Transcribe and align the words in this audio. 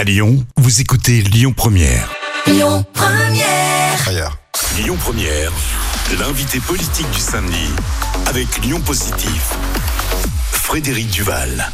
À 0.00 0.04
Lyon, 0.04 0.42
vous 0.56 0.80
écoutez 0.80 1.20
Lyon 1.20 1.52
Première. 1.52 2.10
Lyon 2.46 2.86
Première. 2.94 4.38
Lyon 4.78 4.96
Première, 4.98 5.52
l'invité 6.18 6.58
politique 6.58 7.10
du 7.10 7.18
samedi 7.18 7.68
avec 8.24 8.64
Lyon 8.64 8.80
Positif. 8.80 9.52
Frédéric 10.52 11.10
Duval. 11.10 11.70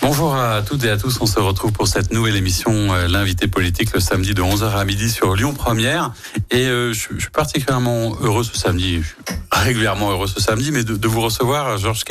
Bonjour 0.00 0.34
à 0.34 0.62
toutes 0.62 0.84
et 0.84 0.88
à 0.88 0.96
tous, 0.96 1.18
on 1.20 1.26
se 1.26 1.38
retrouve 1.38 1.72
pour 1.72 1.86
cette 1.86 2.14
nouvelle 2.14 2.36
émission, 2.36 2.94
euh, 2.94 3.08
l'invité 3.08 3.46
politique, 3.46 3.92
le 3.92 4.00
samedi 4.00 4.32
de 4.32 4.40
11h 4.40 4.74
à 4.74 4.84
midi 4.86 5.10
sur 5.10 5.36
Lyon 5.36 5.52
Première. 5.52 6.14
Et 6.50 6.64
euh, 6.64 6.94
je, 6.94 7.08
je 7.14 7.20
suis 7.20 7.30
particulièrement 7.30 8.16
heureux 8.22 8.42
ce 8.42 8.56
samedi, 8.56 9.02
je 9.02 9.08
suis 9.08 9.16
régulièrement 9.52 10.10
heureux 10.10 10.28
ce 10.28 10.40
samedi, 10.40 10.72
mais 10.72 10.82
de, 10.82 10.96
de 10.96 11.08
vous 11.08 11.20
recevoir, 11.20 11.76
Georges 11.76 12.04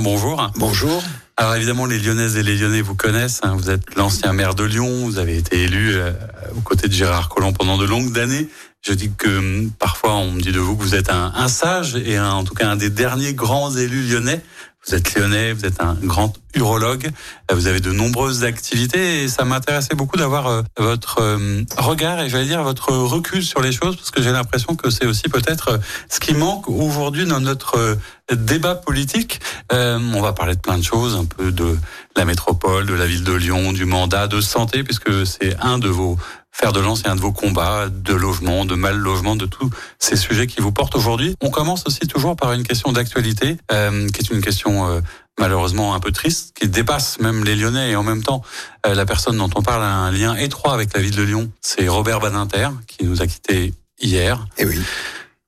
bonjour. 0.00 0.50
Bonjour. 0.56 1.00
Alors 1.38 1.54
évidemment, 1.54 1.84
les 1.84 1.98
Lyonnaises 1.98 2.36
et 2.36 2.42
les 2.42 2.56
Lyonnais 2.56 2.80
vous 2.80 2.94
connaissent. 2.94 3.40
hein. 3.42 3.54
Vous 3.58 3.68
êtes 3.70 3.94
l'ancien 3.96 4.32
maire 4.32 4.54
de 4.54 4.64
Lyon. 4.64 5.04
Vous 5.04 5.18
avez 5.18 5.36
été 5.36 5.64
élu 5.64 5.94
euh, 5.94 6.12
aux 6.56 6.60
côtés 6.62 6.88
de 6.88 6.92
Gérard 6.94 7.28
Collomb 7.28 7.52
pendant 7.52 7.76
de 7.76 7.84
longues 7.84 8.18
années. 8.18 8.48
Je 8.82 8.92
dis 8.94 9.10
que 9.16 9.28
hum, 9.38 9.70
parfois 9.78 10.14
on 10.14 10.30
me 10.32 10.40
dit 10.40 10.52
de 10.52 10.60
vous 10.60 10.76
que 10.76 10.82
vous 10.82 10.94
êtes 10.94 11.10
un, 11.10 11.32
un 11.34 11.48
sage 11.48 11.96
et 11.96 12.16
un- 12.16 12.30
en 12.30 12.44
tout 12.44 12.54
cas 12.54 12.68
un 12.68 12.76
des 12.76 12.88
derniers 12.88 13.34
grands 13.34 13.70
élus 13.76 14.02
lyonnais. 14.08 14.40
Vous 14.86 14.94
êtes 14.94 15.16
lyonnais, 15.16 15.52
vous 15.52 15.64
êtes 15.64 15.82
un 15.82 15.94
grand 15.94 16.32
urologue. 16.54 17.10
Vous 17.52 17.66
avez 17.66 17.80
de 17.80 17.90
nombreuses 17.90 18.44
activités 18.44 19.24
et 19.24 19.28
ça 19.28 19.44
m'intéressait 19.44 19.96
beaucoup 19.96 20.16
d'avoir 20.16 20.46
euh, 20.46 20.62
votre 20.78 21.20
euh, 21.20 21.64
regard 21.76 22.20
et 22.20 22.28
j'allais 22.28 22.46
dire 22.46 22.62
votre 22.62 22.92
recul 22.92 23.44
sur 23.44 23.60
les 23.60 23.72
choses 23.72 23.96
parce 23.96 24.12
que 24.12 24.22
j'ai 24.22 24.30
l'impression 24.30 24.76
que 24.76 24.90
c'est 24.90 25.06
aussi 25.06 25.28
peut-être 25.28 25.72
euh, 25.72 25.78
ce 26.08 26.20
qui 26.20 26.34
manque 26.34 26.68
aujourd'hui 26.68 27.26
dans 27.26 27.40
notre 27.40 27.98
débat 28.32 28.76
politique. 28.76 29.40
On 29.70 30.20
va 30.20 30.32
parler 30.32 30.54
de 30.54 30.60
plein 30.60 30.78
de 30.78 30.84
choses, 30.84 31.16
un 31.16 31.24
peu 31.24 31.50
de 31.50 31.76
la 32.16 32.24
métropole, 32.24 32.86
de 32.86 32.94
la 32.94 33.06
ville 33.06 33.24
de 33.24 33.32
Lyon, 33.32 33.72
du 33.72 33.84
mandat, 33.84 34.26
de 34.26 34.40
santé, 34.40 34.82
puisque 34.82 35.26
c'est 35.26 35.56
un 35.60 35.78
de 35.78 35.88
vos 35.88 36.16
fers 36.58 36.72
de 36.72 36.80
lance 36.80 37.02
et 37.04 37.08
un 37.08 37.16
de 37.16 37.20
vos 37.20 37.32
combats, 37.32 37.88
de 37.90 38.14
logement, 38.14 38.64
de 38.64 38.74
mal 38.74 38.96
logement, 38.96 39.36
de 39.36 39.44
tous 39.44 39.68
ces 39.98 40.16
sujets 40.16 40.46
qui 40.46 40.62
vous 40.62 40.72
portent 40.72 40.96
aujourd'hui. 40.96 41.34
On 41.42 41.50
commence 41.50 41.84
aussi 41.86 42.06
toujours 42.06 42.34
par 42.34 42.52
une 42.54 42.62
question 42.62 42.92
d'actualité, 42.92 43.58
euh, 43.70 44.08
qui 44.08 44.20
est 44.20 44.30
une 44.30 44.40
question 44.40 44.88
euh, 44.88 45.00
malheureusement 45.38 45.94
un 45.94 46.00
peu 46.00 46.12
triste, 46.12 46.56
qui 46.58 46.68
dépasse 46.68 47.20
même 47.20 47.44
les 47.44 47.56
Lyonnais 47.56 47.90
et 47.90 47.96
en 47.96 48.02
même 48.02 48.22
temps 48.22 48.42
euh, 48.86 48.94
la 48.94 49.04
personne 49.04 49.36
dont 49.36 49.50
on 49.54 49.62
parle 49.62 49.82
a 49.82 49.94
un 49.94 50.10
lien 50.10 50.34
étroit 50.34 50.72
avec 50.72 50.94
la 50.94 51.02
ville 51.02 51.14
de 51.14 51.22
Lyon. 51.22 51.50
C'est 51.60 51.88
Robert 51.88 52.20
Badinter 52.20 52.70
qui 52.86 53.04
nous 53.04 53.20
a 53.20 53.26
quittés 53.26 53.74
hier. 54.00 54.46
Eh 54.56 54.64
oui. 54.64 54.80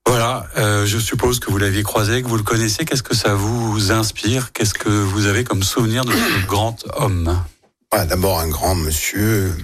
Voilà, 0.07 0.47
euh, 0.57 0.85
je 0.87 0.99
suppose 0.99 1.39
que 1.41 1.51
vous 1.51 1.59
l'aviez 1.59 1.83
croisé, 1.83 2.23
que 2.23 2.29
vous 2.29 2.37
le 2.37 2.43
connaissez. 2.43 2.85
Qu'est-ce 2.85 3.03
que 3.03 3.15
ça 3.15 3.35
vous 3.35 3.93
inspire? 3.93 4.53
Qu'est-ce 4.53 4.75
que 4.75 4.89
vous 4.89 5.27
avez 5.27 5.45
comme 5.45 5.63
souvenir 5.63 6.05
de 6.05 6.13
ce 6.13 6.47
grand 6.47 6.77
homme? 6.97 7.39
Voilà, 7.91 8.05
D'abord 8.05 8.39
un 8.39 8.49
grand 8.49 8.75
monsieur, 8.75 9.55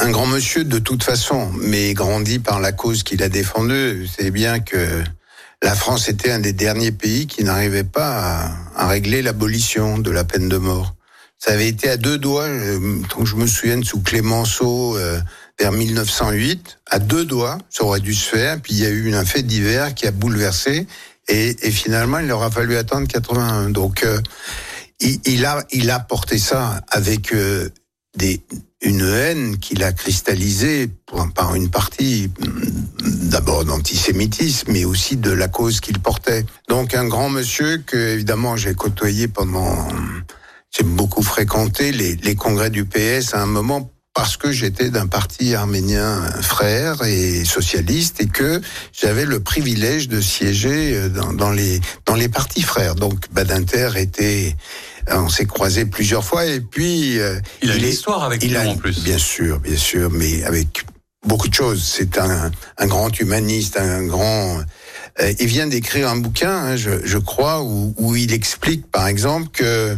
un 0.00 0.10
grand 0.10 0.26
monsieur 0.26 0.62
de 0.62 0.78
toute 0.78 1.02
façon, 1.02 1.50
mais 1.60 1.94
grandi 1.94 2.38
par 2.38 2.60
la 2.60 2.70
cause 2.70 3.02
qu'il 3.02 3.22
a 3.24 3.28
défendue. 3.28 4.06
C'est 4.06 4.30
bien 4.30 4.60
que 4.60 5.02
la 5.62 5.74
France 5.74 6.08
était 6.08 6.30
un 6.30 6.38
des 6.38 6.52
derniers 6.52 6.92
pays 6.92 7.26
qui 7.26 7.42
n'arrivait 7.42 7.82
pas 7.82 8.52
à, 8.76 8.86
régler 8.86 9.20
l'abolition 9.20 9.98
de 9.98 10.10
la 10.12 10.22
peine 10.22 10.48
de 10.48 10.58
mort. 10.58 10.94
Ça 11.38 11.52
avait 11.52 11.66
été 11.66 11.88
à 11.88 11.96
deux 11.96 12.18
doigts, 12.18 12.44
euh, 12.44 13.00
tant 13.08 13.20
que 13.20 13.26
je 13.26 13.34
me 13.34 13.48
souviens, 13.48 13.82
sous 13.82 14.00
Clémenceau, 14.00 14.96
euh, 14.96 15.20
vers 15.58 15.72
1908, 15.72 16.78
à 16.88 17.00
deux 17.00 17.24
doigts, 17.24 17.58
ça 17.68 17.82
aurait 17.82 17.98
dû 17.98 18.14
se 18.14 18.28
faire. 18.28 18.60
Puis 18.60 18.74
il 18.74 18.78
y 18.78 18.86
a 18.86 18.90
eu 18.90 19.12
un 19.12 19.24
fait 19.24 19.42
divers 19.42 19.92
qui 19.94 20.06
a 20.06 20.12
bouleversé, 20.12 20.86
et, 21.28 21.54
finalement, 21.70 22.18
il 22.18 22.30
aura 22.30 22.50
fallu 22.50 22.76
attendre 22.76 23.08
81. 23.08 23.70
Donc, 23.70 24.04
euh, 24.04 24.20
il, 25.02 25.20
il 25.26 25.44
a, 25.44 25.64
il 25.72 25.90
a 25.90 26.00
porté 26.00 26.38
ça 26.38 26.82
avec 26.88 27.32
euh, 27.32 27.68
des, 28.16 28.40
une 28.82 29.02
haine 29.02 29.58
qu'il 29.58 29.82
a 29.84 29.92
cristallisée 29.92 30.88
pour- 31.06 31.32
par 31.32 31.54
une 31.54 31.70
partie 31.70 32.30
mm, 32.40 33.28
d'abord 33.28 33.64
d'antisémitisme, 33.64 34.72
mais 34.72 34.84
aussi 34.84 35.16
de 35.16 35.30
la 35.30 35.48
cause 35.48 35.80
qu'il 35.80 35.98
portait. 35.98 36.44
Donc 36.68 36.94
un 36.94 37.06
grand 37.06 37.30
monsieur 37.30 37.78
que 37.78 37.96
évidemment 37.96 38.56
j'ai 38.56 38.74
côtoyé 38.74 39.28
pendant, 39.28 39.88
j'ai 40.76 40.84
beaucoup 40.84 41.22
fréquenté 41.22 41.92
les, 41.92 42.16
les 42.16 42.34
congrès 42.34 42.70
du 42.70 42.84
PS 42.84 43.34
à 43.34 43.42
un 43.42 43.46
moment 43.46 43.88
parce 44.14 44.36
que 44.36 44.52
j'étais 44.52 44.90
d'un 44.90 45.06
parti 45.06 45.54
arménien 45.54 46.20
frère 46.42 47.02
et 47.04 47.46
socialiste 47.46 48.20
et 48.20 48.26
que 48.26 48.60
j'avais 48.92 49.24
le 49.24 49.40
privilège 49.40 50.06
de 50.08 50.20
siéger 50.20 50.94
euh, 50.94 51.08
dans, 51.08 51.32
dans 51.32 51.50
les 51.50 51.80
dans 52.04 52.14
les 52.14 52.28
partis 52.28 52.60
frères. 52.60 52.94
Donc 52.94 53.30
Badinter 53.32 53.92
était, 53.96 54.54
on 55.10 55.28
s'est 55.28 55.46
croisés 55.46 55.84
plusieurs 55.86 56.24
fois 56.24 56.44
et 56.46 56.60
puis 56.60 57.18
euh, 57.18 57.38
Il 57.62 57.70
a 57.70 57.76
une 57.76 57.84
est- 57.84 57.90
histoire 57.90 58.24
avec 58.24 58.42
il 58.42 58.56
a, 58.56 58.68
en 58.68 58.76
plus. 58.76 59.02
Bien 59.02 59.18
sûr, 59.18 59.58
bien 59.60 59.76
sûr, 59.76 60.10
mais 60.10 60.42
avec 60.44 60.84
beaucoup 61.26 61.48
de 61.48 61.54
choses. 61.54 61.82
C'est 61.84 62.18
un, 62.18 62.50
un 62.78 62.86
grand 62.86 63.18
humaniste, 63.20 63.76
un 63.78 64.04
grand. 64.06 64.60
euh, 65.20 65.32
il 65.38 65.46
vient 65.46 65.66
d'écrire 65.66 66.08
un 66.08 66.16
bouquin, 66.16 66.50
hein, 66.52 66.76
je, 66.76 67.04
je 67.04 67.18
crois, 67.18 67.62
où, 67.62 67.94
où 67.96 68.16
il 68.16 68.32
explique, 68.32 68.90
par 68.90 69.06
exemple, 69.06 69.48
que 69.52 69.96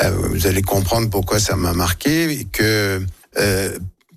euh, 0.00 0.10
vous 0.30 0.46
allez 0.46 0.62
comprendre 0.62 1.08
pourquoi 1.10 1.40
ça 1.40 1.56
m'a 1.56 1.72
marqué, 1.72 2.46
que 2.52 3.00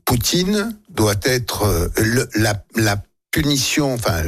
Poutine 0.05 0.77
doit 0.89 1.15
être 1.23 1.89
le- 1.97 2.27
la, 2.35 2.63
la 2.75 3.01
punition, 3.31 3.93
enfin, 3.93 4.21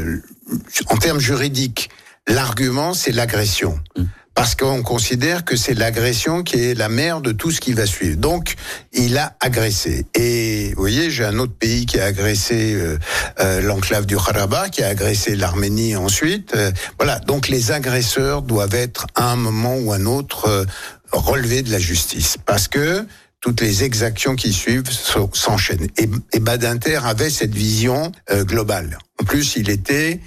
en 0.88 0.98
termes 0.98 1.20
juridiques, 1.20 1.90
l'argument, 2.28 2.94
c'est 2.94 3.12
l'agression. 3.12 3.80
Mm. 3.98 4.04
Parce 4.36 4.56
qu'on 4.56 4.82
considère 4.82 5.46
que 5.46 5.56
c'est 5.56 5.76
l'agression 5.76 6.42
qui 6.42 6.58
est 6.58 6.74
la 6.74 6.90
mère 6.90 7.22
de 7.22 7.32
tout 7.32 7.52
ce 7.52 7.62
qui 7.62 7.74
va 7.74 7.86
suivre. 7.86 8.18
Donc, 8.18 8.56
il 8.92 9.18
a 9.18 9.36
agressé. 9.40 10.08
Et 10.16 10.70
vous 10.76 10.82
voyez, 10.82 11.12
j'ai 11.12 11.24
un 11.24 11.38
autre 11.38 11.54
pays 11.54 11.86
qui 11.86 12.00
a 12.00 12.06
agressé 12.06 12.74
euh, 12.74 12.98
euh, 13.40 13.62
l'enclave 13.62 14.08
du 14.08 14.18
Karabakh, 14.18 14.72
qui 14.72 14.84
a 14.84 14.88
agressé 14.88 15.36
l'Arménie 15.36 15.96
ensuite. 15.96 16.56
Euh, 16.56 16.72
voilà, 16.98 17.20
donc 17.20 17.48
les 17.48 17.72
agresseurs 17.72 18.42
doivent 18.42 18.74
être 18.74 19.06
à 19.14 19.32
un 19.32 19.36
moment 19.36 19.76
ou 19.76 19.94
un 19.94 20.06
autre 20.08 20.66
relevés 21.12 21.62
de 21.62 21.72
la 21.72 21.80
justice. 21.80 22.38
Parce 22.44 22.68
que 22.68 23.06
toutes 23.40 23.62
les 23.62 23.84
exactions 23.84 24.36
qui 24.36 24.52
suivent 24.52 24.90
s'enchaînent. 25.34 25.90
Et, 25.98 26.40
Badinter 26.40 27.00
avait 27.06 27.30
cette 27.30 27.54
vision 27.54 28.12
globale. 28.32 28.98
En 29.22 29.26
plus, 29.26 29.58
il 29.58 29.70
était 29.70 30.22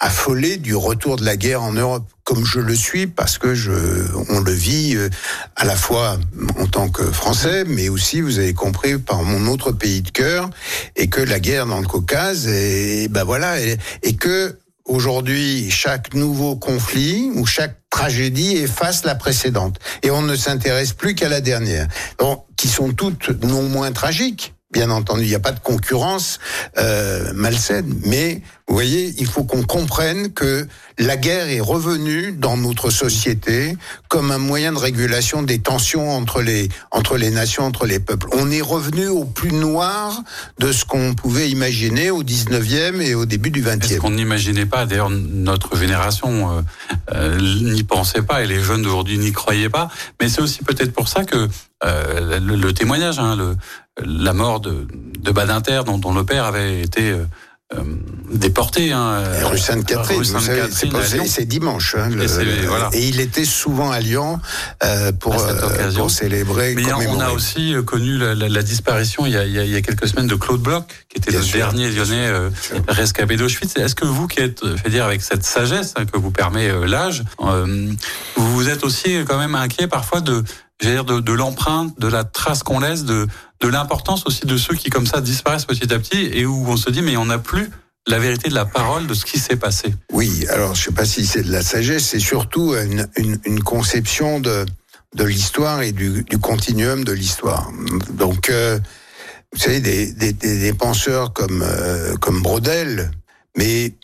affolé 0.00 0.56
du 0.56 0.74
retour 0.74 1.16
de 1.16 1.24
la 1.24 1.36
guerre 1.36 1.62
en 1.62 1.72
Europe, 1.72 2.08
comme 2.24 2.44
je 2.44 2.60
le 2.60 2.74
suis, 2.74 3.06
parce 3.06 3.38
que 3.38 3.54
je, 3.54 3.72
on 4.28 4.40
le 4.40 4.52
vit 4.52 4.94
euh, 4.96 5.08
à 5.56 5.64
la 5.64 5.76
fois 5.76 6.18
en 6.58 6.66
tant 6.66 6.88
que 6.88 7.10
Français, 7.10 7.64
mais 7.66 7.88
aussi, 7.88 8.20
vous 8.20 8.38
avez 8.38 8.54
compris, 8.54 8.98
par 8.98 9.22
mon 9.22 9.50
autre 9.50 9.72
pays 9.72 10.02
de 10.02 10.10
cœur, 10.10 10.50
et 10.96 11.08
que 11.08 11.20
la 11.20 11.40
guerre 11.40 11.66
dans 11.66 11.80
le 11.80 11.86
Caucase, 11.86 12.46
et, 12.46 13.08
ben 13.08 13.24
voilà, 13.24 13.60
et, 13.60 13.76
et 14.02 14.14
que 14.14 14.58
aujourd'hui, 14.84 15.70
chaque 15.70 16.14
nouveau 16.14 16.56
conflit 16.56 17.30
ou 17.34 17.46
chaque 17.46 17.76
tragédie 17.90 18.56
efface 18.56 19.04
la 19.04 19.14
précédente, 19.14 19.78
et 20.02 20.10
on 20.10 20.22
ne 20.22 20.36
s'intéresse 20.36 20.92
plus 20.92 21.14
qu'à 21.14 21.28
la 21.28 21.40
dernière, 21.40 21.88
qui 22.56 22.68
sont 22.68 22.92
toutes 22.92 23.30
non 23.42 23.62
moins 23.62 23.92
tragiques. 23.92 24.54
Bien 24.70 24.90
entendu, 24.90 25.22
il 25.22 25.28
n'y 25.28 25.34
a 25.34 25.40
pas 25.40 25.52
de 25.52 25.60
concurrence 25.60 26.38
euh, 26.76 27.32
malsaine, 27.32 27.90
mais 28.04 28.42
vous 28.68 28.74
voyez, 28.74 29.14
il 29.16 29.26
faut 29.26 29.42
qu'on 29.44 29.62
comprenne 29.62 30.30
que 30.34 30.68
la 30.98 31.16
guerre 31.16 31.48
est 31.48 31.60
revenue 31.60 32.32
dans 32.32 32.58
notre 32.58 32.90
société 32.90 33.78
comme 34.08 34.30
un 34.30 34.36
moyen 34.36 34.72
de 34.72 34.78
régulation 34.78 35.42
des 35.42 35.58
tensions 35.60 36.10
entre 36.10 36.42
les 36.42 36.68
entre 36.90 37.16
les 37.16 37.30
nations, 37.30 37.64
entre 37.64 37.86
les 37.86 37.98
peuples. 37.98 38.26
On 38.32 38.50
est 38.50 38.60
revenu 38.60 39.08
au 39.08 39.24
plus 39.24 39.52
noir 39.52 40.20
de 40.58 40.70
ce 40.70 40.84
qu'on 40.84 41.14
pouvait 41.14 41.48
imaginer 41.48 42.10
au 42.10 42.22
19e 42.22 43.00
et 43.00 43.14
au 43.14 43.24
début 43.24 43.50
du 43.50 43.60
Est-ce 43.66 43.94
20e. 43.94 43.96
qu'on 43.96 44.10
n'imaginait 44.10 44.66
pas, 44.66 44.84
d'ailleurs 44.84 45.08
notre 45.08 45.78
génération 45.78 46.58
euh, 46.58 46.60
euh, 47.14 47.40
n'y 47.62 47.84
pensait 47.84 48.20
pas 48.20 48.42
et 48.42 48.46
les 48.46 48.60
jeunes 48.60 48.82
d'aujourd'hui 48.82 49.16
n'y 49.16 49.32
croyaient 49.32 49.70
pas, 49.70 49.88
mais 50.20 50.28
c'est 50.28 50.42
aussi 50.42 50.62
peut-être 50.62 50.92
pour 50.92 51.08
ça 51.08 51.24
que 51.24 51.48
euh, 51.84 52.40
le, 52.40 52.56
le 52.56 52.72
témoignage, 52.72 53.18
hein, 53.18 53.36
le, 53.36 53.56
la 54.04 54.32
mort 54.32 54.60
de, 54.60 54.86
de 55.20 55.30
Badinter 55.30 55.82
dont, 55.86 55.98
dont 55.98 56.12
le 56.14 56.24
père 56.24 56.44
avait 56.44 56.80
été 56.82 57.10
euh, 57.10 57.24
euh, 57.74 57.82
déporté. 58.32 58.92
Hein, 58.92 59.22
Et 59.40 59.44
rue 59.44 59.58
Sainte-Catherine, 59.58 60.24
c'est 61.26 61.44
dimanche. 61.44 61.94
hein, 61.98 62.08
le- 62.08 62.22
Et 62.22 62.28
c'est- 62.28 62.44
voilà. 62.66 62.88
et 62.94 63.06
il 63.08 63.20
était 63.20 63.44
souvent 63.44 63.90
à 63.90 64.00
Lyon 64.00 64.40
euh, 64.84 65.12
pour, 65.12 65.34
À 65.34 65.50
euh, 65.50 65.92
pour 65.92 66.10
célébrer. 66.10 66.74
Mais 66.74 66.90
on 66.92 67.20
a 67.20 67.30
aussi 67.30 67.74
euh, 67.74 67.82
connu 67.82 68.16
la, 68.16 68.34
la- 68.34 68.48
la 68.48 68.62
disparition 68.62 69.26
il 69.26 69.32
y, 69.32 69.36
a, 69.36 69.44
il 69.44 69.52
y 69.70 69.76
a- 69.76 69.82
quelques 69.82 70.08
semaines 70.08 70.26
de 70.28 70.34
Claude 70.34 70.62
Bloch, 70.62 70.84
qui 71.10 71.18
était 71.18 71.30
Bien 71.30 71.40
le 71.40 71.44
sûr, 71.46 71.58
dernier 71.58 71.90
lyonnais 71.90 72.26
euh, 72.28 72.48
rescapé 72.88 73.36
d'Auschwitz. 73.36 73.76
Est-ce 73.76 73.94
que 73.94 74.06
vous, 74.06 74.26
qui 74.28 74.40
êtes, 74.40 74.62
euh, 74.64 74.76
fait 74.76 74.88
dire, 74.90 75.04
avec 75.04 75.20
cette 75.22 75.44
sagesse 75.44 75.92
hein, 75.96 76.06
que 76.06 76.16
vous 76.18 76.30
permet 76.30 76.68
euh, 76.70 76.86
l'âge, 76.86 77.22
euh, 77.42 77.92
vous 78.36 78.68
êtes 78.70 78.82
aussi 78.82 79.18
quand 79.28 79.38
même 79.38 79.54
inquiet 79.54 79.88
parfois 79.88 80.20
de, 80.22 80.42
dire, 80.80 81.04
de, 81.04 81.20
de 81.20 81.32
l'empreinte, 81.32 81.98
de 81.98 82.08
la 82.08 82.24
trace 82.24 82.62
qu'on 82.62 82.80
laisse, 82.80 83.04
de, 83.04 83.26
de 83.60 83.68
l'importance 83.68 84.24
aussi 84.26 84.46
de 84.46 84.56
ceux 84.56 84.74
qui 84.74 84.90
comme 84.90 85.06
ça 85.06 85.20
disparaissent 85.20 85.64
petit 85.64 85.92
à 85.92 85.98
petit 85.98 86.30
et 86.32 86.46
où 86.46 86.64
on 86.68 86.76
se 86.76 86.90
dit 86.90 87.02
mais 87.02 87.16
on 87.16 87.26
n'a 87.26 87.38
plus 87.38 87.70
la 88.06 88.18
vérité 88.18 88.48
de 88.48 88.54
la 88.54 88.64
parole 88.64 89.06
de 89.06 89.14
ce 89.14 89.24
qui 89.24 89.38
s'est 89.38 89.56
passé. 89.56 89.94
Oui, 90.12 90.46
alors 90.48 90.74
je 90.74 90.84
sais 90.84 90.92
pas 90.92 91.04
si 91.04 91.26
c'est 91.26 91.42
de 91.42 91.52
la 91.52 91.62
sagesse, 91.62 92.06
c'est 92.06 92.20
surtout 92.20 92.74
une, 92.74 93.06
une, 93.16 93.38
une 93.44 93.62
conception 93.62 94.40
de, 94.40 94.64
de 95.14 95.24
l'histoire 95.24 95.82
et 95.82 95.92
du, 95.92 96.22
du 96.24 96.38
continuum 96.38 97.04
de 97.04 97.12
l'histoire. 97.12 97.70
Donc, 98.12 98.50
euh, 98.50 98.78
vous 99.52 99.58
savez, 99.58 99.80
des, 99.80 100.12
des, 100.12 100.32
des 100.32 100.72
penseurs 100.72 101.32
comme, 101.32 101.62
euh, 101.62 102.14
comme 102.16 102.42
Brodel, 102.42 103.10
mais 103.56 103.94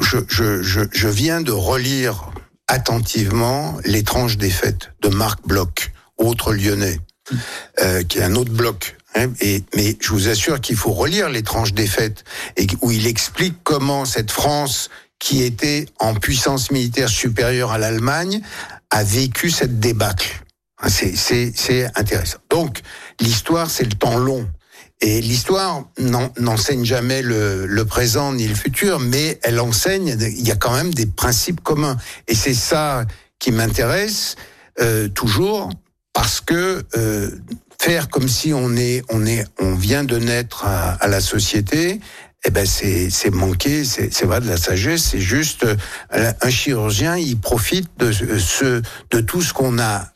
je, 0.00 0.18
je, 0.28 0.62
je, 0.62 0.80
je, 0.92 1.08
viens 1.08 1.40
de 1.40 1.52
relire 1.52 2.30
attentivement 2.70 3.76
L'étrange 3.84 4.38
défaite 4.38 4.92
de 5.02 5.08
Marc 5.08 5.46
Bloch, 5.46 5.92
autre 6.16 6.52
lyonnais, 6.54 6.98
euh, 7.82 8.02
qui 8.04 8.18
est 8.18 8.22
un 8.22 8.34
autre 8.36 8.52
bloc. 8.52 8.96
Hein, 9.16 9.32
et, 9.40 9.64
mais 9.74 9.96
je 10.00 10.10
vous 10.10 10.28
assure 10.28 10.60
qu'il 10.60 10.76
faut 10.76 10.92
relire 10.92 11.28
L'étrange 11.28 11.74
défaite, 11.74 12.24
et, 12.56 12.66
où 12.80 12.92
il 12.92 13.06
explique 13.06 13.56
comment 13.64 14.04
cette 14.04 14.30
France, 14.30 14.88
qui 15.18 15.42
était 15.42 15.86
en 15.98 16.14
puissance 16.14 16.70
militaire 16.70 17.08
supérieure 17.08 17.72
à 17.72 17.78
l'Allemagne, 17.78 18.40
a 18.90 19.04
vécu 19.04 19.50
cette 19.50 19.80
débâcle. 19.80 20.42
Hein, 20.80 20.88
c'est 20.88 21.90
intéressant. 21.96 22.38
Donc, 22.48 22.80
l'histoire, 23.20 23.68
c'est 23.68 23.84
le 23.84 23.98
temps 23.98 24.16
long. 24.16 24.48
Et 25.02 25.20
l'histoire 25.22 25.84
n'enseigne 26.38 26.84
jamais 26.84 27.22
le, 27.22 27.66
le, 27.66 27.84
présent 27.86 28.34
ni 28.34 28.46
le 28.46 28.54
futur, 28.54 28.98
mais 29.00 29.38
elle 29.42 29.58
enseigne, 29.58 30.16
il 30.20 30.46
y 30.46 30.50
a 30.50 30.56
quand 30.56 30.74
même 30.74 30.92
des 30.92 31.06
principes 31.06 31.62
communs. 31.62 31.96
Et 32.28 32.34
c'est 32.34 32.54
ça 32.54 33.06
qui 33.38 33.50
m'intéresse 33.50 34.36
euh, 34.80 35.08
toujours, 35.08 35.70
parce 36.12 36.42
que 36.42 36.84
euh, 36.96 37.30
faire 37.80 38.10
comme 38.10 38.28
si 38.28 38.52
on 38.52 38.76
est, 38.76 39.02
on 39.08 39.24
est, 39.24 39.46
on 39.58 39.74
vient 39.74 40.04
de 40.04 40.18
naître 40.18 40.66
à, 40.66 40.92
à 40.92 41.08
la 41.08 41.22
société, 41.22 42.00
eh 42.44 42.50
ben 42.50 42.64
c'est 42.64 43.10
c'est 43.10 43.30
manqué, 43.30 43.84
c'est 43.84 44.24
vrai 44.24 44.40
de 44.40 44.46
la 44.46 44.56
sagesse, 44.56 45.08
c'est 45.10 45.20
juste 45.20 45.64
euh, 45.64 46.32
un 46.40 46.50
chirurgien, 46.50 47.16
il 47.16 47.38
profite 47.38 47.88
de 47.98 48.12
ce 48.12 48.82
de 49.10 49.20
tout 49.20 49.42
ce 49.42 49.52
qu'on 49.52 49.78
a 49.78 50.10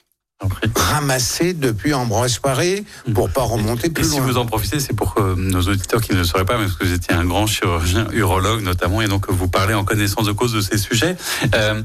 ramassé 0.75 1.54
depuis 1.54 1.94
Ambroise 1.94 2.38
Paré 2.38 2.84
pour 3.14 3.31
pas 3.31 3.42
remonter 3.42 3.90
plus 3.90 4.06
et 4.06 4.10
loin. 4.10 4.26
Si 4.26 4.32
vous 4.32 4.38
en 4.38 4.46
profitez, 4.46 4.81
c'est 4.81 4.94
pour 4.94 5.14
que 5.14 5.34
nos 5.34 5.62
auditeurs 5.62 6.00
qui 6.00 6.12
ne 6.12 6.19
le 6.19 6.25
sauraient 6.25 6.44
pas, 6.44 6.56
parce 6.56 6.75
que 6.75 6.84
vous 6.84 6.92
étiez 6.92 7.14
un 7.14 7.25
grand 7.25 7.46
chirurgien, 7.46 8.06
urologue 8.12 8.62
notamment, 8.62 9.00
et 9.00 9.08
donc 9.08 9.31
vous 9.31 9.48
parlez 9.48 9.75
en 9.75 9.84
connaissance 9.84 10.26
de 10.26 10.32
cause 10.32 10.52
de 10.52 10.60
ces 10.60 10.78
sujets. 10.78 11.16
Euh, 11.54 11.82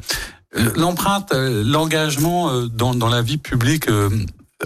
L'empreinte, 0.75 1.31
l'engagement 1.31 2.49
euh, 2.49 2.65
dans, 2.65 2.95
dans, 2.95 3.07
la 3.07 3.21
vie 3.21 3.37
publique, 3.37 3.87
euh, 3.87 4.09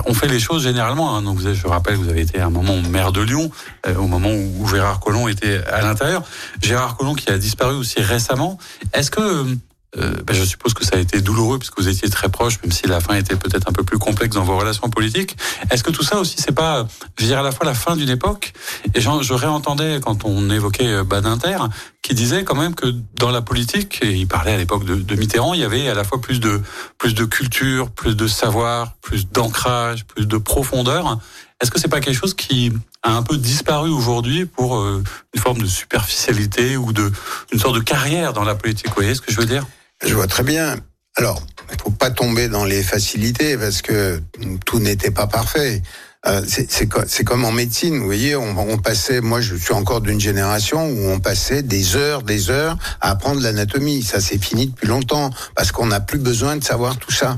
on 0.05 0.13
fait 0.13 0.27
les 0.27 0.39
choses 0.39 0.63
généralement. 0.63 1.15
Hein. 1.15 1.21
Donc, 1.21 1.37
vous 1.37 1.45
avez, 1.45 1.55
je 1.55 1.67
rappelle, 1.67 1.95
vous 1.95 2.09
avez 2.09 2.21
été 2.21 2.39
à 2.39 2.47
un 2.47 2.49
moment 2.49 2.77
maire 2.89 3.11
de 3.11 3.21
Lyon, 3.21 3.51
euh, 3.85 3.95
au 3.95 4.07
moment 4.07 4.29
où 4.31 4.67
Gérard 4.67 4.99
Collomb 4.99 5.27
était 5.27 5.63
à 5.65 5.81
l'intérieur. 5.81 6.23
Gérard 6.61 6.97
Collomb 6.97 7.15
qui 7.15 7.29
a 7.29 7.37
disparu 7.37 7.75
aussi 7.75 8.01
récemment. 8.01 8.57
Est-ce 8.93 9.11
que 9.11 9.21
euh, 9.21 9.55
ben 9.95 10.33
je 10.33 10.43
suppose 10.43 10.73
que 10.73 10.83
ça 10.83 10.95
a 10.95 10.99
été 10.99 11.21
douloureux 11.21 11.59
puisque 11.59 11.79
vous 11.79 11.87
étiez 11.87 12.09
très 12.09 12.29
proche, 12.29 12.59
même 12.63 12.71
si 12.71 12.87
la 12.87 12.99
fin 12.99 13.15
était 13.15 13.35
peut-être 13.35 13.69
un 13.69 13.73
peu 13.73 13.83
plus 13.83 13.99
complexe 13.99 14.35
dans 14.35 14.43
vos 14.43 14.57
relations 14.57 14.89
politiques. 14.89 15.37
Est-ce 15.69 15.83
que 15.83 15.91
tout 15.91 16.03
ça 16.03 16.19
aussi, 16.19 16.35
c'est 16.37 16.53
pas, 16.53 16.87
je 17.19 17.25
dire, 17.25 17.39
à 17.39 17.43
la 17.43 17.51
fois 17.51 17.65
la 17.65 17.73
fin 17.73 17.95
d'une 17.95 18.09
époque? 18.09 18.53
Et 18.95 19.01
je 19.01 19.33
réentendais 19.33 19.99
quand 20.01 20.25
on 20.25 20.49
évoquait 20.49 20.87
euh, 20.87 21.03
Badinter, 21.03 21.57
qui 22.01 22.13
disait 22.13 22.43
quand 22.43 22.55
même 22.55 22.75
que 22.75 22.87
dans 23.15 23.31
la 23.31 23.41
politique, 23.41 23.99
et 24.03 24.13
il 24.13 24.27
parlait 24.27 24.53
à 24.53 24.57
l'époque 24.57 24.85
de, 24.85 24.95
de, 24.95 25.15
Mitterrand, 25.15 25.53
il 25.53 25.61
y 25.61 25.63
avait 25.63 25.87
à 25.87 25.93
la 25.93 26.03
fois 26.03 26.19
plus 26.19 26.39
de 26.39 26.61
plus 26.97 27.13
de 27.13 27.25
culture, 27.25 27.89
plus 27.89 28.15
de 28.15 28.27
savoir, 28.27 28.93
plus 29.01 29.29
d'ancrage, 29.29 30.05
plus 30.05 30.25
de 30.25 30.37
profondeur. 30.37 31.19
Est-ce 31.61 31.71
que 31.71 31.79
c'est 31.79 31.87
pas 31.87 32.01
quelque 32.01 32.17
chose 32.17 32.33
qui 32.33 32.73
a 33.03 33.15
un 33.15 33.23
peu 33.23 33.37
disparu 33.37 33.89
aujourd'hui 33.89 34.45
pour 34.45 34.79
euh, 34.79 35.01
une 35.33 35.41
forme 35.41 35.59
de 35.59 35.67
superficialité 35.67 36.75
ou 36.75 36.91
de 36.91 37.11
une 37.53 37.59
sorte 37.59 37.75
de 37.75 37.81
carrière 37.81 38.33
dans 38.33 38.43
la 38.43 38.55
politique? 38.55 38.87
Vous 38.87 38.95
voyez 38.95 39.15
ce 39.15 39.21
que 39.21 39.31
je 39.31 39.39
veux 39.39 39.45
dire? 39.45 39.65
Je 40.05 40.13
vois 40.13 40.27
très 40.27 40.43
bien. 40.43 40.77
Alors, 41.15 41.41
il 41.71 41.79
faut 41.79 41.91
pas 41.91 42.09
tomber 42.09 42.47
dans 42.47 42.65
les 42.65 42.83
facilités 42.83 43.57
parce 43.57 43.81
que 43.81 44.21
tout 44.65 44.79
n'était 44.79 45.11
pas 45.11 45.27
parfait. 45.27 45.81
Euh, 46.25 46.41
c'est 46.47 47.23
comme 47.25 47.43
en 47.43 47.51
médecine, 47.51 47.97
vous 47.97 48.05
voyez, 48.05 48.37
on, 48.37 48.57
on 48.57 48.77
passait, 48.77 49.19
moi 49.19 49.41
je 49.41 49.55
suis 49.55 49.73
encore 49.73 49.99
d'une 49.99 50.21
génération 50.21 50.89
où 50.89 51.09
on 51.09 51.19
passait 51.19 51.63
des 51.63 51.97
heures, 51.97 52.23
des 52.23 52.49
heures 52.49 52.77
à 53.01 53.11
apprendre 53.11 53.41
l'anatomie. 53.41 54.03
Ça 54.03 54.21
c'est 54.21 54.37
fini 54.41 54.67
depuis 54.67 54.87
longtemps 54.87 55.31
parce 55.53 55.73
qu'on 55.73 55.87
n'a 55.87 55.99
plus 55.99 56.19
besoin 56.19 56.55
de 56.55 56.63
savoir 56.63 56.97
tout 56.97 57.11
ça. 57.11 57.35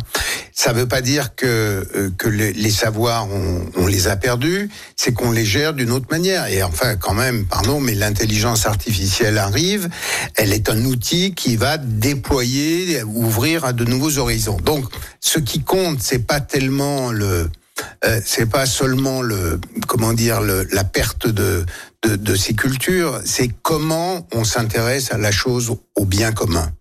Ça 0.54 0.72
veut 0.72 0.88
pas 0.88 1.02
dire 1.02 1.36
que 1.36 1.88
euh, 1.96 2.12
que 2.16 2.30
les, 2.30 2.54
les 2.54 2.70
savoirs 2.70 3.28
on, 3.32 3.66
on, 3.76 3.88
les 3.88 4.08
a 4.08 4.18
perdus, 4.18 4.70
c'est 4.96 5.14
qu'on 5.14 5.32
les 5.32 5.46
gère 5.46 5.74
d'une 5.74 5.92
autre 5.92 6.08
manière. 6.12 6.46
Et 6.48 6.62
enfin, 6.62 6.96
quand 6.96 7.16
même, 7.16 7.46
pardon, 7.46 7.80
mais 7.80 7.96
l'intelligence 7.96 8.68
artificielle 8.68 9.40
arrive. 9.40 9.90
Elle 10.36 10.54
est 10.54 10.70
un 10.70 10.86
outil 10.86 11.34
qui 11.34 11.56
va 11.56 11.78
déployer, 11.78 13.02
ouvrir 13.04 13.66
à 13.66 13.74
de 13.74 13.84
nouveaux 13.84 14.20
horizons. 14.20 14.58
Donc, 14.64 14.86
ce 15.20 15.40
qui 15.40 15.64
compte, 15.64 16.02
c'est 16.02 16.26
pas 16.26 16.40
tellement 16.40 17.12
le 17.12 17.50
euh, 18.06 18.22
c'est 18.24 18.50
pas 18.50 18.66
seulement 18.66 19.22
le 19.22 19.60
comment 19.88 20.14
dire 20.14 20.42
le, 20.42 20.68
la 20.72 20.84
perte 20.84 21.28
de, 21.28 21.66
de, 22.04 22.16
de 22.16 22.36
ces 22.36 22.54
cultures, 22.54 23.20
c'est 23.26 23.50
comment 23.62 24.28
on 24.34 24.44
s'intéresse 24.44 25.12
à 25.12 25.18
la 25.18 25.32
chose 25.32 25.76
au 25.96 26.06
bien 26.06 26.32
commun. 26.32 26.72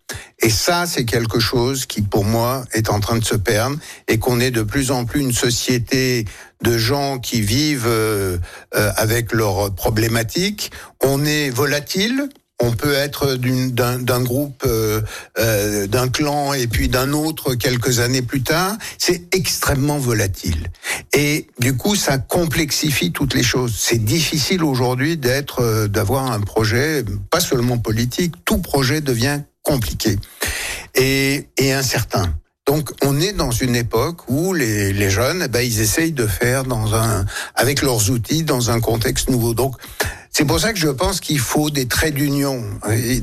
Et 0.40 0.50
ça, 0.50 0.84
c'est 0.86 1.04
quelque 1.04 1.40
chose 1.40 1.86
qui, 1.86 2.02
pour 2.02 2.24
moi, 2.24 2.64
est 2.72 2.90
en 2.90 3.00
train 3.00 3.16
de 3.16 3.24
se 3.24 3.34
perdre 3.34 3.76
et 4.08 4.18
qu'on 4.18 4.40
est 4.40 4.50
de 4.50 4.62
plus 4.62 4.90
en 4.90 5.04
plus 5.04 5.20
une 5.20 5.32
société 5.32 6.26
de 6.62 6.78
gens 6.78 7.18
qui 7.18 7.40
vivent 7.40 7.86
euh, 7.86 8.38
euh 8.74 8.90
avec 8.96 9.32
leurs 9.32 9.74
problématiques. 9.74 10.70
On 11.02 11.24
est 11.24 11.50
volatile, 11.50 12.28
on 12.60 12.72
peut 12.72 12.94
être 12.94 13.34
d'un 13.34 14.22
groupe, 14.22 14.62
euh, 14.64 15.00
euh, 15.38 15.86
d'un 15.86 16.08
clan 16.08 16.52
et 16.52 16.66
puis 16.66 16.88
d'un 16.88 17.12
autre 17.12 17.54
quelques 17.54 17.98
années 17.98 18.22
plus 18.22 18.42
tard. 18.42 18.76
C'est 18.98 19.34
extrêmement 19.34 19.98
volatile. 19.98 20.70
Et 21.12 21.48
du 21.58 21.76
coup, 21.76 21.96
ça 21.96 22.18
complexifie 22.18 23.12
toutes 23.12 23.34
les 23.34 23.42
choses. 23.42 23.74
C'est 23.76 24.02
difficile 24.02 24.62
aujourd'hui 24.62 25.16
d'être, 25.16 25.62
euh, 25.62 25.88
d'avoir 25.88 26.30
un 26.30 26.40
projet, 26.40 27.04
pas 27.30 27.40
seulement 27.40 27.78
politique, 27.78 28.34
tout 28.44 28.58
projet 28.58 29.00
devient 29.00 29.40
compliqué 29.62 30.18
et, 30.94 31.48
et 31.56 31.72
incertain. 31.72 32.34
Donc, 32.66 32.92
on 33.02 33.20
est 33.20 33.32
dans 33.32 33.50
une 33.50 33.76
époque 33.76 34.28
où 34.28 34.54
les, 34.54 34.92
les 34.92 35.10
jeunes, 35.10 35.42
eh 35.44 35.48
ben, 35.48 35.60
ils 35.60 35.80
essayent 35.80 36.12
de 36.12 36.26
faire 36.26 36.64
dans 36.64 36.94
un, 36.94 37.26
avec 37.54 37.82
leurs 37.82 38.10
outils, 38.10 38.42
dans 38.42 38.70
un 38.70 38.80
contexte 38.80 39.28
nouveau. 39.28 39.52
Donc, 39.52 39.76
c'est 40.36 40.44
pour 40.44 40.58
ça 40.58 40.72
que 40.72 40.80
je 40.80 40.88
pense 40.88 41.20
qu'il 41.20 41.38
faut 41.38 41.70
des 41.70 41.86
traits 41.86 42.12
d'union, 42.12 42.60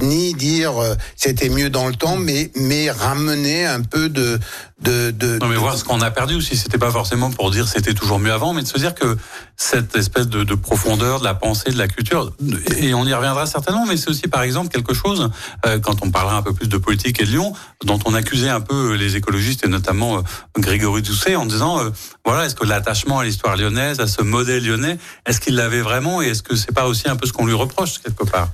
ni 0.01 0.33
dire 0.33 0.81
euh, 0.81 0.95
c'était 1.17 1.49
mieux 1.49 1.69
dans 1.69 1.89
le 1.89 1.93
temps, 1.93 2.15
mais 2.15 2.51
mais 2.55 2.89
ramener 2.89 3.65
un 3.65 3.81
peu 3.81 4.07
de 4.07 4.39
de, 4.81 5.11
de 5.11 5.37
non 5.39 5.47
mais 5.47 5.57
voir 5.57 5.77
ce 5.77 5.83
qu'on 5.83 5.99
a 5.99 6.09
perdu 6.09 6.35
aussi. 6.35 6.55
C'était 6.55 6.77
pas 6.77 6.89
forcément 6.89 7.29
pour 7.29 7.51
dire 7.51 7.67
c'était 7.67 7.93
toujours 7.93 8.17
mieux 8.17 8.31
avant, 8.31 8.53
mais 8.53 8.61
de 8.61 8.67
se 8.67 8.77
dire 8.77 8.95
que 8.95 9.17
cette 9.57 9.93
espèce 9.97 10.27
de, 10.29 10.45
de, 10.45 10.55
profondeur 10.55 11.19
de 11.19 11.25
la 11.25 11.35
pensée, 11.35 11.69
de 11.71 11.77
la 11.77 11.89
culture, 11.89 12.31
et 12.77 12.94
on 12.94 13.06
y 13.06 13.13
reviendra 13.13 13.45
certainement, 13.45 13.85
mais 13.85 13.97
c'est 13.97 14.09
aussi 14.09 14.30
par 14.30 14.41
exemple 14.44 14.69
quelque 14.69 14.94
chose 14.94 15.30
euh, 15.65 15.80
quand 15.80 16.03
on 16.03 16.11
parlera 16.11 16.37
un 16.37 16.41
peu 16.41 16.53
plus 16.53 16.69
de 16.69 16.77
politique 16.77 17.21
et 17.21 17.25
de 17.25 17.30
Lyon, 17.30 17.51
dont 17.83 17.99
on 18.06 18.13
accusait 18.13 18.49
un 18.49 18.61
peu 18.61 18.95
les 18.95 19.18
écologistes 19.18 19.65
et 19.65 19.68
notamment 19.68 20.19
euh, 20.19 20.21
Grégory 20.57 21.01
Doucet 21.01 21.35
en 21.35 21.45
disant 21.45 21.80
voilà 22.25 22.45
est-ce 22.45 22.56
que 22.56 22.66
l'attachement 22.66 23.19
à 23.19 23.23
l'histoire 23.23 23.57
lyonnaise, 23.57 23.99
à 23.99 24.07
ce 24.07 24.21
modèle 24.21 24.66
lyonnais, 24.66 24.97
est-ce 25.25 25.40
qu'il 25.40 25.56
l'avait 25.56 25.81
vraiment 25.81 26.21
et 26.21 26.28
est-ce 26.28 26.44
que 26.44 26.56
c'est 26.56 26.71
pas 26.71 26.87
aussi 26.87 27.09
un 27.09 27.16
peu 27.16 27.25
ce 27.25 27.33
qu'on 27.33 27.45
lui 27.45 27.54
reproche 27.54 27.99
quelque 27.99 28.23
part? 28.23 28.49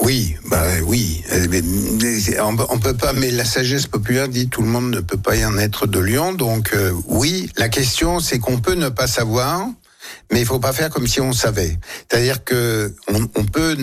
Oui, 0.00 0.36
bah 0.50 0.62
oui. 0.84 1.24
On 2.40 2.78
peut 2.78 2.94
pas, 2.94 3.12
mais 3.14 3.30
la 3.30 3.44
sagesse 3.44 3.86
populaire 3.86 4.28
dit 4.28 4.48
tout 4.48 4.60
le 4.60 4.68
monde 4.68 4.90
ne 4.90 5.00
peut 5.00 5.16
pas 5.16 5.36
y 5.36 5.44
en 5.44 5.56
être 5.56 5.86
de 5.86 5.98
Lyon. 5.98 6.32
Donc 6.34 6.74
euh, 6.74 6.92
oui, 7.06 7.50
la 7.56 7.68
question 7.68 8.20
c'est 8.20 8.38
qu'on 8.38 8.58
peut 8.58 8.74
ne 8.74 8.90
pas 8.90 9.06
savoir, 9.06 9.66
mais 10.30 10.40
il 10.40 10.46
faut 10.46 10.58
pas 10.58 10.72
faire 10.72 10.90
comme 10.90 11.06
si 11.06 11.20
on 11.20 11.32
savait. 11.32 11.78
C'est-à-dire 12.08 12.44
que 12.44 12.94
on, 13.08 13.28
on, 13.34 13.44
peut, 13.44 13.76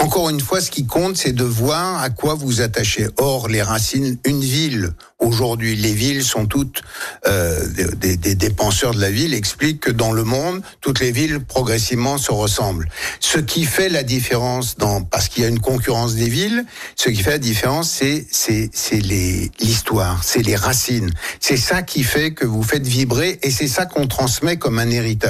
encore 0.00 0.30
une 0.30 0.40
fois, 0.40 0.60
ce 0.60 0.70
qui 0.70 0.86
compte, 0.86 1.16
c'est 1.16 1.32
de 1.32 1.44
voir 1.44 2.02
à 2.02 2.10
quoi 2.10 2.34
vous 2.34 2.60
attachez. 2.60 3.08
Or, 3.16 3.48
les 3.48 3.62
racines, 3.62 4.18
une 4.24 4.42
ville 4.42 4.92
aujourd'hui, 5.18 5.76
les 5.76 5.92
villes 5.92 6.22
sont 6.22 6.46
toutes 6.46 6.82
euh, 7.26 7.66
des, 7.96 8.16
des, 8.16 8.34
des, 8.34 8.50
penseurs 8.50 8.94
de 8.94 9.00
la 9.00 9.10
ville 9.10 9.32
expliquent 9.34 9.80
que 9.80 9.90
dans 9.90 10.12
le 10.12 10.24
monde, 10.24 10.62
toutes 10.80 11.00
les 11.00 11.10
villes 11.10 11.40
progressivement 11.40 12.18
se 12.18 12.30
ressemblent. 12.30 12.88
Ce 13.20 13.38
qui 13.38 13.64
fait 13.64 13.88
la 13.88 14.02
différence, 14.02 14.76
dans 14.76 15.02
parce 15.02 15.28
qu'il 15.28 15.42
y 15.42 15.46
a 15.46 15.48
une 15.48 15.60
concurrence 15.60 16.14
des 16.14 16.28
villes, 16.28 16.64
ce 16.96 17.08
qui 17.08 17.22
fait 17.22 17.30
la 17.30 17.38
différence, 17.38 17.90
c'est 17.90 18.26
c'est 18.30 19.00
les 19.00 19.50
l'histoire, 19.60 20.22
c'est 20.22 20.42
les 20.42 20.56
racines. 20.56 21.10
C'est 21.40 21.56
ça 21.56 21.82
qui 21.82 22.02
fait 22.02 22.32
que 22.32 22.44
vous 22.44 22.62
faites 22.62 22.86
vibrer 22.86 23.38
et 23.42 23.50
c'est 23.50 23.68
ça 23.68 23.86
qu'on 23.86 24.06
transmet 24.06 24.56
comme 24.58 24.78
un 24.78 24.90
héritage. 24.90 25.25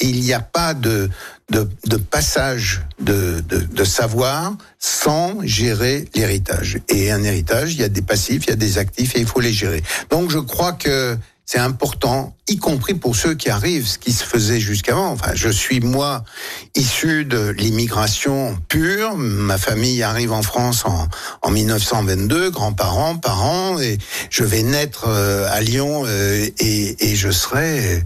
Il 0.00 0.20
n'y 0.20 0.32
a 0.32 0.40
pas 0.40 0.74
de 0.74 1.10
passage 2.10 2.82
de, 3.00 3.84
savoir 3.84 4.56
sans 4.78 5.38
gérer 5.42 6.08
l'héritage. 6.14 6.78
Et 6.88 7.10
un 7.10 7.22
héritage, 7.22 7.74
il 7.74 7.80
y 7.80 7.84
a 7.84 7.88
des 7.88 8.02
passifs, 8.02 8.44
il 8.46 8.50
y 8.50 8.52
a 8.52 8.56
des 8.56 8.78
actifs 8.78 9.16
et 9.16 9.20
il 9.20 9.26
faut 9.26 9.40
les 9.40 9.52
gérer. 9.52 9.82
Donc 10.10 10.30
je 10.30 10.38
crois 10.38 10.72
que 10.72 11.16
c'est 11.46 11.58
important, 11.58 12.34
y 12.48 12.56
compris 12.56 12.94
pour 12.94 13.14
ceux 13.14 13.34
qui 13.34 13.50
arrivent, 13.50 13.86
ce 13.86 13.98
qui 13.98 14.12
se 14.12 14.24
faisait 14.24 14.60
jusqu'avant. 14.60 15.10
Enfin, 15.10 15.32
je 15.34 15.50
suis 15.50 15.80
moi 15.80 16.24
issu 16.74 17.26
de 17.26 17.50
l'immigration 17.50 18.56
pure. 18.68 19.14
Ma 19.16 19.58
famille 19.58 20.02
arrive 20.02 20.32
en 20.32 20.42
France 20.42 20.86
en, 20.86 21.06
en 21.42 21.50
1922, 21.50 22.50
grands-parents, 22.50 23.16
parents, 23.18 23.78
et 23.78 23.98
je 24.30 24.42
vais 24.42 24.62
naître 24.62 25.04
euh, 25.06 25.46
à 25.50 25.60
Lyon 25.60 26.04
euh, 26.06 26.48
et 26.58 27.14
je 27.14 27.30
serai 27.30 28.02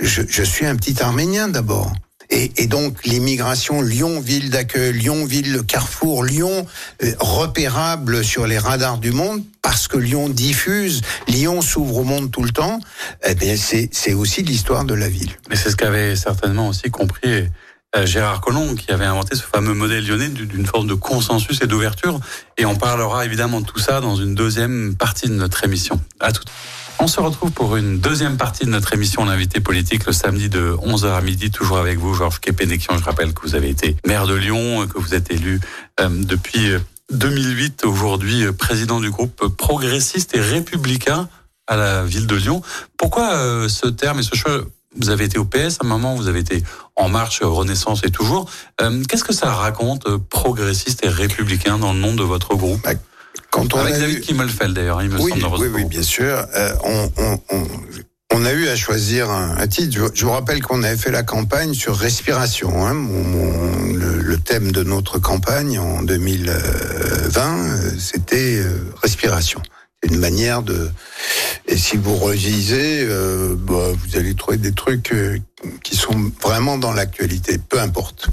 je, 0.00 0.42
suis 0.42 0.66
un 0.66 0.76
petit 0.76 1.02
Arménien 1.02 1.48
d'abord. 1.48 1.92
Et, 2.30 2.66
donc 2.66 3.04
l'immigration 3.04 3.82
Lyon, 3.82 4.18
ville 4.20 4.48
d'accueil, 4.48 4.94
Lyon, 4.94 5.26
ville 5.26 5.62
carrefour, 5.66 6.24
Lyon, 6.24 6.66
euh, 7.02 7.12
repérable 7.20 8.24
sur 8.24 8.46
les 8.46 8.56
radars 8.56 8.96
du 8.96 9.12
monde, 9.12 9.42
parce 9.60 9.86
que 9.86 9.98
Lyon 9.98 10.30
diffuse, 10.30 11.02
Lyon 11.28 11.60
s'ouvre 11.60 11.98
au 11.98 12.04
monde 12.04 12.30
tout 12.30 12.42
le 12.42 12.50
temps, 12.50 12.80
eh 13.26 13.34
bien 13.34 13.54
c'est 13.56 14.14
aussi 14.14 14.42
l'histoire 14.42 14.84
de 14.84 14.94
la 14.94 15.10
ville. 15.10 15.32
Mais 15.50 15.56
c'est 15.56 15.70
ce 15.70 15.76
qu'avait 15.76 16.16
certainement 16.16 16.68
aussi 16.68 16.90
compris 16.90 17.48
euh, 17.94 18.06
Gérard 18.06 18.40
Collomb, 18.40 18.74
qui 18.76 18.90
avait 18.90 19.04
inventé 19.04 19.36
ce 19.36 19.42
fameux 19.42 19.74
modèle 19.74 20.06
lyonnais 20.06 20.28
d'une 20.30 20.64
forme 20.64 20.86
de 20.86 20.94
consensus 20.94 21.60
et 21.60 21.66
d'ouverture. 21.66 22.18
Et 22.56 22.64
on 22.64 22.76
parlera 22.76 23.26
évidemment 23.26 23.60
de 23.60 23.66
tout 23.66 23.78
ça 23.78 24.00
dans 24.00 24.16
une 24.16 24.34
deuxième 24.34 24.96
partie 24.96 25.28
de 25.28 25.34
notre 25.34 25.62
émission. 25.64 26.00
À 26.18 26.32
tout. 26.32 26.44
On 27.02 27.08
se 27.08 27.18
retrouve 27.18 27.50
pour 27.50 27.74
une 27.74 27.98
deuxième 27.98 28.36
partie 28.36 28.64
de 28.64 28.70
notre 28.70 28.94
émission 28.94 29.24
L'invité 29.24 29.58
politique 29.58 30.06
le 30.06 30.12
samedi 30.12 30.48
de 30.48 30.76
11h 30.86 31.12
à 31.12 31.20
midi, 31.20 31.50
toujours 31.50 31.78
avec 31.78 31.98
vous, 31.98 32.14
Georges 32.14 32.38
Kepenekian. 32.38 32.96
Je 32.96 33.02
rappelle 33.02 33.34
que 33.34 33.42
vous 33.42 33.56
avez 33.56 33.70
été 33.70 33.96
maire 34.06 34.28
de 34.28 34.34
Lyon, 34.34 34.86
que 34.86 35.00
vous 35.00 35.12
êtes 35.12 35.32
élu 35.32 35.58
euh, 35.98 36.08
depuis 36.08 36.70
2008, 37.10 37.82
euh, 37.82 37.88
aujourd'hui 37.88 38.44
euh, 38.44 38.52
président 38.52 39.00
du 39.00 39.10
groupe 39.10 39.48
progressiste 39.56 40.36
et 40.36 40.40
républicain 40.40 41.28
à 41.66 41.76
la 41.76 42.04
ville 42.04 42.28
de 42.28 42.36
Lyon. 42.36 42.62
Pourquoi 42.96 43.68
ce 43.68 43.88
terme 43.88 44.20
et 44.20 44.22
ce 44.22 44.36
choix? 44.36 44.60
Vous 44.96 45.10
avez 45.10 45.24
été 45.24 45.38
au 45.38 45.44
PS 45.44 45.78
à 45.80 45.84
un 45.84 45.88
moment, 45.88 46.14
vous 46.14 46.28
avez 46.28 46.38
été 46.38 46.62
en 46.94 47.08
marche 47.08 47.42
Renaissance 47.42 48.02
et 48.04 48.10
toujours. 48.10 48.48
Qu'est-ce 49.08 49.24
que 49.24 49.32
ça 49.32 49.52
raconte, 49.52 50.06
progressiste 50.28 51.04
et 51.04 51.08
républicain, 51.08 51.78
dans 51.78 51.94
le 51.94 51.98
nom 51.98 52.14
de 52.14 52.22
votre 52.22 52.54
groupe? 52.54 52.82
Bah, 52.84 52.92
quand 53.52 53.74
on 53.74 53.80
Avec 53.80 53.98
David 53.98 54.20
Kimmelfeld 54.22 54.74
d'ailleurs, 54.74 55.02
il 55.02 55.10
me 55.10 55.20
oui, 55.20 55.38
semble. 55.38 55.58
Oui, 55.58 55.68
oui, 55.72 55.84
bien 55.84 56.02
sûr. 56.02 56.46
Euh, 56.56 56.74
on, 56.84 57.12
on, 57.18 57.40
on, 57.50 57.66
on, 58.32 58.44
a 58.46 58.52
eu 58.52 58.66
à 58.68 58.76
choisir 58.76 59.30
un, 59.30 59.58
un 59.58 59.66
titre. 59.66 60.10
Je, 60.14 60.24
vous 60.24 60.32
rappelle 60.32 60.62
qu'on 60.62 60.82
avait 60.82 60.96
fait 60.96 61.10
la 61.10 61.22
campagne 61.22 61.74
sur 61.74 61.94
respiration. 61.94 62.86
Hein. 62.86 62.94
Mon, 62.94 63.92
le, 63.92 64.22
le, 64.22 64.38
thème 64.38 64.72
de 64.72 64.82
notre 64.82 65.18
campagne 65.18 65.78
en 65.78 66.02
2020, 66.02 66.54
euh, 66.56 67.90
c'était 67.98 68.56
euh, 68.56 68.90
respiration. 69.02 69.60
Une 70.02 70.16
manière 70.16 70.62
de. 70.62 70.90
Et 71.68 71.76
si 71.76 71.98
vous 71.98 72.16
relisez, 72.16 73.04
euh, 73.06 73.54
bah, 73.54 73.92
vous 73.94 74.16
allez 74.16 74.34
trouver 74.34 74.56
des 74.56 74.72
trucs 74.72 75.14
qui 75.84 75.94
sont 75.94 76.32
vraiment 76.42 76.78
dans 76.78 76.92
l'actualité. 76.94 77.58
Peu 77.58 77.78
importe. 77.80 78.30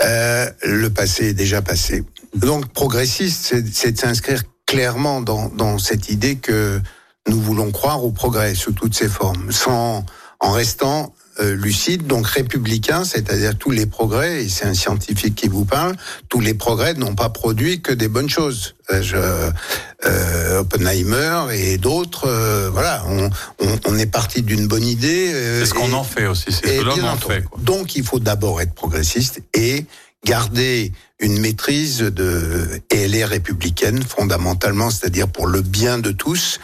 Le 0.00 0.88
passé 0.88 1.26
est 1.26 1.34
déjà 1.34 1.60
passé. 1.60 2.04
Donc 2.36 2.66
progressiste, 2.68 3.54
c'est 3.72 3.92
de 3.92 3.98
s'inscrire 3.98 4.42
clairement 4.66 5.20
dans, 5.20 5.48
dans 5.48 5.78
cette 5.78 6.10
idée 6.10 6.36
que 6.36 6.80
nous 7.28 7.40
voulons 7.40 7.70
croire 7.70 8.04
au 8.04 8.10
progrès 8.10 8.54
sous 8.54 8.72
toutes 8.72 8.94
ses 8.94 9.08
formes, 9.08 9.50
sans 9.52 10.04
en 10.40 10.50
restant 10.50 11.14
euh, 11.40 11.54
lucide, 11.54 12.06
donc 12.06 12.26
républicain, 12.26 13.04
c'est-à-dire 13.04 13.56
tous 13.58 13.70
les 13.70 13.86
progrès, 13.86 14.44
et 14.44 14.48
c'est 14.48 14.64
un 14.64 14.74
scientifique 14.74 15.34
qui 15.34 15.48
vous 15.48 15.64
parle, 15.64 15.94
tous 16.28 16.40
les 16.40 16.54
progrès 16.54 16.94
n'ont 16.94 17.14
pas 17.14 17.28
produit 17.28 17.82
que 17.82 17.92
des 17.92 18.08
bonnes 18.08 18.30
choses. 18.30 18.74
Euh, 18.90 19.02
je, 19.02 19.16
euh, 20.06 20.60
Oppenheimer 20.60 21.48
et 21.52 21.78
d'autres, 21.78 22.26
euh, 22.26 22.70
voilà, 22.70 23.02
on, 23.08 23.28
on, 23.60 23.78
on, 23.86 23.98
est 23.98 24.06
parti 24.06 24.42
d'une 24.42 24.66
bonne 24.66 24.84
idée. 24.84 25.32
c'est 25.32 25.66
ce 25.66 25.74
qu'on 25.74 25.92
en 25.92 26.04
fait 26.04 26.26
aussi, 26.26 26.44
c'est 26.46 26.52
ce 26.52 26.60
que 26.62 26.84
l'homme 26.84 27.04
en 27.04 27.16
fait. 27.16 27.42
Quoi. 27.42 27.58
Donc 27.62 27.96
il 27.96 28.04
faut 28.04 28.20
d'abord 28.20 28.60
être 28.60 28.74
progressiste 28.74 29.42
et 29.52 29.84
garder 30.24 30.92
une 31.18 31.38
maîtrise 31.38 31.98
de 31.98 32.80
et 32.90 33.02
elle 33.02 33.14
est 33.14 33.24
républicaine 33.24 34.02
fondamentalement, 34.02 34.90
c'est-à-dire 34.90 35.28
pour 35.28 35.46
le 35.46 35.62
bien 35.62 35.98
de 35.98 36.10
tous. 36.10 36.60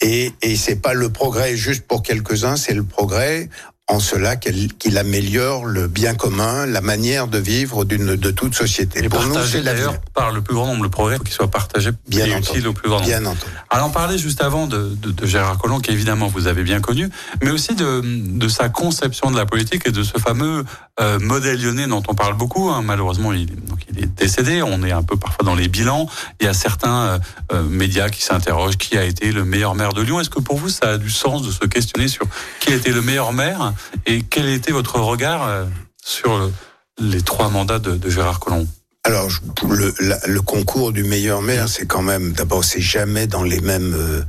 Et, 0.00 0.32
et 0.42 0.56
c'est 0.56 0.76
pas 0.76 0.94
le 0.94 1.08
progrès 1.10 1.56
juste 1.56 1.86
pour 1.86 2.02
quelques-uns, 2.02 2.56
c'est 2.56 2.74
le 2.74 2.82
progrès 2.82 3.48
en 3.86 4.00
cela 4.00 4.36
qu'il 4.36 4.96
améliore 4.96 5.66
le 5.66 5.88
bien 5.88 6.14
commun, 6.14 6.64
la 6.64 6.80
manière 6.80 7.26
de 7.26 7.36
vivre 7.36 7.84
d'une 7.84 8.16
de 8.16 8.30
toute 8.30 8.54
société. 8.54 9.04
Et 9.04 9.08
pour 9.10 9.22
nous, 9.26 9.36
c'est 9.44 9.60
d'ailleurs 9.60 10.00
par 10.14 10.32
le 10.32 10.40
plus 10.40 10.54
grand 10.54 10.66
nombre 10.66 10.84
le 10.84 10.88
progrès 10.88 11.18
qui 11.22 11.30
soit 11.30 11.50
partagé 11.50 11.90
bien 12.08 12.24
et 12.24 12.38
utile 12.38 12.66
au 12.66 12.72
plus 12.72 12.88
grand 12.88 13.00
nombre. 13.00 13.08
Bien 13.10 13.26
entendu. 13.26 13.52
Alors 13.68 13.88
on 13.88 13.90
parlait 13.90 14.16
juste 14.16 14.40
avant 14.40 14.66
de, 14.66 14.94
de, 14.94 15.10
de 15.10 15.26
Gérard 15.26 15.58
Collomb, 15.58 15.80
qu'évidemment 15.80 16.28
vous 16.28 16.46
avez 16.46 16.62
bien 16.62 16.80
connu, 16.80 17.10
mais 17.42 17.50
aussi 17.50 17.74
de, 17.74 18.00
de 18.02 18.48
sa 18.48 18.70
conception 18.70 19.30
de 19.30 19.36
la 19.36 19.44
politique 19.44 19.86
et 19.86 19.92
de 19.92 20.02
ce 20.02 20.18
fameux 20.18 20.64
euh, 21.00 21.18
modèle 21.18 21.60
lyonnais 21.60 21.86
dont 21.86 22.02
on 22.08 22.14
parle 22.14 22.34
beaucoup. 22.34 22.70
Hein. 22.70 22.82
Malheureusement, 22.82 23.32
il, 23.32 23.46
donc 23.64 23.80
il 23.90 23.98
est 23.98 24.06
décédé. 24.06 24.62
On 24.62 24.82
est 24.84 24.92
un 24.92 25.02
peu 25.02 25.16
parfois 25.16 25.44
dans 25.44 25.54
les 25.54 25.68
bilans. 25.68 26.08
Il 26.40 26.46
y 26.46 26.48
a 26.48 26.54
certains 26.54 27.02
euh, 27.02 27.18
euh 27.52 27.62
médias 27.64 28.08
qui 28.08 28.22
s'interrogent 28.22 28.76
qui 28.76 28.96
a 28.96 29.04
été 29.04 29.32
le 29.32 29.44
meilleur 29.44 29.74
maire 29.74 29.92
de 29.92 30.02
Lyon. 30.02 30.20
Est-ce 30.20 30.30
que 30.30 30.40
pour 30.40 30.56
vous 30.56 30.68
ça 30.68 30.90
a 30.90 30.98
du 30.98 31.10
sens 31.10 31.42
de 31.42 31.50
se 31.50 31.64
questionner 31.66 32.08
sur 32.08 32.26
qui 32.60 32.72
a 32.72 32.76
été 32.76 32.92
le 32.92 33.02
meilleur 33.02 33.32
maire 33.32 33.72
et 34.06 34.22
quel 34.22 34.48
était 34.48 34.72
votre 34.72 35.00
regard 35.00 35.46
euh, 35.48 35.64
sur 36.04 36.50
les 36.98 37.22
trois 37.22 37.48
mandats 37.48 37.80
de, 37.80 37.96
de 37.96 38.10
Gérard 38.10 38.38
Collomb? 38.38 38.66
Alors, 39.06 39.28
le, 39.68 39.94
le, 40.26 40.40
concours 40.40 40.90
du 40.90 41.04
meilleur 41.04 41.42
maire, 41.42 41.68
c'est 41.68 41.84
quand 41.84 42.00
même 42.00 42.32
d'abord, 42.32 42.64
c'est 42.64 42.80
jamais 42.80 43.26
dans 43.26 43.42
les 43.42 43.60
mêmes 43.60 43.92
euh, 43.94 44.22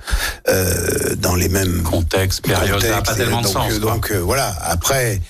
euh 0.49 1.15
dans 1.15 1.35
les 1.35 1.47
mêmes 1.47 1.81
contextes, 1.81 2.41
périodes, 2.41 2.85
pas 3.05 3.15
tellement 3.15 3.39
de 3.39 3.47
sens. 3.47 3.79
Donc 3.79 4.11
euh, 4.11 4.17
voilà. 4.17 4.53
Après, 4.63 5.21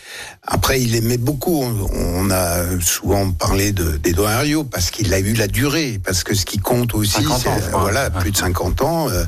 après, 0.47 0.79
il 0.81 0.95
aimait 0.95 1.17
beaucoup. 1.17 1.63
On 1.63 2.29
a 2.29 2.79
souvent 2.79 3.31
parlé 3.31 3.71
de 3.71 3.97
d'Edouard 3.97 4.31
Herriot 4.31 4.63
parce 4.63 4.91
qu'il 4.91 5.11
a 5.13 5.19
eu 5.19 5.33
la 5.33 5.47
durée, 5.47 5.99
parce 6.03 6.23
que 6.23 6.35
ce 6.35 6.45
qui 6.45 6.59
compte 6.59 6.93
aussi, 6.93 7.25
c'est 7.41 7.71
voilà, 7.71 8.11
plus 8.11 8.31
de 8.31 8.37
50 8.37 8.81
ans, 8.83 9.09
euh, 9.09 9.23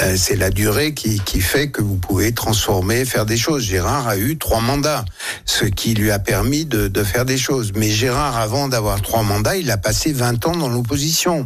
euh, 0.00 0.14
c'est 0.16 0.36
la 0.36 0.50
durée 0.50 0.94
qui, 0.94 1.20
qui 1.20 1.40
fait 1.40 1.68
que 1.68 1.82
vous 1.82 1.96
pouvez 1.96 2.32
transformer, 2.32 3.04
faire 3.04 3.26
des 3.26 3.36
choses. 3.36 3.62
Gérard 3.64 4.08
a 4.08 4.16
eu 4.16 4.38
trois 4.38 4.60
mandats, 4.60 5.04
ce 5.44 5.66
qui 5.66 5.94
lui 5.94 6.10
a 6.10 6.18
permis 6.18 6.64
de, 6.64 6.88
de 6.88 7.04
faire 7.04 7.26
des 7.26 7.38
choses. 7.38 7.72
Mais 7.76 7.90
Gérard, 7.90 8.38
avant 8.38 8.68
d'avoir 8.68 9.02
trois 9.02 9.22
mandats, 9.22 9.56
il 9.56 9.70
a 9.70 9.76
passé 9.76 10.12
20 10.12 10.46
ans 10.46 10.56
dans 10.56 10.68
l'opposition. 10.68 11.44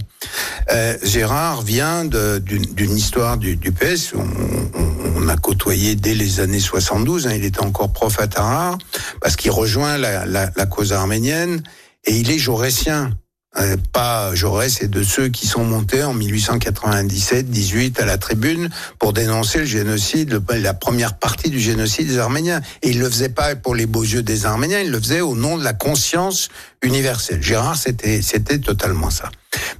Euh, 0.71 0.97
Gérard 1.03 1.63
vient 1.63 2.05
d'une 2.05 2.97
histoire 2.97 3.37
du, 3.37 3.57
du 3.57 3.73
PS. 3.73 4.13
On, 4.15 4.21
on, 4.21 5.23
on, 5.25 5.29
a 5.29 5.37
côtoyé 5.37 5.97
dès 5.97 6.15
les 6.15 6.41
années 6.41 6.61
72. 6.61 7.27
Hein, 7.27 7.33
il 7.35 7.45
était 7.45 7.63
encore 7.63 7.93
prof 7.93 8.21
à 8.21 8.29
Tarare 8.29 8.79
parce 9.21 9.37
qu'il 9.37 9.51
rejoint 9.51 9.99
la, 9.99 10.27
la, 10.27 10.51
la, 10.55 10.67
cause 10.67 10.93
arménienne 10.93 11.63
et 12.05 12.17
il 12.17 12.31
est 12.31 12.39
jaurétien. 12.39 13.11
Euh, 13.57 13.77
pas 13.93 14.35
Jaurès 14.35 14.83
et 14.83 14.89
de 14.89 15.03
ceux 15.03 15.29
qui 15.29 15.47
sont 15.47 15.65
montés 15.65 16.05
en 16.05 16.15
1897-18 16.15 17.99
à 17.99 18.05
la 18.05 18.19
tribune 18.19 18.69
pour 18.99 19.15
dénoncer 19.15 19.61
le 19.61 19.65
génocide, 19.65 20.43
la 20.51 20.75
première 20.75 21.19
partie 21.19 21.49
du 21.49 21.59
génocide 21.59 22.09
des 22.09 22.19
Arméniens. 22.19 22.61
Et 22.83 22.91
il 22.91 23.01
le 23.01 23.09
faisait 23.09 23.31
pas 23.31 23.57
pour 23.57 23.75
les 23.75 23.87
beaux 23.87 24.05
yeux 24.05 24.23
des 24.23 24.45
Arméniens, 24.45 24.81
il 24.81 24.91
le 24.91 25.01
faisait 25.01 25.23
au 25.23 25.35
nom 25.35 25.57
de 25.57 25.65
la 25.65 25.73
conscience 25.73 26.51
universelle. 26.83 27.43
Gérard, 27.43 27.79
c'était 27.79 28.21
c'était 28.21 28.59
totalement 28.59 29.11
ça. 29.11 29.31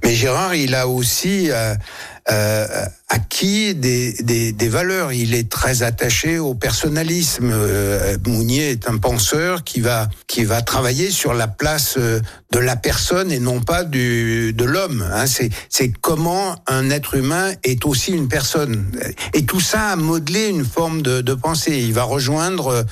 Mais 0.03 0.15
Gérard, 0.15 0.55
il 0.55 0.73
a 0.73 0.87
aussi 0.87 1.51
euh, 1.51 1.75
euh, 2.31 2.85
acquis 3.11 3.73
des, 3.73 4.13
des, 4.21 4.51
des, 4.51 4.69
valeurs. 4.69 5.11
Il 5.11 5.33
est 5.33 5.49
très 5.49 5.81
attaché 5.81 6.37
au 6.37 6.53
personnalisme. 6.53 7.49
Euh, 7.51 8.17
Mounier 8.27 8.69
est 8.69 8.87
un 8.87 8.97
penseur 8.97 9.63
qui 9.63 9.81
va 9.81 10.09
qui 10.27 10.45
va 10.45 10.61
travailler 10.61 11.09
sur 11.09 11.33
la 11.33 11.47
place 11.47 11.95
euh, 11.97 12.19
de 12.51 12.59
la 12.59 12.75
personne 12.75 13.31
et 13.31 13.39
non 13.39 13.61
pas 13.61 13.83
du 13.83 14.53
de 14.53 14.63
l'homme. 14.63 15.03
Hein. 15.11 15.25
C'est 15.25 15.91
comment 16.01 16.55
un 16.67 16.91
être 16.91 17.15
humain 17.15 17.51
est 17.63 17.83
aussi 17.85 18.11
une 18.11 18.27
personne. 18.27 18.85
Et 19.33 19.43
tout 19.45 19.59
ça 19.59 19.87
a 19.87 19.95
modelé 19.95 20.47
une 20.47 20.65
forme 20.65 21.01
de, 21.01 21.21
de 21.21 21.33
pensée. 21.33 21.79
Il 21.79 21.93
va 21.93 22.03
rejoindre, 22.03 22.85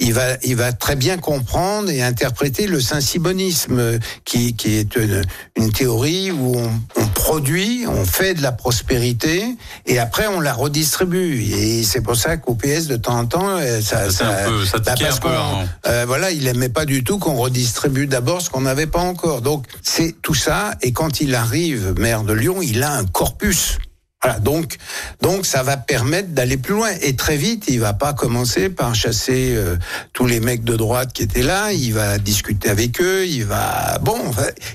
il 0.00 0.12
va 0.12 0.36
il 0.42 0.56
va 0.56 0.74
très 0.74 0.96
bien 0.96 1.16
comprendre 1.16 1.88
et 1.88 2.02
interpréter 2.02 2.66
le 2.66 2.80
saint-sibonisme, 2.80 3.98
qui 4.26 4.54
qui 4.54 4.76
est 4.76 4.96
une, 4.96 5.72
théorie 5.72 6.30
où 6.30 6.56
on, 6.56 6.70
on 6.96 7.06
produit, 7.06 7.86
on 7.88 8.04
fait 8.04 8.34
de 8.34 8.42
la 8.42 8.52
prospérité 8.82 9.56
et 9.86 9.98
après 9.98 10.26
on 10.26 10.40
la 10.40 10.52
redistribue. 10.52 11.42
Et 11.42 11.82
c'est 11.84 12.00
pour 12.00 12.16
ça 12.16 12.36
qu'au 12.36 12.54
PS 12.54 12.86
de 12.86 12.96
temps 12.96 13.18
en 13.18 13.26
temps, 13.26 13.56
euh, 13.58 13.80
ça, 13.80 14.10
ça, 14.10 14.28
un 14.28 14.48
peu, 14.48 14.64
ça 14.64 14.78
bah, 14.78 14.94
un 14.98 15.16
peu, 15.16 15.28
hein. 15.28 15.68
euh, 15.86 16.04
voilà, 16.06 16.30
il 16.30 16.46
aimait 16.46 16.68
pas 16.68 16.84
du 16.84 17.04
tout 17.04 17.18
qu'on 17.18 17.34
redistribue 17.34 18.06
d'abord 18.06 18.42
ce 18.42 18.50
qu'on 18.50 18.62
n'avait 18.62 18.86
pas 18.86 19.00
encore. 19.00 19.40
Donc 19.40 19.66
c'est 19.82 20.14
tout 20.22 20.34
ça. 20.34 20.72
Et 20.82 20.92
quand 20.92 21.20
il 21.20 21.34
arrive 21.34 21.94
maire 21.98 22.24
de 22.24 22.32
Lyon, 22.32 22.60
il 22.62 22.82
a 22.82 22.92
un 22.92 23.04
corpus. 23.04 23.78
Voilà, 24.22 24.38
donc, 24.38 24.76
donc 25.20 25.46
ça 25.46 25.64
va 25.64 25.76
permettre 25.76 26.28
d'aller 26.28 26.56
plus 26.56 26.74
loin. 26.74 26.90
Et 27.00 27.16
très 27.16 27.36
vite, 27.36 27.64
il 27.68 27.80
va 27.80 27.92
pas 27.92 28.12
commencer 28.12 28.68
par 28.68 28.94
chasser 28.94 29.54
euh, 29.56 29.76
tous 30.12 30.26
les 30.26 30.38
mecs 30.38 30.62
de 30.62 30.76
droite 30.76 31.12
qui 31.12 31.24
étaient 31.24 31.42
là. 31.42 31.72
Il 31.72 31.94
va 31.94 32.18
discuter 32.18 32.68
avec 32.68 33.00
eux. 33.00 33.26
Il 33.26 33.44
va, 33.44 33.98
bon, 34.00 34.18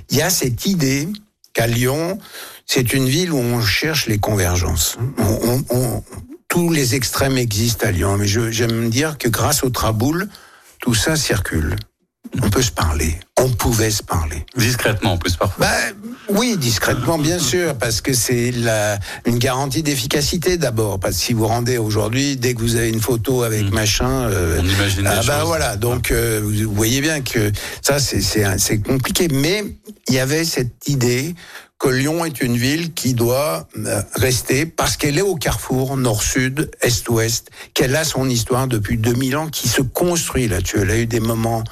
il 0.09 0.17
y 0.17 0.21
a 0.21 0.29
cette 0.29 0.65
idée 0.65 1.07
qu'à 1.53 1.65
Lyon, 1.65 2.19
c'est 2.67 2.93
une 2.93 3.07
ville 3.07 3.31
où 3.31 3.37
on 3.37 3.61
cherche 3.61 4.07
les 4.07 4.19
convergences. 4.19 4.97
On, 5.17 5.63
on, 5.69 6.03
tous 6.49 6.71
les 6.71 6.95
extrêmes 6.95 7.37
existent 7.37 7.87
à 7.87 7.91
Lyon, 7.91 8.17
mais 8.17 8.27
j'aime 8.27 8.89
dire 8.89 9.17
que 9.17 9.29
grâce 9.29 9.63
au 9.63 9.69
Traboul, 9.69 10.27
tout 10.79 10.93
ça 10.93 11.15
circule. 11.15 11.75
On 12.43 12.49
peut 12.49 12.61
se 12.61 12.71
parler. 12.71 13.17
on 13.39 13.49
pouvait 13.49 13.89
se 13.89 14.03
parler. 14.03 14.45
Discrètement 14.57 15.13
en 15.13 15.17
plus 15.17 15.37
parfois. 15.37 15.65
Bah, 15.65 16.07
oui, 16.29 16.57
discrètement 16.57 17.17
bien 17.17 17.39
sûr, 17.39 17.75
parce 17.77 18.01
que 18.01 18.13
c'est 18.13 18.51
la, 18.51 18.99
une 19.25 19.37
garantie 19.37 19.81
d'efficacité 19.81 20.57
d'abord. 20.57 20.99
Parce 20.99 21.15
que 21.15 21.21
si 21.21 21.33
vous 21.33 21.47
rendez 21.47 21.77
aujourd'hui, 21.77 22.35
dès 22.35 22.53
que 22.53 22.59
vous 22.59 22.75
avez 22.75 22.89
une 22.89 22.99
photo 22.99 23.43
avec 23.43 23.71
mm. 23.71 23.73
machin, 23.73 24.09
euh, 24.09 24.59
on 24.61 24.65
imagine 24.65 25.07
ah, 25.07 25.21
bah 25.25 25.43
voilà. 25.45 25.77
Donc 25.77 26.11
euh, 26.11 26.41
vous 26.43 26.73
voyez 26.73 26.99
bien 26.99 27.21
que 27.21 27.51
ça 27.81 27.99
c'est 27.99 28.81
compliqué, 28.81 29.29
mais 29.31 29.63
il 30.09 30.15
y 30.15 30.19
avait 30.19 30.43
cette 30.43 30.87
idée 30.87 31.33
que 31.79 31.89
Lyon 31.89 32.25
est 32.25 32.41
une 32.41 32.57
ville 32.57 32.93
qui 32.93 33.13
doit 33.13 33.67
euh, 33.77 34.01
rester 34.15 34.65
parce 34.65 34.97
qu'elle 34.97 35.17
est 35.17 35.23
au 35.23 35.35
carrefour 35.35 35.95
nord-sud, 35.95 36.71
est-ouest, 36.81 37.49
qu'elle 37.73 37.95
a 37.95 38.03
son 38.03 38.27
histoire 38.29 38.67
depuis 38.67 38.97
2000 38.97 39.37
ans, 39.37 39.47
qui 39.47 39.67
se 39.67 39.81
construit 39.81 40.47
là-dessus. 40.47 40.79
Elle 40.81 40.91
a 40.91 40.97
eu 40.97 41.05
des 41.05 41.19
moments 41.19 41.63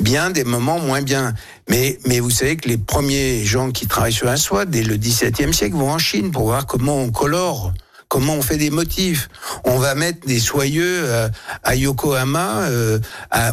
bien, 0.00 0.30
des 0.30 0.44
moments 0.44 0.80
moins 0.80 1.02
bien. 1.02 1.34
Mais, 1.68 1.98
mais 2.06 2.18
vous 2.18 2.30
savez 2.30 2.56
que 2.56 2.68
les 2.68 2.78
premiers 2.78 3.44
gens 3.44 3.70
qui 3.70 3.86
travaillent 3.86 4.12
sur 4.12 4.26
la 4.26 4.36
soie, 4.36 4.64
dès 4.64 4.82
le 4.82 4.96
XVIIe 4.96 5.54
siècle, 5.54 5.76
vont 5.76 5.90
en 5.90 5.98
Chine 5.98 6.32
pour 6.32 6.44
voir 6.44 6.66
comment 6.66 6.98
on 6.98 7.10
colore 7.10 7.72
comment 8.08 8.34
on 8.34 8.42
fait 8.42 8.58
des 8.58 8.68
motifs. 8.68 9.30
On 9.64 9.78
va 9.78 9.94
mettre 9.94 10.26
des 10.26 10.38
soyeux 10.38 11.04
euh, 11.06 11.30
à 11.62 11.76
Yokohama, 11.76 12.64
euh, 12.64 12.98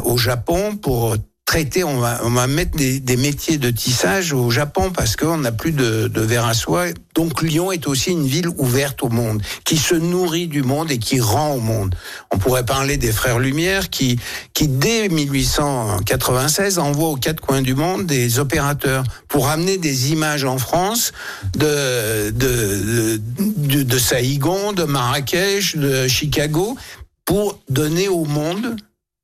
au 0.04 0.18
Japon, 0.18 0.76
pour 0.76 1.16
traiter, 1.50 1.82
on 1.82 1.98
va, 1.98 2.20
on 2.22 2.30
va 2.30 2.46
mettre 2.46 2.76
des, 2.76 3.00
des, 3.00 3.16
métiers 3.16 3.58
de 3.58 3.72
tissage 3.72 4.32
au 4.32 4.50
Japon 4.50 4.92
parce 4.92 5.16
qu'on 5.16 5.38
n'a 5.38 5.50
plus 5.50 5.72
de, 5.72 6.06
de 6.06 6.20
verre 6.20 6.46
à 6.46 6.54
soie. 6.54 6.84
Donc 7.16 7.42
Lyon 7.42 7.72
est 7.72 7.88
aussi 7.88 8.12
une 8.12 8.24
ville 8.24 8.46
ouverte 8.56 9.02
au 9.02 9.08
monde, 9.08 9.42
qui 9.64 9.76
se 9.76 9.96
nourrit 9.96 10.46
du 10.46 10.62
monde 10.62 10.92
et 10.92 10.98
qui 10.98 11.18
rend 11.18 11.54
au 11.54 11.58
monde. 11.58 11.96
On 12.30 12.38
pourrait 12.38 12.64
parler 12.64 12.98
des 12.98 13.10
frères 13.10 13.40
Lumière 13.40 13.90
qui, 13.90 14.20
qui 14.54 14.68
dès 14.68 15.08
1896 15.08 16.78
envoient 16.78 17.08
aux 17.08 17.16
quatre 17.16 17.40
coins 17.40 17.62
du 17.62 17.74
monde 17.74 18.06
des 18.06 18.38
opérateurs 18.38 19.02
pour 19.26 19.48
amener 19.48 19.76
des 19.76 20.12
images 20.12 20.44
en 20.44 20.56
France 20.56 21.10
de, 21.56 22.30
de, 22.30 23.20
de, 23.48 23.82
de 23.82 23.98
Saïgon, 23.98 24.72
de 24.72 24.84
Marrakech, 24.84 25.76
de 25.76 26.06
Chicago, 26.06 26.76
pour 27.24 27.58
donner 27.68 28.06
au 28.06 28.24
monde 28.24 28.76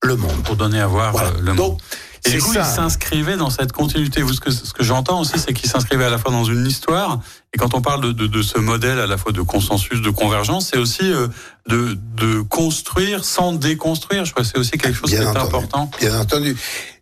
le 0.02 0.16
monde. 0.16 0.42
Pour 0.42 0.56
donner 0.56 0.80
à 0.80 0.88
voir 0.88 1.14
euh, 1.16 1.30
le 1.40 1.54
monde. 1.54 1.78
Et 2.26 2.30
du 2.30 2.38
coup, 2.40 2.52
il 2.54 2.64
s'inscrivait 2.64 3.37
dans 3.37 3.50
cette 3.50 3.73
continuité. 3.73 4.23
Vous, 4.23 4.33
ce 4.33 4.40
que, 4.40 4.50
ce 4.50 4.73
que 4.73 4.83
j'entends 4.83 5.21
aussi, 5.21 5.38
c'est 5.38 5.52
qu'il 5.52 5.68
s'inscrivait 5.68 6.04
à 6.04 6.11
la 6.11 6.18
fois 6.18 6.33
dans 6.33 6.45
une 6.45 6.66
histoire, 6.66 7.21
et 7.54 7.59
quand 7.59 7.75
on 7.75 7.80
parle 7.80 8.02
de, 8.02 8.12
de, 8.12 8.26
de, 8.26 8.42
ce 8.42 8.59
modèle 8.59 8.99
à 8.99 9.06
la 9.06 9.16
fois 9.16 9.33
de 9.33 9.40
consensus, 9.40 10.02
de 10.02 10.11
convergence, 10.11 10.68
c'est 10.71 10.78
aussi 10.78 11.11
euh, 11.11 11.28
de, 11.68 11.97
de 12.16 12.40
construire 12.42 13.25
sans 13.25 13.52
déconstruire. 13.52 14.25
Je 14.25 14.33
crois 14.33 14.42
que 14.45 14.50
c'est 14.50 14.59
aussi 14.59 14.76
quelque 14.78 14.97
chose 14.97 15.11
qui 15.11 15.16
est 15.16 15.25
important. 15.25 15.90
Bien 16.00 16.21
entendu. 16.21 16.56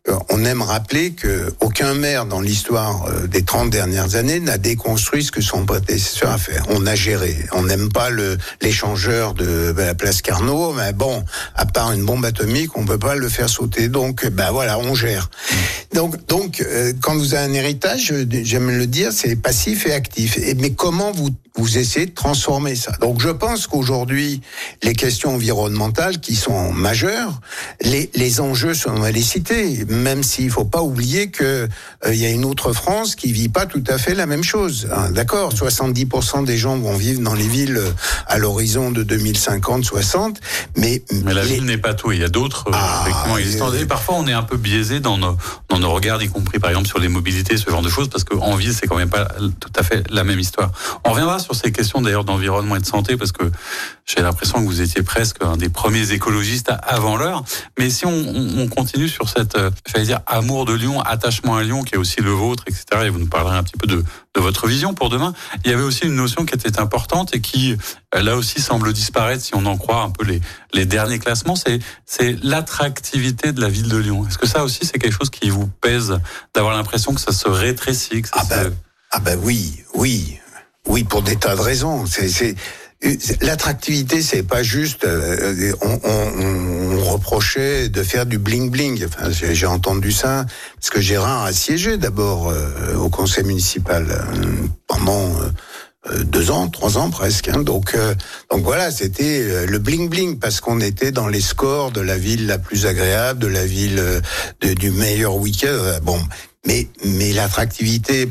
Euh, 0.06 0.18
on 0.28 0.44
aime 0.44 0.60
rappeler 0.60 1.12
que 1.12 1.54
aucun 1.60 1.94
maire 1.94 2.26
dans 2.26 2.42
l'histoire 2.42 3.06
euh, 3.06 3.26
des 3.26 3.42
30 3.42 3.70
dernières 3.70 4.16
années 4.16 4.38
n'a 4.38 4.58
déconstruit 4.58 5.24
ce 5.24 5.32
que 5.32 5.40
son 5.40 5.64
prédécesseur 5.64 6.30
a 6.30 6.36
fait. 6.36 6.58
On 6.68 6.86
a 6.86 6.94
géré. 6.94 7.34
On 7.52 7.62
n'aime 7.62 7.90
pas 7.90 8.10
le 8.10 8.36
l'échangeur 8.60 9.32
de 9.32 9.72
la 9.74 9.94
place 9.94 10.20
Carnot, 10.20 10.74
mais 10.74 10.92
bon, 10.92 11.24
à 11.54 11.64
part 11.64 11.92
une 11.92 12.04
bombe 12.04 12.24
atomique, 12.26 12.76
on 12.76 12.84
peut 12.84 12.98
pas 12.98 13.14
le 13.14 13.30
faire 13.30 13.48
sauter. 13.48 13.88
Donc, 13.88 14.26
ben 14.26 14.50
voilà, 14.50 14.78
on 14.78 14.94
gère. 14.94 15.30
Donc, 15.94 16.26
donc, 16.26 16.60
euh, 16.60 16.92
quand 17.00 17.14
vous 17.14 17.34
avez 17.34 17.46
un 17.46 17.54
héritage, 17.54 18.12
j'aime 18.42 18.76
le 18.76 18.86
dire, 18.86 19.10
c'est 19.10 19.36
passif 19.36 19.86
et 19.86 19.94
actif. 19.94 20.38
Mais 20.58 20.72
comment 20.72 21.12
vous 21.12 21.30
vous 21.56 21.78
essayez 21.78 22.06
de 22.06 22.14
transformer 22.14 22.74
ça. 22.74 22.92
Donc 23.00 23.20
je 23.20 23.28
pense 23.28 23.68
qu'aujourd'hui, 23.68 24.40
les 24.82 24.92
questions 24.92 25.34
environnementales 25.34 26.18
qui 26.18 26.34
sont 26.34 26.72
majeures, 26.72 27.40
les, 27.80 28.10
les 28.14 28.40
enjeux 28.40 28.74
sont 28.74 29.02
à 29.02 29.12
les 29.12 29.22
citer, 29.22 29.84
même 29.88 30.24
s'il 30.24 30.50
faut 30.50 30.64
pas 30.64 30.82
oublier 30.82 31.30
que 31.30 31.44
euh, 31.44 31.68
il 32.14 32.16
y 32.16 32.26
a 32.26 32.30
une 32.30 32.44
autre 32.44 32.72
France 32.72 33.14
qui 33.14 33.32
vit 33.32 33.48
pas 33.48 33.66
tout 33.66 33.84
à 33.86 33.98
fait 33.98 34.14
la 34.14 34.26
même 34.26 34.42
chose. 34.42 34.88
Hein, 34.92 35.10
D'accord, 35.10 35.54
70% 35.54 36.44
des 36.44 36.58
gens 36.58 36.76
vont 36.76 36.96
vivre 36.96 37.20
dans 37.20 37.34
les 37.34 37.46
villes 37.46 37.76
euh, 37.76 37.90
à 38.26 38.38
l'horizon 38.38 38.90
de 38.90 39.04
2050-60, 39.04 40.36
mais 40.76 41.02
mais 41.22 41.34
la 41.34 41.42
ville 41.44 41.64
n'est 41.64 41.78
pas 41.78 41.94
tout. 41.94 42.10
Il 42.10 42.18
y 42.18 42.24
a 42.24 42.28
d'autres 42.28 42.66
euh, 42.68 42.72
ah, 42.74 43.04
effectivement 43.06 43.38
existants. 43.38 43.72
Et 43.74 43.86
parfois, 43.86 44.16
on 44.16 44.26
est 44.26 44.32
un 44.32 44.42
peu 44.42 44.56
biaisé 44.56 44.98
dans 44.98 45.18
nos 45.18 45.36
dans 45.68 45.78
nos 45.78 45.92
regards, 45.92 46.20
y 46.22 46.28
compris 46.28 46.58
par 46.58 46.70
exemple 46.70 46.88
sur 46.88 46.98
les 46.98 47.08
mobilités, 47.08 47.56
ce 47.56 47.70
genre 47.70 47.82
de 47.82 47.88
choses, 47.88 48.08
parce 48.08 48.24
qu'en 48.24 48.56
ville, 48.56 48.74
c'est 48.74 48.88
quand 48.88 48.96
même 48.96 49.10
pas 49.10 49.28
tout 49.60 49.72
à 49.76 49.84
fait 49.84 50.02
la 50.10 50.24
même 50.24 50.40
histoire. 50.40 50.72
On 51.04 51.10
reviendra 51.10 51.38
sur 51.44 51.54
ces 51.54 51.70
questions 51.72 52.00
d'ailleurs 52.00 52.24
d'environnement 52.24 52.76
et 52.76 52.80
de 52.80 52.86
santé 52.86 53.16
parce 53.16 53.32
que 53.32 53.44
j'ai 54.06 54.22
l'impression 54.22 54.60
que 54.60 54.66
vous 54.66 54.80
étiez 54.80 55.02
presque 55.02 55.42
un 55.42 55.56
des 55.56 55.68
premiers 55.68 56.12
écologistes 56.12 56.72
avant 56.82 57.16
l'heure. 57.16 57.44
Mais 57.78 57.90
si 57.90 58.06
on, 58.06 58.12
on, 58.12 58.68
continue 58.68 59.08
sur 59.08 59.28
cette, 59.28 59.56
euh, 59.56 59.70
j'allais 59.86 60.06
dire, 60.06 60.20
amour 60.26 60.64
de 60.64 60.74
Lyon, 60.74 61.00
attachement 61.00 61.56
à 61.56 61.62
Lyon, 61.62 61.82
qui 61.82 61.94
est 61.94 61.98
aussi 61.98 62.20
le 62.20 62.30
vôtre, 62.30 62.64
etc. 62.66 62.84
Et 63.04 63.10
vous 63.10 63.18
nous 63.18 63.28
parlerez 63.28 63.56
un 63.56 63.62
petit 63.62 63.76
peu 63.76 63.86
de, 63.86 63.96
de 64.34 64.40
votre 64.40 64.66
vision 64.66 64.94
pour 64.94 65.10
demain. 65.10 65.32
Il 65.64 65.70
y 65.70 65.74
avait 65.74 65.82
aussi 65.82 66.04
une 66.04 66.16
notion 66.16 66.44
qui 66.44 66.54
était 66.54 66.80
importante 66.80 67.34
et 67.34 67.40
qui, 67.40 67.76
euh, 68.14 68.22
là 68.22 68.36
aussi, 68.36 68.60
semble 68.60 68.92
disparaître 68.92 69.42
si 69.42 69.54
on 69.54 69.64
en 69.66 69.76
croit 69.76 70.02
un 70.02 70.10
peu 70.10 70.24
les, 70.24 70.40
les 70.72 70.86
derniers 70.86 71.18
classements. 71.18 71.56
C'est, 71.56 71.78
c'est 72.04 72.36
l'attractivité 72.42 73.52
de 73.52 73.60
la 73.60 73.68
ville 73.68 73.88
de 73.88 73.98
Lyon. 73.98 74.26
Est-ce 74.26 74.38
que 74.38 74.46
ça 74.46 74.64
aussi, 74.64 74.84
c'est 74.84 74.98
quelque 74.98 75.16
chose 75.16 75.30
qui 75.30 75.50
vous 75.50 75.66
pèse 75.66 76.18
d'avoir 76.54 76.74
l'impression 76.74 77.14
que 77.14 77.20
ça 77.20 77.32
se 77.32 77.48
rétrécit 77.48 78.22
que 78.22 78.28
ça 78.28 78.36
ah, 78.38 78.44
ben, 78.48 78.74
ah 79.10 79.20
ben 79.20 79.38
oui, 79.42 79.84
oui. 79.94 80.38
Oui, 80.86 81.04
pour 81.04 81.22
des 81.22 81.36
tas 81.36 81.56
de 81.56 81.60
raisons. 81.60 82.04
C'est 82.06 82.54
L'attractivité, 83.42 84.22
c'est 84.22 84.42
pas 84.42 84.62
juste. 84.62 85.04
Euh, 85.04 85.72
on, 85.82 86.00
on, 86.04 86.40
on, 86.40 87.04
reprochait 87.04 87.90
de 87.90 88.02
faire 88.02 88.24
du 88.24 88.38
bling 88.38 88.70
bling. 88.70 89.04
Enfin, 89.04 89.30
j'ai 89.30 89.66
entendu 89.66 90.10
ça 90.10 90.46
parce 90.76 90.88
que 90.88 91.00
Gérard 91.02 91.44
a 91.44 91.52
siégé 91.52 91.98
d'abord 91.98 92.48
euh, 92.48 92.94
au 92.96 93.10
conseil 93.10 93.44
municipal 93.44 94.06
euh, 94.10 94.66
pendant 94.86 95.32
deux 96.24 96.50
ans, 96.50 96.68
trois 96.68 96.96
ans 96.96 97.10
presque. 97.10 97.48
Hein. 97.48 97.62
Donc, 97.62 97.96
donc 98.50 98.62
voilà, 98.62 98.90
c'était 98.90 99.66
le 99.66 99.78
bling 99.78 100.08
bling 100.08 100.38
parce 100.38 100.60
qu'on 100.60 100.80
était 100.80 101.12
dans 101.12 101.28
les 101.28 101.40
scores 101.40 101.92
de 101.92 102.00
la 102.00 102.16
ville 102.16 102.46
la 102.46 102.58
plus 102.58 102.86
agréable, 102.86 103.38
de 103.38 103.46
la 103.46 103.66
ville 103.66 104.02
du 104.62 104.90
meilleur 104.90 105.36
week-end. 105.36 105.98
Bon, 106.02 106.20
mais 106.66 106.88
mais 107.04 107.32
l'attractivité 107.32 108.28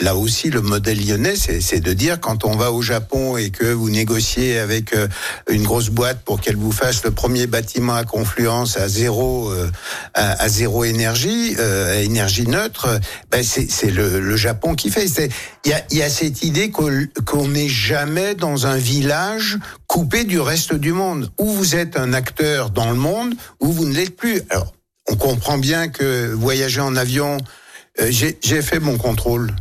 là 0.00 0.14
aussi, 0.14 0.50
le 0.50 0.60
modèle 0.60 1.04
lyonnais, 1.04 1.34
c'est 1.36 1.80
de 1.80 1.92
dire 1.92 2.20
quand 2.20 2.44
on 2.44 2.56
va 2.56 2.72
au 2.72 2.82
Japon 2.82 3.36
et 3.36 3.50
que 3.50 3.64
vous 3.64 3.90
négociez 3.90 4.58
avec 4.58 4.92
euh, 4.92 5.08
une 5.50 5.64
grosse 5.64 5.90
boîte 5.90 6.20
pour 6.24 6.40
qu'elle 6.40 6.56
vous 6.56 6.72
fasse 6.72 7.04
le 7.04 7.10
premier 7.10 7.46
bâtiment 7.46 7.94
à 7.94 8.04
confluence 8.04 8.76
à 8.76 8.88
zéro, 8.88 9.50
euh, 9.50 9.68
à, 10.14 10.48
zéro 10.48 10.84
énergie, 10.84 11.56
euh, 11.58 11.92
à 11.92 11.96
énergie 11.96 12.46
neutre, 12.46 13.00
ben 13.30 13.42
c'est 13.42 13.90
le, 13.90 14.20
le, 14.20 14.36
Japon 14.36 14.74
qui 14.74 14.90
fait. 14.90 15.06
Il 15.64 15.70
y 15.70 15.74
a, 15.74 15.82
y 15.90 16.02
a, 16.02 16.08
cette 16.08 16.44
idée 16.44 16.70
qu'on 16.70 17.48
n'est 17.48 17.68
jamais 17.68 18.34
dans 18.34 18.66
un 18.66 18.76
village 18.76 19.58
coupé 19.88 20.24
du 20.24 20.38
reste 20.38 20.74
du 20.74 20.92
monde, 20.92 21.30
où 21.38 21.50
vous 21.50 21.74
êtes 21.74 21.96
un 21.96 22.12
acteur 22.12 22.70
dans 22.70 22.90
le 22.90 22.96
monde, 22.96 23.34
ou 23.60 23.72
vous 23.72 23.84
ne 23.84 23.94
l'êtes 23.94 24.16
plus. 24.16 24.42
Alors, 24.50 24.72
on 25.10 25.16
comprend 25.16 25.58
bien 25.58 25.88
que 25.88 26.32
voyager 26.32 26.80
en 26.80 26.94
avion, 26.94 27.38
j'ai 28.10 28.62
fait 28.62 28.78
mon 28.78 28.96
contrôle 28.96 29.52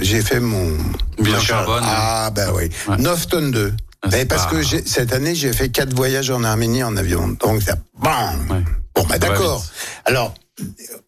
j'ai 0.00 0.22
fait 0.22 0.40
mon... 0.40 0.76
Bilan 1.18 1.40
carbone. 1.40 1.82
Ah, 1.84 2.30
ben 2.34 2.52
oui. 2.54 2.70
9 2.98 3.28
tonnes 3.28 3.50
2. 3.50 3.74
Ah, 4.02 4.08
parce 4.28 4.46
que 4.46 4.62
cette 4.62 5.12
année, 5.12 5.34
j'ai 5.34 5.52
fait 5.52 5.68
quatre 5.68 5.94
voyages 5.94 6.30
en 6.30 6.44
Arménie 6.44 6.82
en 6.82 6.96
avion. 6.96 7.28
Donc, 7.28 7.62
ça, 7.62 7.76
bam 7.98 8.64
Bon, 8.94 9.04
bah 9.08 9.18
d'accord. 9.18 9.64
Alors, 10.04 10.32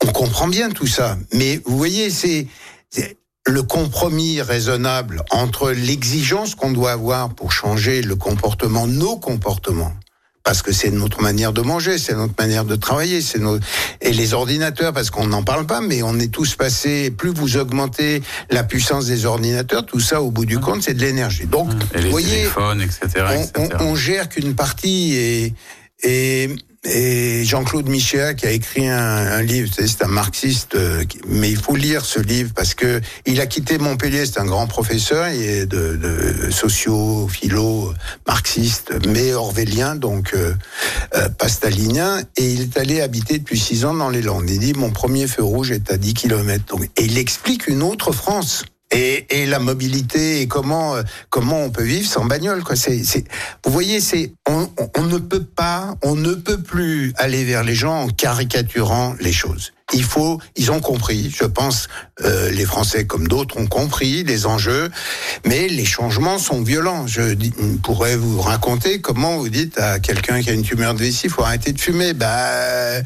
on 0.04 0.08
comprend 0.08 0.48
bien 0.48 0.70
tout 0.70 0.86
ça. 0.86 1.16
Mais 1.32 1.60
vous 1.64 1.76
voyez, 1.76 2.10
c'est 2.10 2.46
le 3.46 3.62
compromis 3.62 4.42
raisonnable 4.42 5.22
entre 5.30 5.70
l'exigence 5.70 6.54
qu'on 6.54 6.70
doit 6.70 6.92
avoir 6.92 7.34
pour 7.34 7.50
changer 7.52 8.02
le 8.02 8.14
comportement, 8.14 8.86
nos 8.86 9.16
comportements, 9.16 9.94
parce 10.48 10.62
que 10.62 10.72
c'est 10.72 10.90
notre 10.90 11.20
manière 11.20 11.52
de 11.52 11.60
manger, 11.60 11.98
c'est 11.98 12.14
notre 12.14 12.32
manière 12.38 12.64
de 12.64 12.74
travailler, 12.74 13.20
c'est 13.20 13.38
nos 13.38 13.58
et 14.00 14.14
les 14.14 14.32
ordinateurs 14.32 14.94
parce 14.94 15.10
qu'on 15.10 15.26
n'en 15.26 15.42
parle 15.42 15.66
pas, 15.66 15.82
mais 15.82 16.02
on 16.02 16.18
est 16.18 16.32
tous 16.32 16.54
passés. 16.54 17.10
Plus 17.10 17.28
vous 17.28 17.58
augmentez 17.58 18.22
la 18.48 18.64
puissance 18.64 19.04
des 19.04 19.26
ordinateurs, 19.26 19.84
tout 19.84 20.00
ça 20.00 20.22
au 20.22 20.30
bout 20.30 20.46
du 20.46 20.58
compte, 20.58 20.82
c'est 20.82 20.94
de 20.94 21.02
l'énergie. 21.02 21.44
Donc, 21.44 21.68
vous 21.94 22.10
voyez, 22.10 22.44
etc., 22.46 23.26
On, 23.58 23.88
on, 23.90 23.94
gère 23.94 24.30
qu'une 24.30 24.54
partie 24.54 25.12
et 25.16 25.54
et 26.02 26.48
et 26.84 27.44
Jean-Claude 27.44 27.88
Michéa 27.88 28.34
qui 28.34 28.46
a 28.46 28.50
écrit 28.50 28.88
un, 28.88 28.96
un 28.96 29.42
livre, 29.42 29.70
c'est 29.74 30.02
un 30.02 30.08
marxiste, 30.08 30.76
euh, 30.76 31.04
mais 31.26 31.50
il 31.50 31.56
faut 31.56 31.74
lire 31.74 32.04
ce 32.04 32.20
livre 32.20 32.52
parce 32.54 32.74
que 32.74 33.00
il 33.26 33.40
a 33.40 33.46
quitté 33.46 33.78
Montpellier, 33.78 34.26
c'est 34.26 34.38
un 34.38 34.44
grand 34.44 34.66
professeur, 34.66 35.26
est 35.26 35.66
de, 35.66 35.96
de 35.96 36.50
socio, 36.50 37.26
philo, 37.28 37.92
marxiste, 38.26 38.92
mais 39.08 39.34
orwellien, 39.34 39.96
donc 39.96 40.34
euh, 40.34 40.54
euh, 41.14 41.28
pas 41.28 41.48
stalinien, 41.48 42.20
et 42.36 42.52
il 42.52 42.62
est 42.62 42.76
allé 42.78 43.00
habiter 43.00 43.38
depuis 43.38 43.58
six 43.58 43.84
ans 43.84 43.94
dans 43.94 44.10
les 44.10 44.22
Landes. 44.22 44.48
Il 44.48 44.60
dit 44.60 44.72
mon 44.74 44.90
premier 44.90 45.26
feu 45.26 45.42
rouge 45.42 45.72
est 45.72 45.90
à 45.90 45.96
10 45.96 46.14
km. 46.14 46.64
Donc, 46.66 46.84
et 46.96 47.04
il 47.04 47.18
explique 47.18 47.66
une 47.66 47.82
autre 47.82 48.12
France 48.12 48.64
et, 48.90 49.26
et, 49.42 49.46
la 49.46 49.58
mobilité 49.58 50.40
et 50.40 50.46
comment 50.46 50.96
euh, 50.96 51.02
comment 51.30 51.62
on 51.62 51.70
peut 51.70 51.82
vivre 51.82 52.08
sans 52.08 52.24
bagnole 52.24 52.62
quoi 52.62 52.76
c'est 52.76 53.02
vous 53.64 53.72
voyez 53.72 54.00
c'est 54.00 54.32
on, 54.48 54.70
on, 54.96 55.02
ne 55.02 55.18
peut 55.18 55.44
pas 55.44 55.94
on 56.02 56.14
ne 56.14 56.34
peut 56.34 56.62
plus 56.62 57.12
aller 57.16 57.44
vers 57.44 57.64
les 57.64 57.74
gens 57.74 58.04
en 58.04 58.08
caricaturant 58.08 59.14
les 59.20 59.32
choses 59.32 59.72
Il 59.94 60.04
faut, 60.04 60.38
ils 60.56 60.70
ont 60.70 60.80
compris, 60.80 61.34
je 61.34 61.44
pense, 61.44 61.88
euh, 62.22 62.50
les 62.50 62.66
Français 62.66 63.06
comme 63.06 63.26
d'autres 63.26 63.56
ont 63.56 63.66
compris 63.66 64.22
les 64.22 64.44
enjeux, 64.44 64.90
mais 65.46 65.68
les 65.68 65.86
changements 65.86 66.38
sont 66.38 66.62
violents. 66.62 67.06
Je 67.06 67.34
pourrais 67.82 68.16
vous 68.16 68.40
raconter 68.40 69.00
comment 69.00 69.38
vous 69.38 69.48
dites 69.48 69.78
à 69.78 69.98
quelqu'un 69.98 70.42
qui 70.42 70.50
a 70.50 70.52
une 70.52 70.62
tumeur 70.62 70.92
de 70.94 71.00
vessie, 71.00 71.30
faut 71.30 71.42
arrêter 71.42 71.72
de 71.72 71.80
fumer. 71.80 72.12
Bah, 72.12 73.00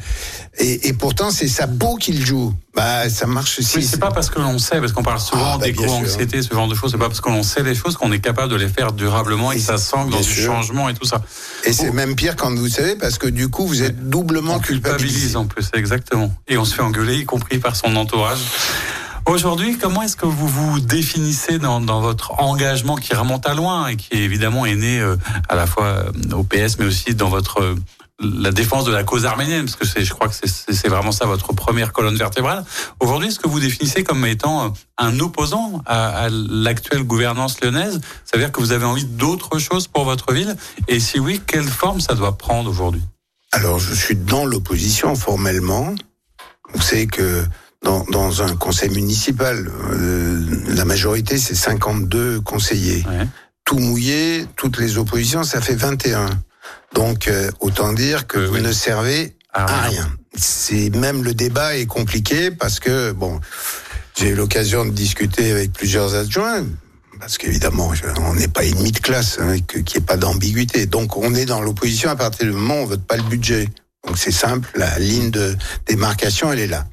et, 0.57 0.87
et 0.87 0.93
pourtant, 0.93 1.31
c'est 1.31 1.47
sa 1.47 1.67
peau 1.67 1.95
qu'il 1.95 2.23
joue. 2.23 2.53
Bah, 2.75 3.09
ça 3.09 3.25
marche 3.25 3.59
aussi. 3.59 3.77
Oui, 3.77 3.83
c'est 3.83 3.99
pas 3.99 4.11
parce 4.11 4.29
que 4.29 4.39
l'on 4.39 4.59
sait, 4.59 4.79
parce 4.79 4.91
qu'on 4.91 5.03
parle 5.03 5.19
souvent 5.19 5.53
ah, 5.53 5.57
bah, 5.57 5.65
d'éco-anxiété, 5.65 6.41
ce 6.41 6.53
genre 6.53 6.67
de 6.67 6.75
choses. 6.75 6.91
C'est 6.91 6.97
pas 6.97 7.07
parce 7.07 7.21
que 7.21 7.29
l'on 7.29 7.43
sait 7.43 7.63
les 7.63 7.73
choses 7.73 7.97
qu'on 7.97 8.11
est 8.11 8.19
capable 8.19 8.51
de 8.51 8.57
les 8.57 8.67
faire 8.67 8.93
durablement 8.93 9.51
et, 9.51 9.59
ça 9.59 9.77
sent 9.77 10.05
dans 10.11 10.21
du 10.21 10.33
changement 10.33 10.89
et 10.89 10.93
tout 10.93 11.05
ça. 11.05 11.21
Et 11.65 11.73
c'est 11.73 11.91
même 11.91 12.15
pire 12.15 12.35
quand 12.35 12.53
vous 12.53 12.67
savez, 12.67 12.95
parce 12.95 13.17
que 13.17 13.27
du 13.27 13.49
coup, 13.49 13.65
vous 13.65 13.81
êtes 13.81 14.09
doublement 14.09 14.59
culpabilisé. 14.59 15.35
en 15.35 15.45
plus, 15.45 15.69
exactement. 15.73 16.31
Et 16.47 16.57
on 16.57 16.65
se 16.65 16.75
fait 16.75 16.81
engueuler, 16.81 17.17
y 17.17 17.25
compris 17.25 17.57
par 17.57 17.75
son 17.75 17.95
entourage. 17.95 18.39
Aujourd'hui, 19.25 19.77
comment 19.77 20.01
est-ce 20.01 20.17
que 20.17 20.25
vous 20.25 20.47
vous 20.47 20.79
définissez 20.81 21.57
dans, 21.57 21.79
dans, 21.79 22.01
votre 22.01 22.39
engagement 22.41 22.97
qui 22.97 23.15
remonte 23.15 23.47
à 23.47 23.53
loin 23.53 23.87
et 23.87 23.95
qui 23.95 24.17
évidemment 24.17 24.65
est 24.65 24.75
né 24.75 24.99
euh, 24.99 25.15
à 25.47 25.55
la 25.55 25.65
fois 25.65 25.85
euh, 25.85 26.11
au 26.33 26.43
PS 26.43 26.77
mais 26.77 26.85
aussi 26.85 27.15
dans 27.15 27.29
votre 27.29 27.75
la 28.21 28.51
défense 28.51 28.85
de 28.85 28.91
la 28.91 29.03
cause 29.03 29.25
arménienne, 29.25 29.65
parce 29.65 29.75
que 29.75 30.03
je 30.03 30.13
crois 30.13 30.27
que 30.27 30.35
c'est 30.45 30.87
vraiment 30.87 31.11
ça 31.11 31.25
votre 31.25 31.53
première 31.53 31.93
colonne 31.93 32.15
vertébrale. 32.15 32.63
Aujourd'hui, 32.99 33.29
est-ce 33.29 33.39
que 33.39 33.47
vous 33.47 33.59
définissez 33.59 34.03
comme 34.03 34.25
étant 34.25 34.65
euh, 34.65 34.69
un 34.97 35.19
opposant 35.19 35.81
à, 35.85 36.27
l'actuelle 36.29 37.03
gouvernance 37.03 37.59
lyonnaise? 37.61 37.99
Ça 38.23 38.37
veut 38.37 38.43
dire 38.43 38.51
que 38.51 38.59
vous 38.59 38.71
avez 38.71 38.85
envie 38.85 39.05
d'autre 39.05 39.57
chose 39.57 39.87
pour 39.87 40.05
votre 40.05 40.31
ville? 40.31 40.55
Et 40.87 40.99
si 40.99 41.19
oui, 41.19 41.41
quelle 41.45 41.67
forme 41.67 42.01
ça 42.01 42.13
doit 42.13 42.37
prendre 42.37 42.69
aujourd'hui? 42.69 43.01
Alors, 43.51 43.79
je 43.79 43.93
suis 43.93 44.15
dans 44.15 44.45
l'opposition 44.45 45.15
formellement. 45.15 45.93
Vous 46.73 46.81
savez 46.81 47.07
que 47.07 47.43
dans, 47.83 48.03
dans 48.05 48.41
un 48.41 48.55
conseil 48.55 48.89
municipal, 48.89 49.69
euh, 49.91 50.45
la 50.69 50.85
majorité, 50.85 51.37
c'est 51.37 51.55
52 51.55 52.41
conseillers. 52.41 53.05
Tout 53.65 53.79
mouillé, 53.79 54.45
toutes 54.55 54.77
les 54.77 54.97
oppositions, 54.97 55.43
ça 55.43 55.61
fait 55.61 55.75
21. 55.75 56.27
Donc 56.93 57.27
euh, 57.27 57.49
autant 57.59 57.93
dire 57.93 58.27
que 58.27 58.39
vous 58.39 58.59
ne 58.59 58.71
servez 58.71 59.35
ah 59.53 59.65
à 59.65 59.81
rien. 59.87 60.11
C'est 60.35 60.89
même 60.91 61.23
le 61.23 61.33
débat 61.33 61.77
est 61.77 61.85
compliqué 61.85 62.51
parce 62.51 62.79
que 62.79 63.11
bon, 63.11 63.39
j'ai 64.17 64.29
eu 64.29 64.35
l'occasion 64.35 64.85
de 64.85 64.91
discuter 64.91 65.51
avec 65.51 65.73
plusieurs 65.73 66.15
adjoints 66.15 66.65
parce 67.19 67.37
qu'évidemment 67.37 67.91
on 68.17 68.33
n'est 68.35 68.47
pas 68.47 68.63
ennemi 68.65 68.91
de 68.91 68.99
classe, 68.99 69.37
hein, 69.39 69.57
qu'il 69.59 69.81
n'y 69.81 69.97
ait 69.97 70.01
pas 70.01 70.17
d'ambiguïté. 70.17 70.85
Donc 70.85 71.17
on 71.17 71.33
est 71.35 71.45
dans 71.45 71.61
l'opposition 71.61 72.09
à 72.09 72.15
partir 72.15 72.45
du 72.45 72.51
moment 72.51 72.79
où 72.79 72.83
on 72.83 72.85
vote 72.85 73.05
pas 73.05 73.17
le 73.17 73.23
budget. 73.23 73.69
Donc 74.05 74.17
c'est 74.17 74.31
simple, 74.31 74.69
la 74.75 74.99
ligne 74.99 75.31
de 75.31 75.55
démarcation 75.87 76.51
elle 76.51 76.59
est 76.59 76.67
là. 76.67 76.85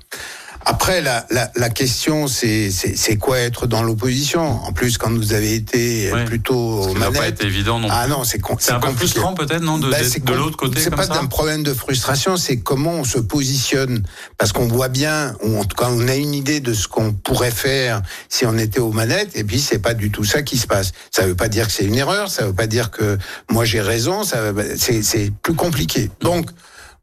Après, 0.70 1.02
la, 1.02 1.26
la, 1.30 1.50
la 1.56 1.68
question, 1.68 2.28
c'est 2.28 3.16
quoi 3.18 3.40
être 3.40 3.66
dans 3.66 3.82
l'opposition? 3.82 4.40
En 4.40 4.72
plus, 4.72 4.98
quand 4.98 5.10
vous 5.10 5.32
avez 5.32 5.56
été 5.56 6.12
plutôt 6.26 6.54
aux 6.54 6.94
manettes... 6.94 7.18
pas 7.18 7.26
été 7.26 7.46
évident 7.46 7.80
non 7.80 7.88
Ah 7.90 8.06
non, 8.06 8.22
c'est 8.22 8.40
C'est 8.60 8.70
un 8.70 8.78
peu 8.78 8.92
frustrant 8.92 9.34
peut-être, 9.34 9.62
non, 9.62 9.78
de, 9.78 9.90
bah, 9.90 9.96
de 10.00 10.32
l'autre 10.32 10.56
côté 10.56 10.80
C'est 10.80 10.90
pas 10.94 11.12
un 11.18 11.26
problème 11.26 11.64
de 11.64 11.74
frustration, 11.74 12.36
c'est 12.36 12.58
comment 12.58 12.92
on 12.92 13.04
se 13.04 13.18
positionne. 13.18 14.04
Parce 14.38 14.52
qu'on 14.52 14.68
voit 14.68 14.86
bien, 14.86 15.34
ou 15.42 15.58
en 15.58 15.64
tout 15.64 15.76
cas, 15.76 15.88
on 15.90 16.06
a 16.06 16.14
une 16.14 16.34
idée 16.34 16.60
de 16.60 16.72
ce 16.72 16.86
qu'on 16.86 17.12
pourrait 17.14 17.50
faire 17.50 18.00
si 18.28 18.46
on 18.46 18.56
était 18.56 18.78
aux 18.78 18.92
manettes, 18.92 19.34
et 19.34 19.42
puis 19.42 19.58
c'est 19.58 19.80
pas 19.80 19.94
du 19.94 20.12
tout 20.12 20.24
ça 20.24 20.42
qui 20.42 20.56
se 20.56 20.68
passe. 20.68 20.92
Ça 21.10 21.26
veut 21.26 21.34
pas 21.34 21.48
dire 21.48 21.66
que 21.66 21.72
c'est 21.72 21.84
une 21.84 21.96
erreur, 21.96 22.30
ça 22.30 22.46
veut 22.46 22.54
pas 22.54 22.68
dire 22.68 22.92
que 22.92 23.18
moi 23.50 23.64
j'ai 23.64 23.80
raison, 23.80 24.22
c'est 24.22 25.32
plus 25.42 25.54
compliqué. 25.54 26.12
Donc, 26.20 26.48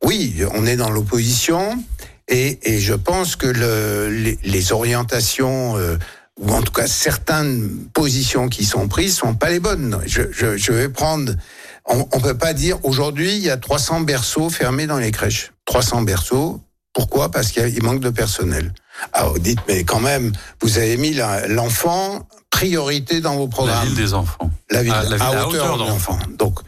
oui, 0.06 0.38
on 0.54 0.66
est 0.66 0.78
dans 0.78 0.90
l'opposition. 0.90 1.84
Et, 2.28 2.60
et 2.64 2.80
je 2.80 2.94
pense 2.94 3.36
que 3.36 3.48
le, 3.48 4.10
les, 4.10 4.38
les, 4.44 4.72
orientations, 4.72 5.78
euh, 5.78 5.98
ou 6.40 6.52
en 6.52 6.62
tout 6.62 6.74
cas 6.74 6.88
certaines 6.88 7.88
positions 7.94 8.50
qui 8.50 8.66
sont 8.66 8.88
prises, 8.88 9.16
sont 9.16 9.34
pas 9.34 9.50
les 9.50 9.60
bonnes. 9.60 10.00
Je, 10.06 10.24
je, 10.32 10.58
je 10.58 10.72
vais 10.72 10.90
prendre. 10.90 11.34
On, 11.86 12.06
on 12.12 12.20
peut 12.20 12.38
pas 12.38 12.54
dire 12.54 12.84
aujourd'hui 12.84 13.38
il 13.38 13.44
y 13.44 13.50
a 13.50 13.58
300 13.58 14.02
berceaux 14.02 14.50
fermés 14.50 14.88
dans 14.88 14.98
les 14.98 15.12
crèches. 15.12 15.54
300 15.66 16.02
berceaux. 16.02 16.62
Pourquoi? 16.94 17.32
Parce 17.32 17.52
qu'il 17.52 17.84
manque 17.84 18.02
de 18.02 18.10
personnel. 18.10 18.74
Alors 19.14 19.34
ah, 19.36 19.40
dites 19.40 19.60
mais 19.68 19.84
quand 19.84 20.00
même, 20.00 20.32
vous 20.62 20.78
avez 20.78 20.98
mis 20.98 21.14
l'enfant 21.48 22.28
priorité 22.50 23.22
dans 23.22 23.36
vos 23.36 23.48
programmes. 23.48 23.78
La 23.78 23.86
ville 23.86 23.96
des 23.96 24.14
enfants. 24.14 24.50
La 24.70 24.84
ville, 24.84 24.94
ah, 24.96 25.04
la 25.04 25.10
ville 25.10 25.22
à, 25.22 25.48
hauteur, 25.48 25.76
hauteur. 25.76 26.18
Donc, 26.38 26.60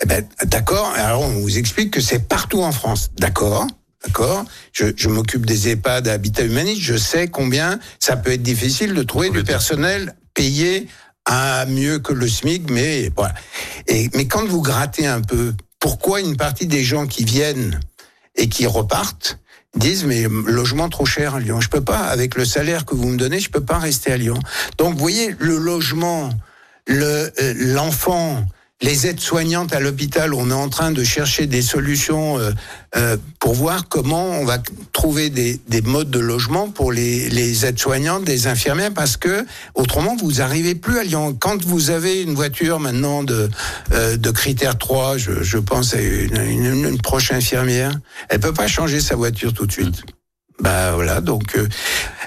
eh 0.00 0.06
ben, 0.06 0.26
d'accord. 0.46 0.90
Alors 0.96 1.22
on 1.22 1.40
vous 1.40 1.58
explique 1.58 1.92
que 1.92 2.00
c'est 2.00 2.20
partout 2.20 2.62
en 2.62 2.72
France. 2.72 3.10
D'accord. 3.18 3.66
D'accord 4.06 4.44
Je, 4.72 4.86
je 4.96 5.08
m'occupe 5.08 5.44
des 5.44 5.68
EHPAD 5.68 6.08
à 6.08 6.12
habitat 6.12 6.44
humaniste. 6.44 6.82
Je 6.82 6.96
sais 6.96 7.28
combien 7.28 7.78
ça 7.98 8.16
peut 8.16 8.32
être 8.32 8.42
difficile 8.42 8.94
de 8.94 9.02
trouver 9.02 9.30
du 9.30 9.42
personnel 9.42 10.14
payé 10.34 10.86
à 11.24 11.66
mieux 11.66 11.98
que 11.98 12.12
le 12.12 12.28
SMIC, 12.28 12.70
mais 12.70 13.10
voilà. 13.14 13.34
Et, 13.86 14.08
mais 14.14 14.26
quand 14.26 14.46
vous 14.46 14.62
grattez 14.62 15.06
un 15.06 15.20
peu, 15.20 15.52
pourquoi 15.78 16.20
une 16.20 16.36
partie 16.36 16.66
des 16.66 16.84
gens 16.84 17.06
qui 17.06 17.24
viennent 17.24 17.80
et 18.34 18.48
qui 18.48 18.66
repartent 18.66 19.38
disent 19.74 20.04
mais 20.04 20.26
logement 20.46 20.88
trop 20.88 21.04
cher 21.04 21.34
à 21.34 21.40
Lyon, 21.40 21.60
je 21.60 21.68
peux 21.68 21.82
pas 21.82 22.06
avec 22.06 22.34
le 22.34 22.44
salaire 22.44 22.84
que 22.84 22.94
vous 22.94 23.08
me 23.08 23.16
donnez, 23.16 23.38
je 23.38 23.50
peux 23.50 23.64
pas 23.64 23.78
rester 23.78 24.12
à 24.12 24.16
Lyon. 24.16 24.38
Donc 24.78 24.94
vous 24.94 24.98
voyez 24.98 25.36
le 25.38 25.58
logement, 25.58 26.30
le 26.86 27.30
euh, 27.40 27.54
l'enfant 27.56 28.46
les 28.80 29.08
aides-soignantes 29.08 29.72
à 29.72 29.80
l'hôpital, 29.80 30.32
on 30.34 30.50
est 30.50 30.54
en 30.54 30.68
train 30.68 30.92
de 30.92 31.02
chercher 31.02 31.46
des 31.46 31.62
solutions 31.62 32.38
euh, 32.38 32.52
euh, 32.96 33.16
pour 33.40 33.54
voir 33.54 33.88
comment 33.88 34.24
on 34.38 34.44
va 34.44 34.58
trouver 34.92 35.30
des, 35.30 35.60
des 35.66 35.80
modes 35.82 36.10
de 36.10 36.20
logement 36.20 36.70
pour 36.70 36.92
les, 36.92 37.28
les 37.28 37.66
aides-soignantes, 37.66 38.28
les 38.28 38.46
infirmières, 38.46 38.94
parce 38.94 39.16
que 39.16 39.44
autrement 39.74 40.16
vous 40.16 40.40
arrivez 40.40 40.76
plus 40.76 40.98
à 40.98 41.02
Lyon. 41.02 41.36
Quand 41.38 41.64
vous 41.64 41.90
avez 41.90 42.22
une 42.22 42.34
voiture 42.34 42.78
maintenant 42.78 43.24
de, 43.24 43.50
euh, 43.92 44.16
de 44.16 44.30
critère 44.30 44.78
3, 44.78 45.18
je, 45.18 45.42
je 45.42 45.58
pense 45.58 45.94
à 45.94 46.00
une, 46.00 46.36
une, 46.36 46.84
une, 46.84 47.00
proche 47.00 47.32
infirmière, 47.32 47.92
elle 48.28 48.38
peut 48.38 48.54
pas 48.54 48.68
changer 48.68 49.00
sa 49.00 49.16
voiture 49.16 49.52
tout 49.52 49.66
de 49.66 49.72
suite. 49.72 50.04
Bah 50.60 50.92
voilà, 50.94 51.20
donc 51.20 51.56
euh, 51.56 51.68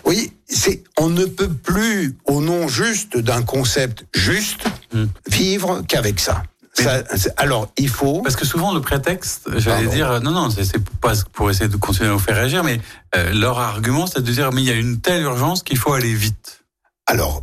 oui, 0.06 0.32
c'est 0.48 0.84
on 0.98 1.10
ne 1.10 1.26
peut 1.26 1.50
plus 1.50 2.16
au 2.26 2.42
nom 2.42 2.68
juste 2.68 3.18
d'un 3.18 3.42
concept 3.42 4.06
juste 4.14 4.64
hmm. 4.94 5.06
vivre 5.28 5.82
qu'avec 5.88 6.20
ça. 6.20 6.44
Ça, 6.74 7.04
alors, 7.36 7.70
il 7.78 7.90
faut. 7.90 8.22
Parce 8.22 8.38
que 8.38 8.46
souvent, 8.46 8.74
le 8.74 8.80
prétexte, 8.80 9.50
j'allais 9.58 9.88
dire, 9.88 10.22
non, 10.22 10.32
non, 10.32 10.50
c'est 10.50 10.82
pas 11.02 11.14
pour 11.34 11.50
essayer 11.50 11.68
de 11.68 11.76
continuer 11.76 12.10
à 12.10 12.14
vous 12.14 12.20
faire 12.20 12.38
réagir, 12.38 12.64
mais 12.64 12.80
euh, 13.16 13.34
leur 13.34 13.60
argument, 13.60 14.08
c'est 14.08 14.24
de 14.24 14.32
dire, 14.32 14.52
mais 14.54 14.62
il 14.62 14.68
y 14.68 14.72
a 14.72 14.76
une 14.76 15.02
telle 15.02 15.22
urgence 15.22 15.64
qu'il 15.64 15.78
faut 15.78 15.92
aller 15.92 16.14
vite. 16.14 16.64
Alors, 17.08 17.42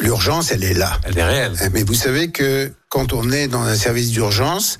l'urgence, 0.00 0.52
elle 0.52 0.64
est 0.64 0.74
là. 0.74 0.98
Elle 1.04 1.18
est 1.18 1.24
réelle. 1.24 1.52
Mais 1.72 1.82
vous 1.82 1.94
savez 1.94 2.30
que 2.30 2.72
quand 2.88 3.12
on 3.12 3.30
est 3.30 3.48
dans 3.48 3.62
un 3.62 3.74
service 3.74 4.10
d'urgence, 4.10 4.78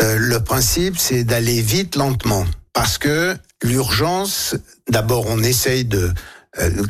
euh, 0.00 0.16
le 0.18 0.40
principe, 0.40 0.96
c'est 0.98 1.24
d'aller 1.24 1.60
vite 1.60 1.96
lentement. 1.96 2.46
Parce 2.72 2.98
que 2.98 3.36
l'urgence, 3.62 4.56
d'abord, 4.88 5.26
on 5.28 5.42
essaye 5.42 5.84
de 5.84 6.08
euh, 6.08 6.12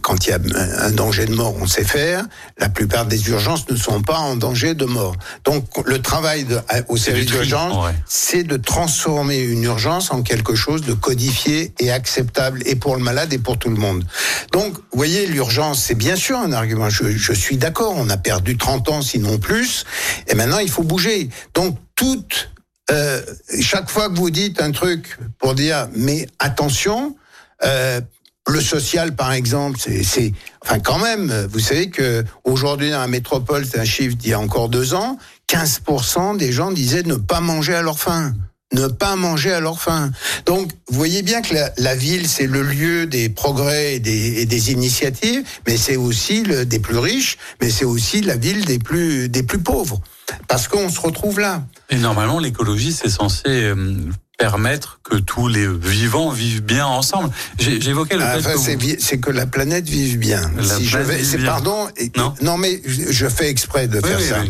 quand 0.03 0.27
il 0.27 0.31
y 0.31 0.33
a 0.33 0.39
un 0.85 0.91
danger 0.91 1.27
de 1.27 1.35
mort, 1.35 1.55
on 1.61 1.67
sait 1.67 1.85
faire. 1.85 2.25
La 2.59 2.69
plupart 2.69 3.07
des 3.07 3.29
urgences 3.29 3.69
ne 3.71 3.77
sont 3.77 4.03
pas 4.03 4.19
en 4.19 4.37
danger 4.37 4.75
de 4.75 4.85
mort. 4.85 5.17
Donc 5.45 5.65
le 5.87 6.01
travail 6.01 6.45
de, 6.45 6.59
au 6.89 6.97
service 6.97 7.27
d'urgence, 7.27 7.93
c'est 8.07 8.45
de 8.45 8.57
transformer 8.57 9.39
une 9.39 9.63
urgence 9.65 10.11
en 10.11 10.23
quelque 10.23 10.55
chose 10.55 10.83
de 10.83 10.93
codifié 10.93 11.73
et 11.79 11.91
acceptable 11.91 12.63
et 12.67 12.77
pour 12.77 12.97
le 12.97 13.03
malade 13.03 13.33
et 13.33 13.39
pour 13.39 13.59
tout 13.59 13.71
le 13.71 13.77
monde. 13.77 14.05
Donc, 14.53 14.75
vous 14.75 14.99
voyez, 14.99 15.27
l'urgence, 15.27 15.83
c'est 15.83 15.95
bien 15.95 16.17
sûr 16.17 16.39
un 16.39 16.53
argument. 16.53 16.91
Je, 16.91 17.11
je 17.11 17.33
suis 17.33 17.57
d'accord, 17.57 17.95
on 17.97 18.09
a 18.11 18.17
perdu 18.17 18.57
30 18.57 18.89
ans, 18.91 19.03
sinon 19.03 19.39
plus, 19.39 19.85
et 20.27 20.35
maintenant 20.35 20.59
il 20.59 20.71
faut 20.71 20.83
bouger. 20.83 21.29
Donc 21.55 21.79
toute 21.97 22.51
euh, 22.91 23.23
chaque 23.61 23.89
fois 23.89 24.09
que 24.11 24.17
vous 24.17 24.31
dites 24.31 24.61
un 24.61 24.71
truc 24.71 25.19
pour 25.39 25.55
dire 25.55 25.89
mais 25.95 26.27
attention, 26.39 27.17
euh, 27.65 28.01
le 28.49 28.61
social 28.61 29.17
par 29.17 29.33
exemple, 29.33 29.79
c'est, 29.81 30.33
enfin 30.65 30.79
quand 30.79 30.99
même, 30.99 31.47
vous 31.51 31.61
savez 31.61 31.91
que 31.91 32.25
aujourd'hui 32.45 32.91
dans 32.91 33.01
la 33.01 33.09
métropole, 33.09 33.65
c'est 33.67 33.79
un 33.79 33.85
chiffre 33.85 34.17
d'il 34.17 34.31
y 34.31 34.35
a 34.35 34.41
encore 34.41 34.69
deux 34.69 34.95
ans, 34.95 35.19
15% 35.49 36.37
des 36.37 36.53
gens 36.53 36.71
disaient 36.71 37.03
ne 37.03 37.17
pas 37.17 37.41
manger 37.41 37.75
à 37.75 37.83
leur 37.83 37.99
faim 37.99 38.35
ne 38.75 38.89
pas 38.89 39.17
manger 39.17 39.53
à 39.53 39.61
leur 39.61 39.81
faim. 39.81 40.11
Donc, 40.47 40.73
vous 40.89 40.97
voyez 40.97 41.23
bien 41.23 41.43
que 41.43 41.55
la, 41.55 41.73
la 41.79 41.95
ville, 41.95 42.29
c'est 42.29 42.47
le 42.47 42.63
lieu 42.63 43.07
des 43.07 43.29
progrès 43.29 43.97
et 43.97 44.01
des, 44.01 44.41
et 44.41 44.47
des 44.47 44.73
initiatives, 44.73 45.45
mais 45.67 45.77
c'est 45.77 45.97
aussi 45.97 46.43
le, 46.43 46.67
des 46.67 46.81
plus 46.81 46.99
riches, 46.99 47.39
mais 47.61 47.71
c'est 47.71 47.85
aussi 47.85 48.21
la 48.21 48.37
ville 48.37 48.65
des 48.65 48.79
plus, 48.79 49.29
des 49.29 49.43
plus 49.43 49.61
pauvres. 49.61 50.01
Parce 50.49 50.69
qu'on 50.69 50.89
se 50.89 51.01
retrouve 51.01 51.41
là. 51.41 51.63
Et 51.91 51.97
normalement, 51.97 52.39
l'écologie, 52.39 52.93
c'est 52.93 53.09
censé 53.09 53.43
euh, 53.47 53.97
permettre 54.39 55.01
que 55.03 55.17
tous 55.17 55.49
les 55.49 55.67
vivants 55.67 56.31
vivent 56.31 56.63
bien 56.63 56.87
ensemble. 56.87 57.31
J'évoquais 57.59 58.17
le 58.17 58.25
fait 58.41 58.55
que 58.55 59.01
c'est 59.01 59.19
que 59.19 59.31
la 59.31 59.47
planète 59.47 59.89
vive 59.89 60.19
bien. 60.19 60.51
si 60.63 60.87
je 60.87 60.99
vais, 60.99 61.23
c'est 61.23 61.39
pardon. 61.39 61.89
Non. 62.17 62.35
non. 62.43 62.57
mais 62.57 62.81
je 62.85 63.29
fais 63.29 63.49
exprès 63.49 63.89
de 63.89 64.01
faire 64.01 64.21
ça. 64.21 64.43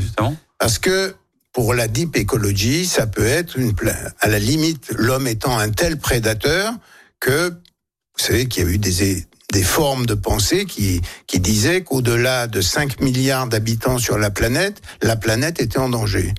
Parce 0.59 0.79
que 0.79 1.14
pour 1.53 1.75
la 1.75 1.87
deep 1.87 2.16
écologie, 2.16 2.87
ça 2.87 3.07
peut 3.07 3.27
être 3.27 3.59
une 3.59 3.75
à 4.20 4.29
la 4.29 4.38
limite 4.38 4.92
l'homme 4.97 5.27
étant 5.27 5.57
un 5.59 5.70
tel 5.70 5.99
prédateur 5.99 6.73
que 7.20 7.51
Vous 7.51 8.25
savez 8.25 8.47
qu'il 8.47 8.64
y 8.64 8.66
a 8.66 8.70
eu 8.70 8.79
des, 8.79 9.27
des 9.52 9.62
formes 9.62 10.07
de 10.07 10.14
pensée 10.14 10.64
qui, 10.64 11.00
qui 11.26 11.38
disaient 11.38 11.83
qu'au-delà 11.83 12.46
de 12.46 12.61
5 12.61 13.00
milliards 13.00 13.46
d'habitants 13.46 13.98
sur 13.98 14.18
la 14.18 14.30
planète, 14.30 14.80
la 15.02 15.16
planète 15.16 15.61
était 15.61 15.78
en 15.78 15.88
danger. 15.88 16.33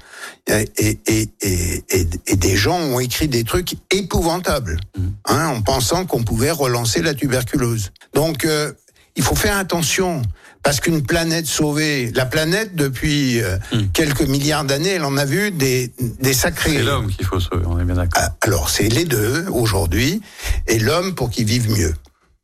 Et, 0.47 0.69
et, 0.77 0.99
et, 1.07 1.85
et, 2.27 2.35
des 2.35 2.55
gens 2.55 2.77
ont 2.77 2.99
écrit 2.99 3.27
des 3.27 3.43
trucs 3.43 3.77
épouvantables, 3.91 4.79
mmh. 4.97 5.01
hein, 5.25 5.47
en 5.47 5.61
pensant 5.61 6.05
qu'on 6.05 6.23
pouvait 6.23 6.51
relancer 6.51 7.01
la 7.01 7.13
tuberculose. 7.13 7.91
Donc, 8.13 8.45
euh, 8.45 8.73
il 9.15 9.23
faut 9.23 9.35
faire 9.35 9.57
attention. 9.57 10.21
Parce 10.61 10.79
qu'une 10.79 11.03
planète 11.03 11.45
sauvée, 11.45 12.11
la 12.15 12.25
planète 12.25 12.75
depuis 12.75 13.39
euh, 13.39 13.57
mmh. 13.71 13.81
quelques 13.93 14.27
milliards 14.27 14.65
d'années, 14.65 14.89
elle 14.89 15.03
en 15.03 15.15
a 15.15 15.23
vu 15.23 15.51
des, 15.51 15.93
des 15.99 16.33
sacrés. 16.33 16.77
C'est 16.77 16.81
l'homme 16.81 17.07
qu'il 17.11 17.23
faut 17.23 17.39
sauver, 17.39 17.63
on 17.67 17.79
est 17.79 17.83
bien 17.83 17.93
d'accord. 17.93 18.19
Ah, 18.23 18.35
alors 18.41 18.69
c'est 18.71 18.89
les 18.89 19.05
deux 19.05 19.45
aujourd'hui, 19.51 20.21
et 20.65 20.79
l'homme 20.79 21.13
pour 21.13 21.29
qu'il 21.29 21.45
vive 21.45 21.69
mieux. 21.69 21.93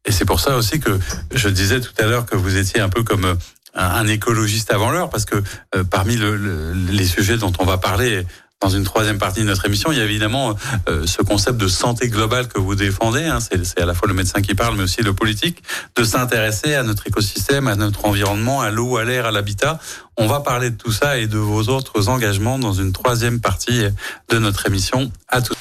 Et 0.06 0.12
c'est 0.12 0.26
pour 0.26 0.40
ça 0.40 0.58
aussi 0.58 0.80
que 0.80 1.00
je 1.34 1.50
disais 1.50 1.80
tout 1.80 1.94
à 1.98 2.04
l'heure 2.04 2.26
que 2.26 2.36
vous 2.36 2.58
étiez 2.58 2.82
un 2.82 2.90
peu 2.90 3.04
comme 3.04 3.26
euh, 3.26 3.36
un, 3.74 4.08
écologiste 4.08 4.72
avant 4.72 4.92
l'heure, 4.92 5.10
parce 5.10 5.26
que 5.26 5.42
euh, 5.76 5.84
parmi 5.84 6.16
le, 6.16 6.74
les 6.74 7.06
sujets 7.06 7.38
dont 7.38 7.54
on 7.60 7.66
va 7.66 7.78
parler 7.78 8.26
dans 8.62 8.70
une 8.70 8.84
troisième 8.84 9.18
partie 9.18 9.40
de 9.40 9.46
notre 9.46 9.66
émission, 9.66 9.92
il 9.92 9.98
y 9.98 10.02
a 10.02 10.04
évidemment 10.04 10.56
euh, 10.88 11.08
ce 11.08 11.24
concept 11.24 11.58
de 11.58 11.68
santé 11.68 12.10
globale 12.10 12.48
que 12.48 12.60
vous 12.60 12.76
défendez. 12.76 13.24
Hein, 13.24 13.40
c'est 13.42 13.82
à 13.82 13.86
la 13.86 13.96
fois 13.96 14.08
le 14.08 14.14
médecin 14.14 14.42
qui 14.42 14.54
parle, 14.54 14.76
mais 14.76 14.84
aussi 14.84 15.02
le 15.02 15.14
politique, 15.14 15.64
de 15.96 16.04
s'intéresser 16.04 16.76
à 16.76 16.84
notre 16.84 17.08
écosystème, 17.08 17.68
à 17.68 17.76
notre 17.76 18.06
environnement, 18.06 18.62
à 18.62 18.70
l'eau, 18.70 18.98
à 18.98 19.04
l'air, 19.04 19.26
à 19.26 19.32
l'habitat. 19.32 19.80
On 20.16 20.28
va 20.28 20.42
parler 20.42 20.70
de 20.70 20.78
tout 20.78 20.92
ça 20.92 21.18
et 21.18 21.26
de 21.26 21.40
vos 21.40 21.70
autres 21.70 22.08
engagements 22.08 22.60
dans 22.60 22.74
une 22.74 22.94
troisième 22.94 23.40
partie 23.40 23.82
de 24.30 24.38
notre 24.38 24.68
émission. 24.68 25.12
À 25.28 25.42
tout. 25.42 25.56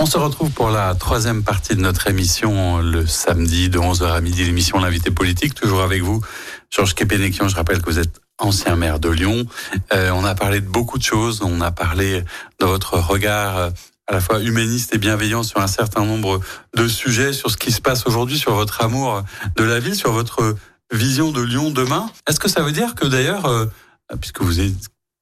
On 0.00 0.06
se 0.06 0.16
retrouve 0.16 0.52
pour 0.52 0.70
la 0.70 0.94
troisième 0.94 1.42
partie 1.42 1.74
de 1.74 1.80
notre 1.80 2.08
émission 2.08 2.78
le 2.78 3.04
samedi 3.04 3.68
de 3.68 3.80
11h 3.80 4.12
à 4.12 4.20
midi, 4.20 4.44
l'émission 4.44 4.78
L'invité 4.78 5.10
politique, 5.10 5.54
toujours 5.54 5.82
avec 5.82 6.02
vous, 6.02 6.22
Georges 6.70 6.94
Kepenekian. 6.94 7.48
Je 7.48 7.56
rappelle 7.56 7.82
que 7.82 7.90
vous 7.90 7.98
êtes 7.98 8.20
ancien 8.38 8.76
maire 8.76 9.00
de 9.00 9.08
Lyon. 9.08 9.44
Euh, 9.92 10.10
on 10.12 10.24
a 10.24 10.36
parlé 10.36 10.60
de 10.60 10.68
beaucoup 10.68 10.98
de 10.98 11.02
choses. 11.02 11.42
On 11.42 11.60
a 11.60 11.72
parlé 11.72 12.22
de 12.60 12.64
votre 12.64 12.94
regard 12.94 13.56
euh, 13.56 13.70
à 14.06 14.12
la 14.12 14.20
fois 14.20 14.40
humaniste 14.40 14.94
et 14.94 14.98
bienveillant 14.98 15.42
sur 15.42 15.60
un 15.60 15.66
certain 15.66 16.04
nombre 16.04 16.40
de 16.76 16.86
sujets, 16.86 17.32
sur 17.32 17.50
ce 17.50 17.56
qui 17.56 17.72
se 17.72 17.80
passe 17.80 18.06
aujourd'hui, 18.06 18.38
sur 18.38 18.54
votre 18.54 18.80
amour 18.82 19.24
de 19.56 19.64
la 19.64 19.80
ville, 19.80 19.96
sur 19.96 20.12
votre 20.12 20.54
vision 20.92 21.32
de 21.32 21.42
Lyon 21.42 21.70
demain. 21.70 22.08
Est-ce 22.28 22.38
que 22.38 22.48
ça 22.48 22.62
veut 22.62 22.72
dire 22.72 22.94
que 22.94 23.04
d'ailleurs, 23.04 23.46
euh, 23.46 23.66
puisque 24.20 24.42
vous 24.42 24.60
êtes 24.60 24.74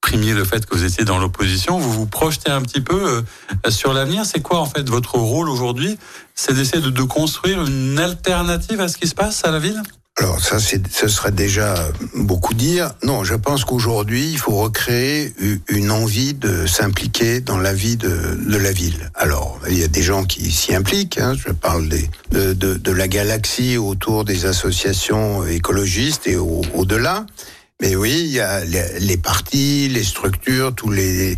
primiez 0.07 0.35
le 0.35 0.45
fait 0.45 0.64
que 0.64 0.77
vous 0.77 0.85
étiez 0.85 1.05
dans 1.05 1.19
l'opposition, 1.19 1.81
vous 1.81 1.92
vous 1.92 2.07
projetez 2.07 2.53
un 2.53 2.62
petit 2.62 2.81
peu 2.81 3.25
euh, 3.66 3.71
sur 3.71 3.92
l'avenir. 3.92 4.25
C'est 4.25 4.40
quoi 4.40 4.61
en 4.61 4.66
fait 4.66 4.88
votre 4.88 5.16
rôle 5.16 5.49
aujourd'hui? 5.49 5.99
C'est 6.37 6.55
d'essayer 6.55 6.81
de, 6.81 7.03
construire 7.03 7.64
une 7.64 7.99
alternative 7.99 8.81
à 8.81 8.87
ce 8.87 8.99
qui 8.99 9.09
se 9.09 9.16
passe 9.16 9.45
à 9.45 9.51
la 9.51 9.59
ville? 9.59 9.83
Alors 10.16 10.38
ça, 10.40 10.59
ce 10.61 11.09
serait 11.09 11.33
déjà 11.33 11.75
beaucoup 12.14 12.55
dire. 12.55 12.92
Non, 13.03 13.25
je 13.25 13.35
pense 13.35 13.64
qu'aujourd'hui, 13.64 14.31
il 14.31 14.38
faut 14.38 14.57
recréer 14.57 15.35
une 15.69 15.90
envie 15.90 16.35
de 16.35 16.66
s'impliquer 16.66 17.40
dans 17.40 17.59
la 17.59 17.75
vie 17.75 17.97
de, 17.97 18.57
la 18.57 18.73
ville. 18.73 19.11
Alors, 19.16 19.59
il 19.69 19.77
y 19.77 19.83
a 19.83 19.88
des 19.88 20.03
gens 20.03 20.25
qui 20.25 20.53
s'y 20.53 20.73
impliquent. 20.73 21.19
Hein. 21.19 21.35
je 21.35 21.53
parle 21.53 21.88
de, 22.31 22.53
de, 22.55 22.92
la 22.92 23.09
galaxie 23.09 23.77
autour 23.77 24.25
des 24.25 24.47
associations 24.47 25.45
écologistes 25.45 26.29
et 26.29 26.37
au-delà. 26.37 27.27
Mais 27.83 27.95
oui, 27.95 28.23
il 28.25 28.33
y 28.33 28.41
a 28.41 28.65
les 28.65 29.19
partis, 29.19 29.89
les 29.89 30.03
structures, 30.03 30.75
tous 30.75 30.91
les 30.91 31.37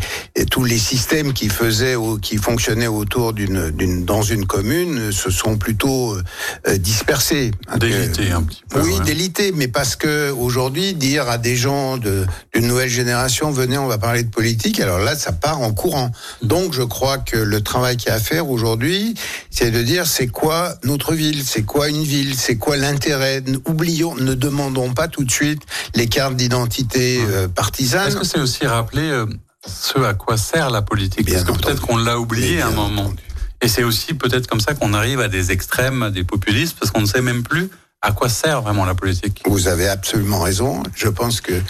tous 0.52 0.62
les 0.62 0.78
systèmes 0.78 1.32
qui 1.32 1.48
faisaient 1.48 1.96
ou 1.96 2.18
qui 2.18 2.36
fonctionnaient 2.36 2.86
autour 2.86 3.32
d'une 3.32 3.70
d'une 3.70 4.04
dans 4.04 4.22
une 4.22 4.46
commune 4.46 5.10
se 5.10 5.30
sont 5.30 5.58
plutôt 5.58 6.14
euh, 6.14 6.78
dispersés. 6.78 7.50
Délités 7.80 8.30
un 8.30 8.42
petit 8.42 8.62
peu. 8.70 8.80
Oui, 8.82 9.00
délités, 9.04 9.50
mais 9.50 9.66
parce 9.66 9.96
que 9.96 10.30
aujourd'hui 10.30 10.94
dire 10.94 11.28
à 11.28 11.38
des 11.38 11.56
gens 11.56 11.96
de 11.96 12.24
d'une 12.54 12.68
nouvelle 12.68 12.88
génération 12.88 13.50
venez, 13.50 13.76
on 13.76 13.88
va 13.88 13.98
parler 13.98 14.22
de 14.22 14.30
politique, 14.30 14.78
alors 14.78 15.00
là 15.00 15.16
ça 15.16 15.32
part 15.32 15.60
en 15.60 15.72
courant. 15.72 16.12
Donc 16.42 16.72
je 16.72 16.82
crois 16.82 17.18
que 17.18 17.36
le 17.36 17.62
travail 17.62 17.96
qu'il 17.96 18.10
y 18.10 18.12
a 18.12 18.14
à 18.14 18.20
faire 18.20 18.48
aujourd'hui, 18.48 19.14
c'est 19.50 19.72
de 19.72 19.82
dire 19.82 20.06
c'est 20.06 20.28
quoi 20.28 20.76
notre 20.84 21.14
ville, 21.14 21.42
c'est 21.44 21.64
quoi 21.64 21.88
une 21.88 22.04
ville, 22.04 22.36
c'est 22.36 22.58
quoi 22.58 22.76
l'intérêt? 22.76 23.42
Oublions, 23.66 24.14
ne 24.14 24.34
demandons 24.34 24.92
pas 24.94 25.08
tout 25.08 25.24
de 25.24 25.32
suite 25.32 25.62
les 25.96 26.06
cartes 26.06 26.27
d'identité 26.36 27.20
euh, 27.22 27.48
partisane. 27.48 28.08
Est-ce 28.08 28.16
que 28.16 28.26
c'est 28.26 28.40
aussi 28.40 28.66
rappeler 28.66 29.10
euh, 29.10 29.26
ce 29.66 29.98
à 30.00 30.14
quoi 30.14 30.36
sert 30.36 30.70
la 30.70 30.82
politique? 30.82 31.30
Parce 31.30 31.44
que 31.44 31.52
peut-être 31.52 31.82
qu'on 31.82 31.96
l'a 31.96 32.18
oublié 32.18 32.60
à 32.60 32.68
un 32.68 32.72
moment. 32.72 33.12
Et 33.60 33.68
c'est 33.68 33.82
aussi 33.82 34.14
peut-être 34.14 34.46
comme 34.46 34.60
ça 34.60 34.74
qu'on 34.74 34.94
arrive 34.94 35.20
à 35.20 35.28
des 35.28 35.50
extrêmes, 35.50 36.02
à 36.02 36.10
des 36.10 36.24
populistes, 36.24 36.76
parce 36.78 36.92
qu'on 36.92 37.00
ne 37.00 37.06
sait 37.06 37.22
même 37.22 37.42
plus 37.42 37.70
à 38.00 38.12
quoi 38.12 38.28
sert 38.28 38.62
vraiment 38.62 38.84
la 38.84 38.94
politique. 38.94 39.42
Vous 39.46 39.66
avez 39.66 39.88
absolument 39.88 40.40
raison. 40.40 40.82
Je 40.94 41.08
pense 41.08 41.40
que 41.40 41.60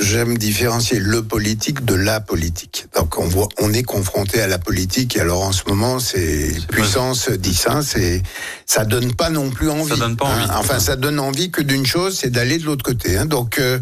J'aime 0.00 0.38
différencier 0.38 0.98
le 0.98 1.22
politique 1.22 1.84
de 1.84 1.94
la 1.94 2.20
politique. 2.20 2.86
Donc 2.96 3.18
on 3.18 3.26
voit, 3.26 3.48
on 3.60 3.72
est 3.74 3.82
confronté 3.82 4.40
à 4.40 4.46
la 4.46 4.58
politique. 4.58 5.16
Et 5.16 5.20
alors 5.20 5.42
en 5.42 5.52
ce 5.52 5.64
moment, 5.68 5.98
c'est 5.98 6.50
puissance 6.68 7.28
10 7.28 7.68
c'est 7.82 8.22
ça 8.64 8.84
donne 8.86 9.14
pas 9.14 9.28
non 9.28 9.50
plus 9.50 9.68
envie. 9.68 9.90
Ça 9.90 9.96
donne 9.96 10.16
pas 10.16 10.24
envie. 10.26 10.44
Hein. 10.44 10.56
enfin, 10.56 10.78
ça 10.78 10.96
donne 10.96 11.20
envie 11.20 11.50
que 11.50 11.60
d'une 11.60 11.84
chose, 11.84 12.16
c'est 12.18 12.30
d'aller 12.30 12.58
de 12.58 12.64
l'autre 12.64 12.84
côté. 12.84 13.18
Hein. 13.18 13.26
Donc 13.26 13.58
euh, 13.58 13.78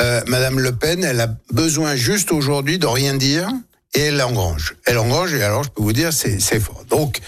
euh, 0.00 0.20
Madame 0.26 0.58
Le 0.58 0.72
Pen, 0.72 1.04
elle 1.04 1.20
a 1.20 1.28
besoin 1.52 1.94
juste 1.94 2.32
aujourd'hui 2.32 2.78
de 2.78 2.86
rien 2.86 3.14
dire 3.14 3.48
et 3.94 4.00
elle 4.00 4.22
engrange. 4.22 4.76
Elle 4.84 4.98
engrange 4.98 5.34
et 5.34 5.42
alors 5.42 5.64
je 5.64 5.70
peux 5.70 5.82
vous 5.82 5.92
dire, 5.92 6.12
c'est 6.12 6.60
fort. 6.60 6.84
Donc 6.88 7.20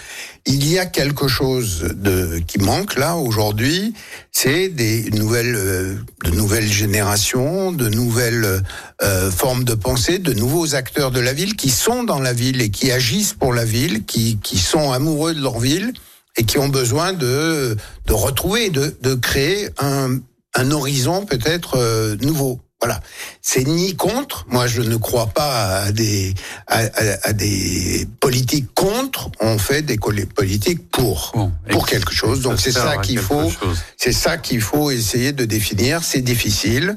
il 0.46 0.66
y 0.70 0.78
a 0.78 0.86
quelque 0.86 1.28
chose 1.28 1.88
de 1.94 2.40
qui 2.46 2.58
manque 2.58 2.96
là 2.96 3.16
aujourd'hui, 3.16 3.94
c'est 4.32 4.68
des 4.68 5.10
nouvelles 5.10 5.54
euh, 5.56 5.94
de 6.24 6.30
nouvelles 6.30 6.70
générations, 6.70 7.72
de 7.72 7.88
nouvelles 7.88 8.62
euh, 9.02 9.30
formes 9.30 9.64
de 9.64 9.74
pensée, 9.74 10.18
de 10.18 10.32
nouveaux 10.32 10.74
acteurs 10.74 11.10
de 11.10 11.20
la 11.20 11.32
ville 11.32 11.56
qui 11.56 11.70
sont 11.70 12.04
dans 12.04 12.20
la 12.20 12.32
ville 12.32 12.60
et 12.62 12.70
qui 12.70 12.90
agissent 12.90 13.34
pour 13.34 13.52
la 13.52 13.64
ville, 13.64 14.04
qui 14.04 14.38
qui 14.42 14.58
sont 14.58 14.92
amoureux 14.92 15.34
de 15.34 15.42
leur 15.42 15.58
ville 15.58 15.92
et 16.36 16.44
qui 16.44 16.58
ont 16.58 16.68
besoin 16.68 17.12
de 17.12 17.76
de 18.06 18.12
retrouver 18.12 18.70
de 18.70 18.96
de 19.00 19.14
créer 19.14 19.68
un 19.78 20.20
un 20.54 20.70
horizon 20.70 21.26
peut-être 21.26 21.76
euh, 21.76 22.16
nouveau. 22.20 22.60
Voilà, 22.82 23.00
c'est 23.42 23.64
ni 23.64 23.94
contre. 23.94 24.46
Moi, 24.48 24.66
je 24.66 24.80
ne 24.80 24.96
crois 24.96 25.26
pas 25.26 25.82
à 25.82 25.92
des 25.92 26.34
à, 26.66 27.32
des 27.34 28.08
politiques 28.20 28.72
contre. 28.74 29.30
On 29.40 29.58
fait 29.58 29.82
des 29.82 29.98
politiques 29.98 30.90
pour 30.90 31.32
pour 31.70 31.86
quelque 31.86 32.12
chose. 32.12 32.40
Donc 32.40 32.58
c'est 32.58 32.72
ça 32.72 32.96
qu'il 32.96 33.18
faut. 33.18 33.52
C'est 33.98 34.12
ça 34.12 34.38
qu'il 34.38 34.62
faut 34.62 34.90
essayer 34.90 35.32
de 35.32 35.44
définir. 35.44 36.02
C'est 36.02 36.22
difficile. 36.22 36.96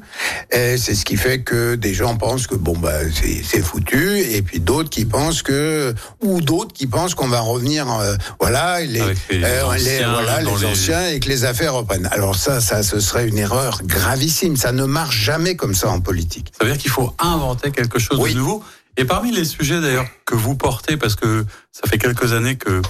Et 0.52 0.78
c'est 0.78 0.96
ce 0.96 1.04
qui 1.04 1.18
fait 1.18 1.42
que 1.42 1.76
des 1.76 1.94
gens 1.94 2.16
pensent 2.16 2.48
que 2.48 2.56
bon 2.56 2.78
bah 2.78 3.00
c'est 3.44 3.62
foutu, 3.62 4.20
et 4.20 4.42
puis 4.42 4.62
d'autres 4.62 4.90
qui 4.90 5.04
pensent 5.04 5.42
que 5.42 5.94
ou 6.22 6.40
d'autres 6.42 6.74
qui 6.74 6.88
pensent 6.88 7.14
qu'on 7.14 7.28
va 7.28 7.42
revenir. 7.42 7.92
Euh, 7.92 8.16
voilà 8.40 8.80
les, 8.80 9.02
les, 9.30 9.44
euh, 9.44 9.66
anciens, 9.66 10.14
voilà 10.14 10.42
les, 10.42 10.66
anciens 10.66 11.08
et 11.10 11.20
que 11.20 11.28
les 11.28 11.44
affaires 11.44 11.74
reprennent. 11.74 12.08
Alors 12.12 12.36
ça, 12.36 12.62
ça, 12.62 12.84
ce 12.84 13.02
serait 13.02 13.28
une 13.28 13.38
erreur 13.38 13.82
gravissime. 13.84 14.56
Ça 14.56 14.72
ne 14.72 14.86
marche 14.86 15.18
jamais 15.18 15.56
comme 15.56 15.73
ça 15.76 15.90
en 15.90 16.02
politique. 16.02 16.52
Ça 16.58 16.66
veut 16.66 16.72
dire 16.72 16.82
qu'il 16.82 16.92
faut 16.92 17.14
inventer 17.20 17.72
quelque 17.72 18.00
chose 18.00 18.20
de 18.20 18.38
nouveau. 18.38 18.64
Et 18.98 19.06
parmi 19.06 19.32
les 19.32 19.46
sujets 19.46 19.82
d'ailleurs 19.82 20.08
que 20.26 20.36
vous 20.36 20.56
portez, 20.56 20.98
parce 20.98 21.16
que 21.16 21.46
ça 21.72 21.90
fait 21.90 21.98
quelques 21.98 22.34
années 22.34 22.58
que 22.58 22.82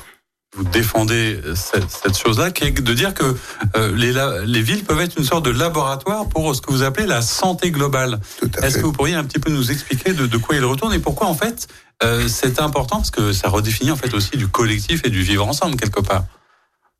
vous 0.56 0.64
défendez 0.66 1.40
cette, 1.56 2.18
chose-là, 2.18 2.52
qui 2.52 2.66
est 2.66 2.72
de 2.72 2.94
dire 2.94 3.14
que 3.14 3.36
euh, 3.76 3.96
les, 3.96 4.14
les 4.46 4.62
villes 4.62 4.84
peuvent 4.84 5.00
être 5.00 5.18
une 5.18 5.24
sorte 5.24 5.46
de 5.46 5.50
laboratoire 5.50 6.28
pour 6.28 6.56
ce 6.56 6.62
que 6.62 6.72
vous 6.72 6.84
appelez 6.84 7.08
la 7.08 7.22
santé 7.22 7.72
globale. 7.72 8.20
Est-ce 8.62 8.78
que 8.78 8.84
vous 8.84 8.92
pourriez 8.92 9.16
un 9.16 9.24
petit 9.24 9.40
peu 9.40 9.52
nous 9.52 9.72
expliquer 9.72 10.14
de, 10.14 10.38
quoi 10.38 10.56
il 10.56 10.64
retourne 10.64 10.94
et 10.94 11.00
pourquoi 11.00 11.28
en 11.28 11.34
fait 11.34 11.68
euh, 12.04 12.28
c'est 12.28 12.60
important 12.60 12.98
parce 12.98 13.12
que 13.12 13.34
ça 13.34 13.50
redéfinit 13.50 13.92
en 13.92 13.96
fait 13.96 14.14
aussi 14.14 14.32
du 14.38 14.48
collectif 14.48 15.02
et 15.06 15.10
du 15.10 15.22
vivre 15.22 15.48
ensemble 15.48 15.76
quelque 15.76 16.02
part. 16.02 16.26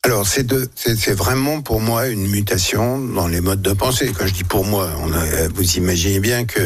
Alors 0.06 0.28
c'est 0.28 0.54
c'est 0.76 1.14
vraiment 1.14 1.62
pour 1.62 1.80
moi 1.80 2.08
une 2.08 2.28
mutation 2.28 3.00
dans 3.00 3.28
les 3.28 3.40
modes 3.40 3.62
de 3.62 3.72
pensée. 3.72 4.12
Quand 4.12 4.28
je 4.28 4.34
dis 4.34 4.44
pour 4.44 4.66
moi, 4.66 4.90
on 5.00 5.08
vous 5.54 5.78
imaginez 5.78 6.20
bien 6.20 6.44
que 6.44 6.60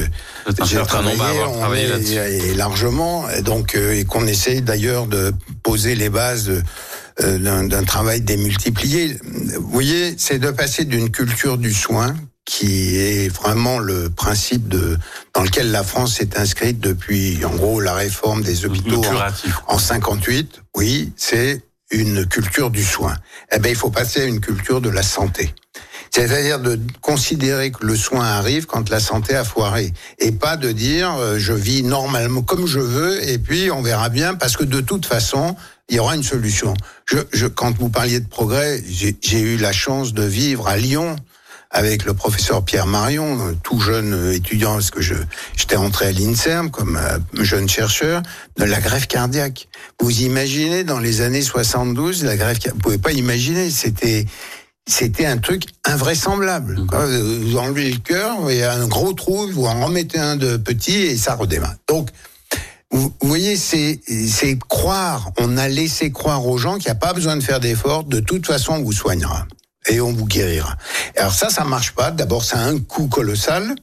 j'ai 0.65 0.81
travaillé, 0.81 1.19
on 1.47 1.71
et 1.75 2.55
largement, 2.55 3.29
et 3.29 3.43
donc 3.43 3.75
euh, 3.75 3.93
et 3.93 4.05
qu'on 4.05 4.25
essaye 4.25 4.63
d'ailleurs 4.63 5.05
de 5.05 5.33
poser 5.61 5.93
les 5.93 6.09
bases 6.09 6.51
euh, 7.21 7.67
d'un 7.67 7.83
travail 7.83 8.21
démultiplié. 8.21 9.15
Vous 9.23 9.69
voyez, 9.69 10.15
c'est 10.17 10.39
de 10.39 10.49
passer 10.49 10.85
d'une 10.85 11.11
culture 11.11 11.59
du 11.59 11.73
soin 11.73 12.15
qui 12.43 12.97
est 12.97 13.27
vraiment 13.27 13.77
le 13.77 14.09
principe 14.09 14.67
de 14.67 14.97
dans 15.35 15.43
lequel 15.43 15.69
la 15.69 15.83
France 15.83 16.21
est 16.21 16.39
inscrite 16.39 16.79
depuis 16.79 17.45
en 17.45 17.55
gros 17.55 17.81
la 17.81 17.93
réforme 17.93 18.41
des 18.41 18.65
hôpitaux 18.65 19.03
en, 19.67 19.75
en 19.75 19.77
58. 19.77 20.63
Oui, 20.75 21.11
c'est 21.17 21.66
une 21.91 22.25
culture 22.25 22.69
du 22.69 22.83
soin. 22.83 23.15
Eh 23.51 23.59
ben, 23.59 23.69
il 23.69 23.75
faut 23.75 23.89
passer 23.89 24.21
à 24.21 24.25
une 24.25 24.41
culture 24.41 24.81
de 24.81 24.89
la 24.89 25.03
santé. 25.03 25.53
C'est-à-dire 26.11 26.59
de 26.59 26.79
considérer 27.01 27.71
que 27.71 27.85
le 27.85 27.95
soin 27.95 28.25
arrive 28.25 28.65
quand 28.65 28.89
la 28.89 28.99
santé 28.99 29.35
a 29.35 29.43
foiré 29.43 29.93
et 30.19 30.31
pas 30.31 30.57
de 30.57 30.71
dire 30.71 31.13
euh, 31.15 31.37
je 31.37 31.53
vis 31.53 31.83
normalement 31.83 32.41
comme 32.41 32.65
je 32.65 32.79
veux 32.79 33.27
et 33.29 33.37
puis 33.37 33.69
on 33.71 33.81
verra 33.81 34.09
bien 34.09 34.33
parce 34.33 34.55
que 34.55 34.63
de 34.63 34.81
toute 34.81 35.05
façon 35.05 35.55
il 35.89 35.95
y 35.95 35.99
aura 35.99 36.15
une 36.15 36.23
solution. 36.23 36.73
Je, 37.05 37.19
je, 37.31 37.47
quand 37.47 37.77
vous 37.77 37.89
parliez 37.89 38.19
de 38.19 38.27
progrès, 38.27 38.81
j'ai 38.87 39.39
eu 39.39 39.57
la 39.57 39.71
chance 39.71 40.13
de 40.13 40.23
vivre 40.23 40.67
à 40.67 40.75
Lyon 40.75 41.15
avec 41.77 42.05
le 42.05 42.15
professeur 42.15 42.65
Pierre 42.65 42.87
Marion, 42.87 43.55
tout 43.61 43.79
jeune 43.79 44.33
étudiant, 44.33 44.73
parce 44.73 44.89
que 44.89 44.99
je 44.99 45.13
j'étais 45.55 45.75
entré 45.75 46.07
à 46.07 46.11
l'INSERM 46.11 46.71
comme 46.71 46.97
euh, 46.97 47.43
jeune 47.43 47.69
chercheur, 47.69 48.23
de 48.57 48.63
la 48.63 48.81
grève 48.81 49.05
cardiaque. 49.05 49.67
Vous 49.99 50.21
imaginez 50.21 50.83
dans 50.83 50.97
les 50.97 51.21
années 51.21 51.43
72 51.43 52.23
la 52.23 52.35
grève 52.35 52.57
vous 52.73 52.79
pouvez 52.79 52.97
pas 52.97 53.11
imaginer, 53.11 53.69
c'était 53.69 54.25
c'était 54.87 55.27
un 55.27 55.37
truc 55.37 55.65
invraisemblable. 55.85 56.79
Mmh. 56.79 57.41
Vous 57.43 57.57
enlevez 57.57 57.91
le 57.91 57.99
cœur, 57.99 58.37
il 58.49 58.57
y 58.57 58.63
a 58.63 58.73
un 58.73 58.87
gros 58.87 59.13
trou, 59.13 59.47
vous 59.51 59.65
en 59.65 59.85
remettez 59.85 60.17
un 60.17 60.35
de 60.35 60.57
petit 60.57 60.97
et 60.97 61.15
ça 61.15 61.35
redémarre. 61.35 61.75
Donc 61.87 62.09
vous 62.89 63.13
voyez, 63.21 63.55
c'est 63.55 63.99
c'est 64.27 64.57
croire. 64.67 65.31
On 65.39 65.57
a 65.57 65.67
laissé 65.67 66.11
croire 66.11 66.43
aux 66.47 66.57
gens 66.57 66.77
qu'il 66.77 66.85
n'y 66.85 66.91
a 66.91 66.95
pas 66.95 67.13
besoin 67.13 67.37
de 67.37 67.43
faire 67.43 67.59
d'efforts. 67.59 68.03
De 68.05 68.19
toute 68.19 68.47
façon, 68.47 68.73
on 68.73 68.81
vous 68.81 68.93
soignera 68.93 69.45
et 69.87 70.01
on 70.01 70.11
vous 70.11 70.25
guérira. 70.25 70.75
Alors 71.15 71.33
ça, 71.33 71.49
ça 71.49 71.63
marche 71.63 71.93
pas. 71.93 72.11
D'abord, 72.11 72.43
ça 72.43 72.59
a 72.59 72.63
un 72.65 72.79
coût 72.79 73.07
colossal 73.07 73.75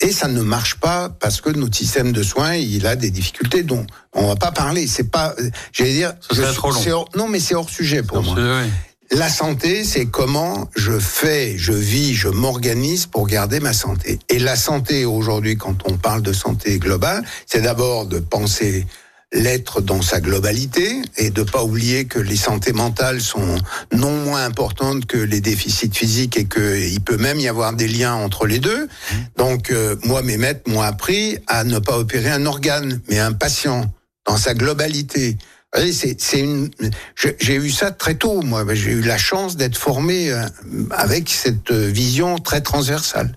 et 0.00 0.12
ça 0.12 0.28
ne 0.28 0.40
marche 0.42 0.76
pas 0.76 1.08
parce 1.08 1.40
que 1.40 1.50
notre 1.50 1.76
système 1.76 2.12
de 2.12 2.22
soins, 2.22 2.54
il 2.54 2.86
a 2.86 2.96
des 2.96 3.10
difficultés 3.10 3.62
dont 3.62 3.86
on 4.12 4.26
va 4.26 4.36
pas 4.36 4.52
parler. 4.52 4.86
C'est 4.86 5.10
pas, 5.10 5.34
j'allais 5.72 5.92
dire, 5.92 6.12
je, 6.32 6.42
trop 6.54 6.72
long. 6.72 7.04
non, 7.14 7.28
mais 7.28 7.40
c'est 7.40 7.54
hors 7.54 7.70
sujet 7.70 8.02
pour 8.02 8.22
moi. 8.22 8.36
La 9.12 9.28
santé, 9.28 9.82
c'est 9.82 10.06
comment 10.06 10.70
je 10.76 10.96
fais, 10.96 11.58
je 11.58 11.72
vis, 11.72 12.14
je 12.14 12.28
m'organise 12.28 13.06
pour 13.06 13.26
garder 13.26 13.58
ma 13.58 13.72
santé. 13.72 14.20
Et 14.28 14.38
la 14.38 14.54
santé 14.54 15.04
aujourd'hui, 15.04 15.56
quand 15.56 15.82
on 15.84 15.96
parle 15.96 16.22
de 16.22 16.32
santé 16.32 16.78
globale, 16.78 17.24
c'est 17.44 17.60
d'abord 17.60 18.06
de 18.06 18.20
penser 18.20 18.86
l'être 19.32 19.80
dans 19.80 20.02
sa 20.02 20.20
globalité 20.20 21.02
et 21.16 21.30
de 21.30 21.42
pas 21.42 21.62
oublier 21.62 22.06
que 22.06 22.18
les 22.18 22.36
santé 22.36 22.72
mentales 22.72 23.20
sont 23.20 23.56
non 23.92 24.12
moins 24.24 24.44
importantes 24.44 25.06
que 25.06 25.18
les 25.18 25.40
déficits 25.40 25.92
physiques 25.92 26.36
et 26.36 26.46
qu'il 26.46 27.00
peut 27.00 27.16
même 27.16 27.38
y 27.38 27.48
avoir 27.48 27.72
des 27.72 27.86
liens 27.86 28.14
entre 28.14 28.46
les 28.46 28.58
deux. 28.58 28.88
Donc 29.36 29.70
euh, 29.70 29.96
moi 30.04 30.22
mes 30.22 30.36
maîtres 30.36 30.68
m'ont 30.68 30.82
appris 30.82 31.38
à 31.46 31.64
ne 31.64 31.78
pas 31.78 31.96
opérer 31.96 32.30
un 32.30 32.44
organe 32.46 33.00
mais 33.08 33.18
un 33.20 33.32
patient 33.32 33.92
dans 34.26 34.36
sa 34.36 34.54
globalité. 34.54 35.38
C'est 35.92 36.40
une. 36.40 36.68
J'ai 37.14 37.54
eu 37.54 37.70
ça 37.70 37.92
très 37.92 38.16
tôt, 38.16 38.42
moi. 38.42 38.64
J'ai 38.74 38.90
eu 38.90 39.02
la 39.02 39.18
chance 39.18 39.56
d'être 39.56 39.76
formé 39.76 40.32
euh, 40.32 40.44
avec 40.90 41.30
cette 41.30 41.70
vision 41.70 42.38
très 42.38 42.60
transversale. 42.60 43.36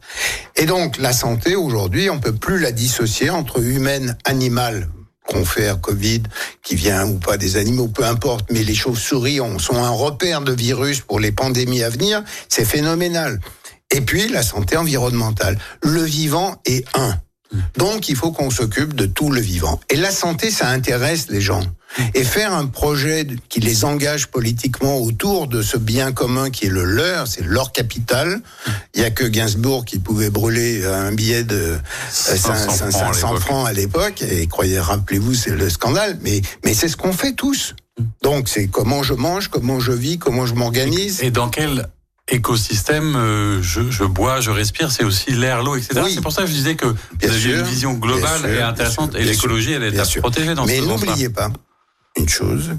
Et 0.55 0.65
donc, 0.65 0.97
la 0.97 1.13
santé 1.13 1.55
aujourd'hui, 1.55 2.09
on 2.09 2.19
peut 2.19 2.33
plus 2.33 2.57
la 2.57 2.71
dissocier 2.71 3.29
entre 3.29 3.61
humaine, 3.61 4.17
animale, 4.25 4.89
confère 5.27 5.79
Covid, 5.79 6.23
qui 6.61 6.75
vient 6.75 7.07
ou 7.07 7.17
pas 7.17 7.37
des 7.37 7.57
animaux, 7.57 7.87
peu 7.87 8.03
importe, 8.03 8.51
mais 8.51 8.63
les 8.63 8.75
chauves-souris 8.75 9.39
sont 9.57 9.75
un 9.75 9.89
repère 9.89 10.41
de 10.41 10.53
virus 10.53 11.01
pour 11.01 11.19
les 11.19 11.31
pandémies 11.31 11.83
à 11.83 11.89
venir, 11.89 12.23
c'est 12.49 12.65
phénoménal. 12.65 13.39
Et 13.91 14.01
puis 14.01 14.27
la 14.27 14.43
santé 14.43 14.75
environnementale. 14.75 15.57
Le 15.81 16.01
vivant 16.01 16.55
est 16.65 16.85
un. 16.97 17.15
Donc 17.77 18.09
il 18.09 18.15
faut 18.15 18.31
qu'on 18.31 18.49
s'occupe 18.49 18.93
de 18.95 19.05
tout 19.05 19.31
le 19.31 19.41
vivant. 19.41 19.79
Et 19.89 19.95
la 19.95 20.11
santé, 20.11 20.51
ça 20.51 20.69
intéresse 20.69 21.27
les 21.29 21.41
gens. 21.41 21.61
Et 22.15 22.23
faire 22.23 22.53
un 22.53 22.65
projet 22.65 23.27
qui 23.49 23.59
les 23.59 23.85
engage 23.85 24.27
politiquement 24.27 24.97
autour 24.97 25.47
de 25.47 25.61
ce 25.61 25.77
bien 25.77 26.11
commun 26.11 26.49
qui 26.49 26.65
est 26.65 26.69
le 26.69 26.83
leur, 26.83 27.27
c'est 27.27 27.45
leur 27.45 27.71
capital. 27.71 28.41
Il 28.95 29.01
y 29.01 29.03
a 29.03 29.11
que 29.11 29.25
Gainsbourg 29.25 29.85
qui 29.85 29.99
pouvait 29.99 30.31
brûler 30.31 30.85
un 30.85 31.11
billet 31.11 31.43
de 31.43 31.77
500, 32.09 32.53
euh, 32.85 33.37
francs 33.37 33.67
à 33.67 33.73
l'époque. 33.73 34.23
Et 34.23 34.47
croyez, 34.47 34.79
rappelez-vous, 34.79 35.35
c'est 35.35 35.51
le 35.51 35.69
scandale. 35.69 36.17
Mais, 36.21 36.41
mais 36.65 36.73
c'est 36.73 36.87
ce 36.87 36.97
qu'on 36.97 37.13
fait 37.13 37.33
tous. 37.33 37.75
Donc 38.23 38.49
c'est 38.49 38.67
comment 38.67 39.03
je 39.03 39.13
mange, 39.13 39.49
comment 39.49 39.79
je 39.79 39.91
vis, 39.91 40.17
comment 40.17 40.47
je 40.47 40.55
m'organise. 40.55 41.21
Et 41.21 41.29
dans 41.29 41.49
quel 41.49 41.87
écosystème, 42.29 43.15
euh, 43.15 43.61
je, 43.61 44.03
bois, 44.03 44.39
je 44.39 44.49
respire, 44.49 44.91
c'est 44.91 45.03
aussi 45.03 45.31
l'air, 45.31 45.63
l'eau, 45.63 45.75
etc. 45.75 46.01
C'est 46.13 46.21
pour 46.21 46.31
ça 46.31 46.43
que 46.43 46.47
je 46.47 46.53
disais 46.53 46.75
que 46.75 46.85
vous 46.85 46.95
aviez 47.21 47.55
une 47.55 47.63
vision 47.63 47.93
globale 47.93 48.45
et 48.49 48.61
intéressante, 48.61 49.15
et 49.15 49.23
l'écologie, 49.23 49.73
elle 49.73 49.83
est 49.83 49.99
à 49.99 50.21
protéger 50.21 50.55
dans 50.55 50.65
Mais 50.65 50.79
n'oubliez 50.79 51.29
pas 51.29 51.49
une 52.15 52.29
chose, 52.29 52.77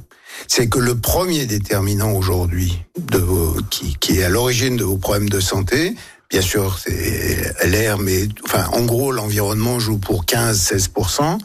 c'est 0.49 0.69
que 0.69 0.79
le 0.79 0.97
premier 0.97 1.47
déterminant 1.47 2.13
aujourd'hui 2.13 2.83
qui 4.01 4.19
est 4.19 4.25
à 4.25 4.29
l'origine 4.29 4.77
de 4.77 4.85
vos 4.85 4.97
problèmes 4.97 5.29
de 5.29 5.41
santé, 5.41 5.95
bien 6.31 6.41
sûr, 6.41 6.79
c'est 6.79 7.67
l'air, 7.67 7.99
mais 7.99 8.29
enfin, 8.45 8.67
en 8.73 8.85
gros, 8.85 9.13
l'environnement 9.13 9.79
joue 9.79 9.99
pour 9.99 10.25
15-16%. 10.25 11.39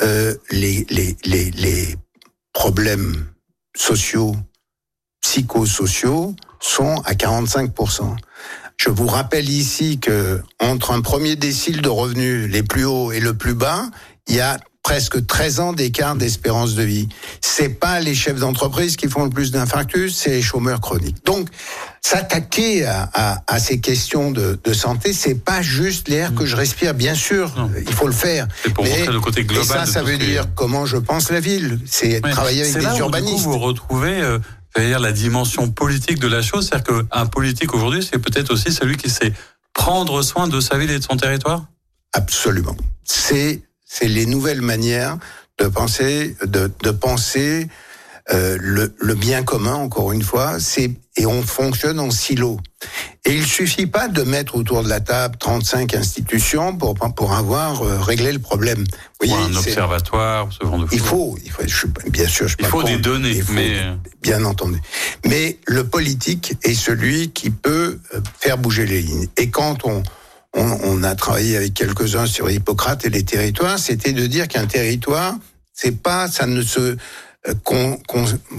Euh, 0.00 0.34
les, 0.50 0.86
les, 0.90 1.16
les, 1.24 1.50
les 1.50 1.96
problèmes 2.52 3.26
sociaux, 3.74 4.36
psychosociaux, 5.22 6.34
sont 6.62 6.96
à 7.04 7.12
45%. 7.12 8.16
Je 8.78 8.88
vous 8.88 9.06
rappelle 9.06 9.48
ici 9.48 9.98
que 9.98 10.42
entre 10.60 10.92
un 10.92 11.02
premier 11.02 11.36
décile 11.36 11.82
de 11.82 11.88
revenus 11.88 12.50
les 12.50 12.62
plus 12.62 12.84
hauts 12.84 13.12
et 13.12 13.20
le 13.20 13.34
plus 13.34 13.54
bas, 13.54 13.84
il 14.28 14.36
y 14.36 14.40
a 14.40 14.58
presque 14.82 15.24
13 15.24 15.60
ans 15.60 15.72
d'écart 15.72 16.16
d'espérance 16.16 16.74
de 16.74 16.82
vie. 16.82 17.08
C'est 17.40 17.68
pas 17.68 18.00
les 18.00 18.14
chefs 18.14 18.38
d'entreprise 18.40 18.96
qui 18.96 19.08
font 19.08 19.24
le 19.24 19.30
plus 19.30 19.52
d'infarctus, 19.52 20.16
c'est 20.16 20.30
les 20.30 20.42
chômeurs 20.42 20.80
chroniques. 20.80 21.24
Donc, 21.24 21.48
s'attaquer 22.00 22.84
à, 22.84 23.08
à, 23.14 23.42
à, 23.46 23.60
ces 23.60 23.78
questions 23.80 24.32
de, 24.32 24.58
de 24.62 24.72
santé, 24.72 25.12
c'est 25.12 25.36
pas 25.36 25.62
juste 25.62 26.08
l'air 26.08 26.34
que 26.34 26.46
je 26.46 26.56
respire, 26.56 26.94
bien 26.94 27.14
sûr, 27.14 27.54
il 27.78 27.92
faut 27.92 28.08
le 28.08 28.12
faire. 28.12 28.48
C'est 28.64 28.74
pour 28.74 28.84
montrer 28.84 29.06
le 29.06 29.20
côté 29.20 29.44
global. 29.44 29.64
Et 29.64 29.86
ça, 29.86 29.86
ça 29.86 30.02
veut 30.02 30.18
dire 30.18 30.46
comment 30.56 30.84
je 30.84 30.96
pense 30.96 31.30
la 31.30 31.38
ville. 31.38 31.78
C'est 31.86 32.20
travailler 32.20 32.62
avec 32.62 32.74
des 32.74 32.80
là 32.80 32.96
urbanistes. 32.98 33.46
Où, 33.46 33.52
vous 33.52 33.58
retrouvez 33.58 34.20
euh, 34.20 34.40
dire 34.80 35.00
la 35.00 35.12
dimension 35.12 35.70
politique 35.70 36.18
de 36.18 36.28
la 36.28 36.42
chose, 36.42 36.68
c'est-à-dire 36.68 37.08
qu'un 37.10 37.26
politique 37.26 37.74
aujourd'hui, 37.74 38.02
c'est 38.02 38.18
peut-être 38.18 38.52
aussi 38.52 38.72
celui 38.72 38.96
qui 38.96 39.10
sait 39.10 39.32
prendre 39.72 40.22
soin 40.22 40.48
de 40.48 40.60
sa 40.60 40.78
ville 40.78 40.90
et 40.90 40.98
de 40.98 41.04
son 41.04 41.16
territoire? 41.16 41.64
Absolument. 42.12 42.76
C'est 43.04 43.62
c'est 43.84 44.08
les 44.08 44.24
nouvelles 44.24 44.62
manières 44.62 45.18
de 45.58 45.66
penser, 45.66 46.34
de, 46.44 46.70
de 46.82 46.90
penser 46.90 47.68
euh, 48.30 48.56
le, 48.60 48.94
le, 49.00 49.14
bien 49.14 49.42
commun. 49.42 49.74
Encore 49.74 50.12
une 50.12 50.22
fois, 50.22 50.60
c'est 50.60 50.90
et 51.16 51.26
on 51.26 51.42
fonctionne 51.42 52.00
en 52.00 52.10
silo. 52.10 52.58
Et 53.24 53.34
il 53.34 53.44
suffit 53.44 53.86
pas 53.86 54.08
de 54.08 54.22
mettre 54.22 54.54
autour 54.54 54.82
de 54.82 54.88
la 54.88 55.00
table 55.00 55.36
35 55.38 55.94
institutions 55.94 56.76
pour 56.76 56.94
pour 56.94 57.32
avoir 57.32 57.82
euh, 57.82 57.98
réglé 57.98 58.32
le 58.32 58.38
problème. 58.38 58.78
Vous 58.78 59.28
voyez, 59.28 59.34
un 59.34 59.54
observatoire, 59.56 60.48
ce 60.52 60.64
genre 60.64 60.78
de 60.78 60.86
Il 60.92 61.00
faut, 61.00 61.36
il 61.44 61.50
faut 61.50 61.62
je, 61.66 61.86
bien 62.10 62.28
sûr, 62.28 62.48
je 62.48 62.56
il 62.58 62.66
faut 62.66 62.82
des 62.82 62.98
données, 62.98 63.42
mais 63.50 63.76
bien 64.22 64.44
entendu. 64.44 64.80
Mais 65.26 65.58
le 65.66 65.84
politique 65.84 66.54
est 66.62 66.74
celui 66.74 67.30
qui 67.30 67.50
peut 67.50 67.98
euh, 68.14 68.20
faire 68.38 68.56
bouger 68.56 68.86
les 68.86 69.02
lignes. 69.02 69.28
Et 69.36 69.50
quand 69.50 69.84
on 69.84 70.02
on, 70.54 71.02
a 71.02 71.14
travaillé 71.14 71.56
avec 71.56 71.74
quelques-uns 71.74 72.26
sur 72.26 72.50
Hippocrate 72.50 73.06
et 73.06 73.10
les 73.10 73.22
territoires, 73.22 73.78
c'était 73.78 74.12
de 74.12 74.26
dire 74.26 74.48
qu'un 74.48 74.66
territoire, 74.66 75.34
c'est 75.72 76.02
pas, 76.02 76.28
ça 76.28 76.46
ne 76.46 76.62
se 76.62 76.96
euh, 77.48 77.54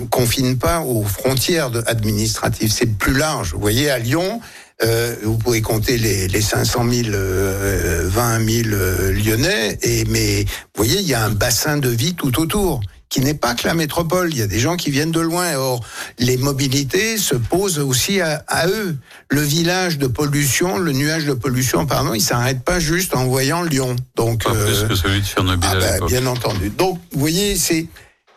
confine 0.10 0.58
pas 0.58 0.82
aux 0.82 1.04
frontières 1.04 1.72
administratives, 1.88 2.72
c'est 2.72 2.98
plus 2.98 3.14
large. 3.14 3.54
Vous 3.54 3.60
voyez, 3.60 3.90
à 3.90 4.00
Lyon, 4.00 4.42
euh, 4.84 5.16
vous 5.24 5.38
pouvez 5.38 5.62
compter 5.62 5.98
les, 5.98 6.28
les 6.28 6.42
500 6.42 6.90
000, 6.90 7.10
euh, 7.14 8.04
20 8.08 8.64
000 8.64 8.70
euh, 8.74 9.14
Lyonnais, 9.14 9.78
et 9.82 10.04
mais 10.06 10.44
vous 10.44 10.84
voyez, 10.84 11.00
il 11.00 11.08
y 11.08 11.14
a 11.14 11.24
un 11.24 11.30
bassin 11.30 11.78
de 11.78 11.90
vie 11.90 12.16
tout 12.16 12.40
autour 12.42 12.82
qui 13.14 13.22
n'est 13.22 13.36
pas 13.36 13.54
que 13.54 13.68
la 13.68 13.76
métropole. 13.76 14.32
Il 14.32 14.40
y 14.40 14.42
a 14.42 14.48
des 14.48 14.58
gens 14.58 14.76
qui 14.76 14.90
viennent 14.90 15.12
de 15.12 15.20
loin. 15.20 15.54
Or, 15.54 15.86
les 16.18 16.36
mobilités 16.36 17.18
se 17.18 17.36
posent 17.36 17.78
aussi 17.78 18.22
à, 18.22 18.44
eux. 18.68 18.98
Le 19.30 19.42
village 19.42 20.00
de 20.00 20.08
pollution, 20.08 20.80
le 20.80 20.94
nuage 20.94 21.26
de 21.26 21.34
pollution, 21.34 21.86
pardon, 21.86 22.16
il 22.16 22.22
s'arrête 22.22 22.64
pas 22.64 22.80
juste 22.80 23.16
en 23.16 23.26
voyant 23.26 23.62
Lyon. 23.62 23.96
Donc, 24.16 24.44
pas 24.44 24.50
plus 24.50 24.82
euh, 24.82 24.88
que 24.88 24.96
celui 24.96 25.22
de 25.22 25.26
Chernobyl. 25.26 25.70
Ah 25.72 25.76
bah, 25.76 26.06
bien 26.08 26.26
entendu. 26.26 26.72
Donc, 26.72 27.00
vous 27.12 27.20
voyez, 27.20 27.56
c'est 27.56 27.86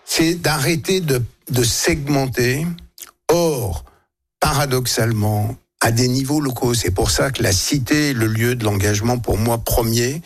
c'est 0.07 0.35
d'arrêter 0.35 1.01
de, 1.01 1.23
de 1.51 1.63
segmenter. 1.63 2.67
Or, 3.29 3.85
paradoxalement, 4.41 5.57
à 5.81 5.91
des 5.91 6.09
niveaux 6.09 6.41
locaux. 6.41 6.75
C'est 6.75 6.91
pour 6.91 7.11
ça 7.11 7.31
que 7.31 7.43
la 7.43 7.53
cité 7.53 8.11
est 8.11 8.13
le 8.15 8.27
lieu 8.27 8.55
de 8.55 8.65
l'engagement 8.65 9.19
pour 9.19 9.37
moi 9.37 9.59
premier. 9.59 10.23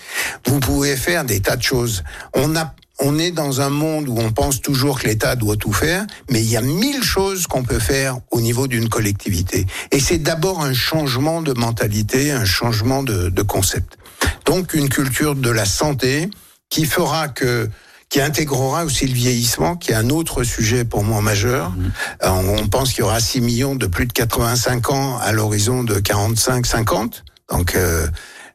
Vous 0.47 0.61
pouvez 0.61 0.97
faire 0.97 1.25
des 1.25 1.41
tas 1.41 1.57
de 1.57 1.63
choses. 1.63 2.05
On 2.35 2.55
a 2.57 2.75
on 3.03 3.19
est 3.19 3.31
dans 3.31 3.63
un 3.63 3.71
monde 3.71 4.09
où 4.09 4.19
on 4.19 4.31
pense 4.31 4.61
toujours 4.61 5.01
que 5.01 5.09
l'État 5.09 5.35
doit 5.35 5.57
tout 5.57 5.73
faire, 5.73 6.07
mais 6.31 6.43
il 6.43 6.51
y 6.51 6.59
a 6.59 6.61
mille 6.61 7.03
choses 7.03 7.47
qu'on 7.47 7.63
peut 7.63 7.79
faire 7.79 8.19
au 8.31 8.43
niveau 8.43 8.67
d'une 8.67 8.91
collectivité. 8.91 9.67
Et 9.91 10.01
c'est 10.01 10.19
d'abord 10.19 10.61
un 10.61 10.75
changement 10.75 11.41
de 11.41 11.55
mentalité, 11.55 12.31
un 12.31 12.45
changement 12.45 13.03
de, 13.03 13.43
concept. 13.43 13.97
Donc 14.45 14.75
une 14.75 14.91
culture 14.91 15.35
de 15.35 15.49
la 15.49 15.65
santé 15.65 16.29
qui 16.69 16.85
fera 16.85 17.29
que 17.29 17.71
qui 18.11 18.21
intégrera 18.21 18.85
aussi 18.85 19.07
le 19.07 19.15
vieillissement, 19.15 19.77
qui 19.77 19.93
est 19.93 19.95
un 19.95 20.11
autre 20.11 20.43
sujet 20.43 20.85
pour 20.85 21.05
moi 21.05 21.23
majeur. 21.23 21.71
Mmh. 21.71 21.93
Euh, 22.25 22.29
on 22.59 22.67
pense 22.67 22.91
qu'il 22.93 23.01
y 23.01 23.03
aura 23.05 23.21
6 23.21 23.41
millions 23.41 23.77
de 23.77 23.87
plus 23.87 24.07
de 24.07 24.13
85 24.13 24.91
ans 24.91 25.19
à 25.19 25.33
l'horizon 25.33 25.85
de 25.85 25.95
45-50. 25.95 27.23
Donc, 27.51 27.77
euh, 27.77 28.07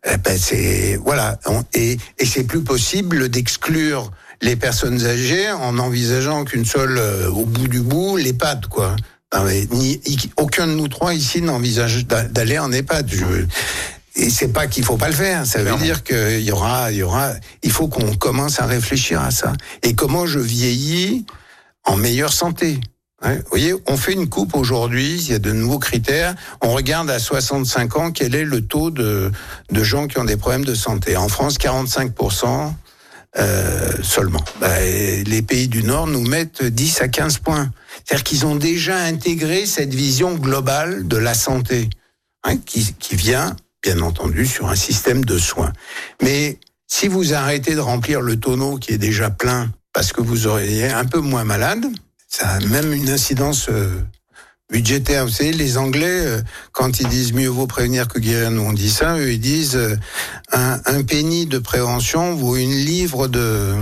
eh 0.05 0.17
ben 0.17 0.37
c'est 0.37 0.99
voilà, 1.03 1.39
et, 1.73 1.97
et 2.19 2.25
c'est 2.25 2.43
plus 2.43 2.61
possible 2.61 3.29
d'exclure 3.29 4.11
les 4.41 4.57
personnes 4.57 5.03
âgées 5.05 5.49
en 5.51 5.79
envisageant 5.79 6.43
qu'une 6.43 6.65
seule, 6.65 6.97
euh, 6.97 7.29
au 7.29 7.45
bout 7.45 7.67
du 7.69 7.79
bout, 7.79 8.17
l'EHPAD, 8.17 8.67
quoi. 8.67 8.95
ni, 9.71 10.01
aucun 10.37 10.67
de 10.67 10.73
nous 10.73 10.89
trois 10.89 11.13
ici 11.13 11.41
n'envisage 11.41 12.05
d'aller 12.05 12.59
en 12.59 12.71
EHPAD. 12.73 13.09
Je, 13.09 13.45
et 14.15 14.29
c'est 14.29 14.47
pas 14.47 14.67
qu'il 14.67 14.83
faut 14.83 14.97
pas 14.97 15.09
le 15.09 15.15
faire. 15.15 15.45
Ça 15.45 15.61
veut 15.61 15.77
dire 15.77 16.03
qu'il 16.03 16.41
y 16.41 16.51
aura, 16.51 16.91
il 16.91 16.97
y 16.97 17.03
aura, 17.03 17.33
il 17.63 17.71
faut 17.71 17.87
qu'on 17.87 18.15
commence 18.15 18.59
à 18.59 18.65
réfléchir 18.65 19.21
à 19.21 19.31
ça. 19.31 19.53
Et 19.83 19.93
comment 19.93 20.25
je 20.25 20.39
vieillis 20.39 21.25
en 21.83 21.97
meilleure 21.97 22.33
santé. 22.33 22.79
vous 23.21 23.29
voyez, 23.49 23.75
on 23.87 23.97
fait 23.97 24.13
une 24.13 24.27
coupe 24.27 24.55
aujourd'hui, 24.55 25.15
il 25.15 25.31
y 25.31 25.33
a 25.33 25.39
de 25.39 25.51
nouveaux 25.51 25.79
critères. 25.79 26.33
On 26.61 26.71
regarde 26.71 27.09
à 27.09 27.19
65 27.19 27.97
ans 27.97 28.11
quel 28.11 28.35
est 28.35 28.45
le 28.45 28.61
taux 28.65 28.89
de, 28.89 29.31
de 29.69 29.83
gens 29.83 30.07
qui 30.07 30.17
ont 30.17 30.25
des 30.25 30.37
problèmes 30.37 30.65
de 30.65 30.75
santé? 30.75 31.15
En 31.17 31.27
France, 31.27 31.57
45% 31.57 32.73
euh, 33.37 33.91
seulement. 34.01 34.43
Bah, 34.61 34.79
les 34.79 35.41
pays 35.41 35.67
du 35.67 35.83
Nord 35.83 36.07
nous 36.07 36.25
mettent 36.25 36.63
10 36.63 37.01
à 37.01 37.07
15 37.09 37.39
points. 37.39 37.69
C'est-à-dire 38.03 38.23
qu'ils 38.23 38.45
ont 38.45 38.55
déjà 38.55 38.97
intégré 38.97 39.65
cette 39.65 39.93
vision 39.93 40.35
globale 40.35 41.07
de 41.07 41.17
la 41.17 41.33
santé, 41.33 41.89
hein, 42.43 42.57
qui, 42.57 42.93
qui 42.93 43.15
vient 43.15 43.55
bien 43.85 44.01
entendu, 44.01 44.47
sur 44.47 44.67
un 44.67 44.75
système 44.75 45.23
de 45.23 45.37
soins. 45.37 45.71
Mais 46.21 46.57
si 46.87 47.07
vous 47.07 47.33
arrêtez 47.33 47.75
de 47.75 47.79
remplir 47.79 48.19
le 48.19 48.35
tonneau 48.39 48.77
qui 48.77 48.93
est 48.93 48.97
déjà 48.97 49.29
plein 49.29 49.71
parce 49.93 50.11
que 50.11 50.21
vous 50.21 50.47
auriez 50.47 50.89
un 50.89 51.05
peu 51.05 51.19
moins 51.19 51.43
malade, 51.43 51.85
ça 52.27 52.49
a 52.49 52.59
même 52.61 52.91
une 52.93 53.09
incidence 53.09 53.67
euh, 53.69 54.01
budgétaire. 54.71 55.25
Vous 55.25 55.31
savez, 55.31 55.53
les 55.53 55.77
Anglais, 55.77 56.25
euh, 56.25 56.41
quand 56.71 56.99
ils 56.99 57.07
disent 57.07 57.33
mieux 57.33 57.47
vaut 57.47 57.67
prévenir 57.67 58.07
que 58.07 58.17
guérir, 58.17 58.49
nous 58.49 58.63
on 58.63 58.73
dit 58.73 58.89
ça, 58.89 59.17
eux 59.19 59.33
ils 59.33 59.39
disent 59.39 59.75
euh, 59.75 59.95
un, 60.51 60.79
un 60.85 61.03
penny 61.03 61.45
de 61.45 61.59
prévention 61.59 62.33
vaut 62.35 62.55
une 62.55 62.73
livre 62.73 63.27
de 63.27 63.75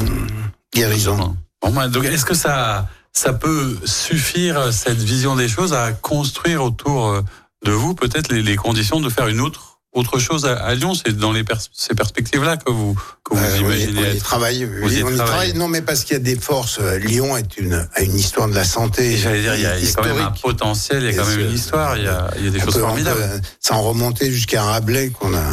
guérison. 0.76 1.38
Ben, 1.62 1.90
est-ce 2.04 2.26
que 2.26 2.36
ça, 2.36 2.90
ça 3.14 3.32
peut 3.32 3.78
suffire, 3.86 4.74
cette 4.74 5.00
vision 5.00 5.38
des 5.38 5.48
choses, 5.48 5.74
à 5.74 5.94
construire 5.94 6.62
autour 6.62 7.24
de 7.64 7.72
vous 7.72 7.96
peut-être 7.96 8.34
les 8.34 8.56
conditions 8.58 9.00
de 9.00 9.10
faire 9.10 9.30
une 9.30 9.40
autre 9.40 9.73
autre 9.94 10.20
chose 10.20 10.46
à, 10.46 10.74
Lyon 10.76 10.94
C'est 10.96 11.16
dans 11.16 11.32
les 11.32 11.44
ces 11.72 11.94
perspectives-là 11.94 12.58
que 12.58 12.72
vous, 12.72 12.96
que 13.24 13.36
vous 13.36 13.44
euh, 13.44 13.58
imaginez 13.60 14.02
On 14.12 14.14
y 14.14 14.18
travaille. 14.18 14.70
on 14.82 14.90
y 14.90 15.18
travaille. 15.18 15.54
Non, 15.54 15.68
mais 15.68 15.82
parce 15.82 16.04
qu'il 16.04 16.14
y 16.14 16.20
a 16.20 16.24
des 16.24 16.36
forces. 16.36 16.80
Euh, 16.82 16.98
Lyon 16.98 17.38
est 17.38 17.58
une, 17.58 17.88
a 17.94 18.02
une 18.02 18.16
histoire 18.16 18.48
de 18.48 18.56
la 18.56 18.64
santé. 18.64 19.18
J'allais 19.18 19.42
dire, 19.42 19.56
il 19.56 19.62
y, 19.62 19.66
a, 19.66 19.78
il 19.78 19.86
y, 19.86 19.90
a, 19.90 19.94
quand 19.94 20.04
même 20.04 20.18
un 20.18 20.32
potentiel, 20.32 21.04
il 21.04 21.16
y 21.16 21.20
a 21.20 21.22
quand 21.22 21.30
même 21.30 21.40
une 21.42 21.54
histoire, 21.54 21.98
il 21.98 22.06
y 22.06 22.08
a, 22.08 22.32
il 22.38 22.46
y 22.46 22.48
a 22.48 22.52
des 22.52 22.60
choses 22.60 22.80
formidables. 22.80 23.42
sans 23.60 23.82
remonter 23.82 24.32
jusqu'à 24.32 24.64
Rabelais 24.64 25.10
qu'on 25.10 25.34
a. 25.34 25.44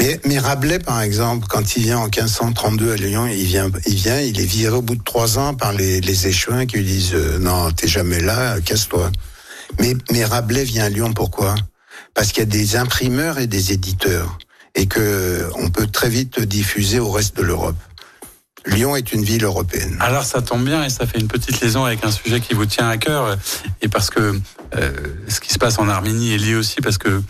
Mais, 0.00 0.18
mais, 0.24 0.38
Rabelais, 0.38 0.78
par 0.78 1.02
exemple, 1.02 1.46
quand 1.48 1.76
il 1.76 1.82
vient 1.82 1.98
en 1.98 2.04
1532 2.04 2.92
à 2.92 2.96
Lyon, 2.96 3.26
il 3.26 3.44
vient, 3.44 3.70
il 3.86 3.94
vient, 3.94 4.20
il 4.20 4.40
est 4.40 4.46
viré 4.46 4.76
au 4.76 4.82
bout 4.82 4.96
de 4.96 5.02
trois 5.02 5.38
ans 5.38 5.54
par 5.54 5.74
les, 5.74 6.00
les 6.00 6.26
échevins 6.26 6.64
qui 6.64 6.78
lui 6.78 6.84
disent 6.84 7.14
euh, 7.14 7.38
non, 7.38 7.70
t'es 7.70 7.86
jamais 7.86 8.20
là, 8.20 8.60
casse-toi. 8.60 9.12
Mais, 9.78 9.94
mais 10.10 10.24
Rabelais 10.24 10.64
vient 10.64 10.84
à 10.84 10.88
Lyon 10.88 11.12
pourquoi? 11.12 11.54
Parce 12.14 12.32
qu'il 12.32 12.40
y 12.40 12.46
a 12.46 12.50
des 12.50 12.76
imprimeurs 12.76 13.38
et 13.38 13.46
des 13.46 13.72
éditeurs 13.72 14.38
et 14.74 14.86
que 14.86 15.48
on 15.56 15.70
peut 15.70 15.86
très 15.86 16.08
vite 16.08 16.40
diffuser 16.40 16.98
au 16.98 17.10
reste 17.10 17.36
de 17.36 17.42
l'Europe. 17.42 17.76
Lyon 18.64 18.94
est 18.94 19.12
une 19.12 19.24
ville 19.24 19.44
européenne. 19.44 19.96
Alors 20.00 20.24
ça 20.24 20.40
tombe 20.40 20.64
bien 20.64 20.84
et 20.84 20.90
ça 20.90 21.06
fait 21.06 21.18
une 21.18 21.26
petite 21.26 21.60
liaison 21.60 21.84
avec 21.84 22.04
un 22.04 22.12
sujet 22.12 22.40
qui 22.40 22.54
vous 22.54 22.66
tient 22.66 22.88
à 22.88 22.96
cœur 22.96 23.36
et 23.80 23.88
parce 23.88 24.08
que 24.08 24.38
euh, 24.76 24.92
ce 25.28 25.40
qui 25.40 25.52
se 25.52 25.58
passe 25.58 25.78
en 25.78 25.88
Arménie 25.88 26.32
est 26.32 26.38
lié 26.38 26.54
aussi 26.54 26.80
parce 26.80 26.96
que 26.96 27.22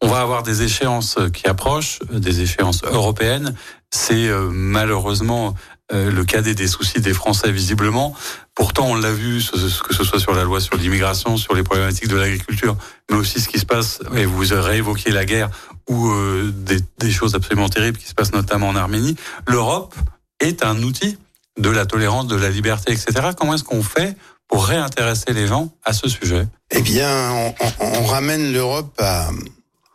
on 0.00 0.08
va 0.08 0.20
avoir 0.20 0.42
des 0.42 0.62
échéances 0.62 1.18
qui 1.32 1.46
approchent, 1.48 1.98
des 2.10 2.40
échéances 2.40 2.82
européennes. 2.84 3.54
C'est 3.90 4.28
euh, 4.28 4.48
malheureusement 4.50 5.54
euh, 5.90 6.10
le 6.10 6.24
cadet 6.24 6.54
des 6.54 6.68
soucis 6.68 7.00
des 7.00 7.14
Français 7.14 7.50
visiblement. 7.50 8.14
Pourtant, 8.54 8.88
on 8.88 8.94
l'a 8.94 9.10
vu, 9.10 9.42
que 9.50 9.94
ce 9.94 10.04
soit 10.04 10.20
sur 10.20 10.34
la 10.34 10.44
loi 10.44 10.60
sur 10.60 10.76
l'immigration, 10.76 11.36
sur 11.36 11.54
les 11.54 11.62
problématiques 11.62 12.08
de 12.08 12.16
l'agriculture, 12.16 12.76
mais 13.10 13.16
aussi 13.16 13.40
ce 13.40 13.48
qui 13.48 13.58
se 13.58 13.64
passe, 13.64 14.00
et 14.14 14.26
vous 14.26 14.52
avez 14.52 14.76
évoqué 14.76 15.10
la 15.10 15.24
guerre 15.24 15.48
ou 15.88 16.10
euh, 16.10 16.52
des, 16.54 16.78
des, 16.98 17.10
choses 17.10 17.34
absolument 17.34 17.70
terribles 17.70 17.96
qui 17.96 18.06
se 18.06 18.14
passent 18.14 18.34
notamment 18.34 18.68
en 18.68 18.76
Arménie. 18.76 19.16
L'Europe 19.46 19.94
est 20.40 20.62
un 20.62 20.82
outil 20.82 21.16
de 21.58 21.70
la 21.70 21.86
tolérance, 21.86 22.26
de 22.26 22.36
la 22.36 22.50
liberté, 22.50 22.92
etc. 22.92 23.30
Comment 23.36 23.54
est-ce 23.54 23.64
qu'on 23.64 23.82
fait 23.82 24.14
pour 24.46 24.66
réintéresser 24.66 25.32
les 25.32 25.46
gens 25.46 25.72
à 25.84 25.94
ce 25.94 26.08
sujet? 26.08 26.46
Eh 26.70 26.82
bien, 26.82 27.30
on, 27.32 27.54
on 27.80 28.04
ramène 28.04 28.52
l'Europe 28.52 28.94
à 28.98 29.30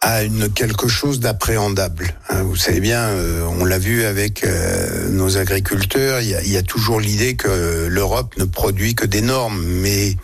à 0.04 0.24
une 0.24 0.50
quelque 0.50 0.90
chose 0.90 1.22
d'appréhendable. 1.22 2.14
Hein, 2.30 2.44
vous 2.44 2.58
savez 2.58 2.82
bien, 2.82 3.04
euh, 3.08 3.48
on 3.58 3.64
l'a 3.64 3.80
vu 3.80 4.04
avec 4.04 4.44
euh, 4.44 5.08
nos 5.10 5.38
agriculteurs, 5.38 6.20
il 6.20 6.30
y 6.30 6.36
a, 6.36 6.44
y 6.44 6.58
a, 6.58 6.62
toujours 6.62 7.00
l'idée 7.00 7.36
que 7.36 7.88
l'Europe 7.90 8.36
ne 8.38 8.44
produit 8.44 8.96
que 8.96 9.06
des 9.06 9.22
normes, 9.22 9.64
mais 9.64 10.18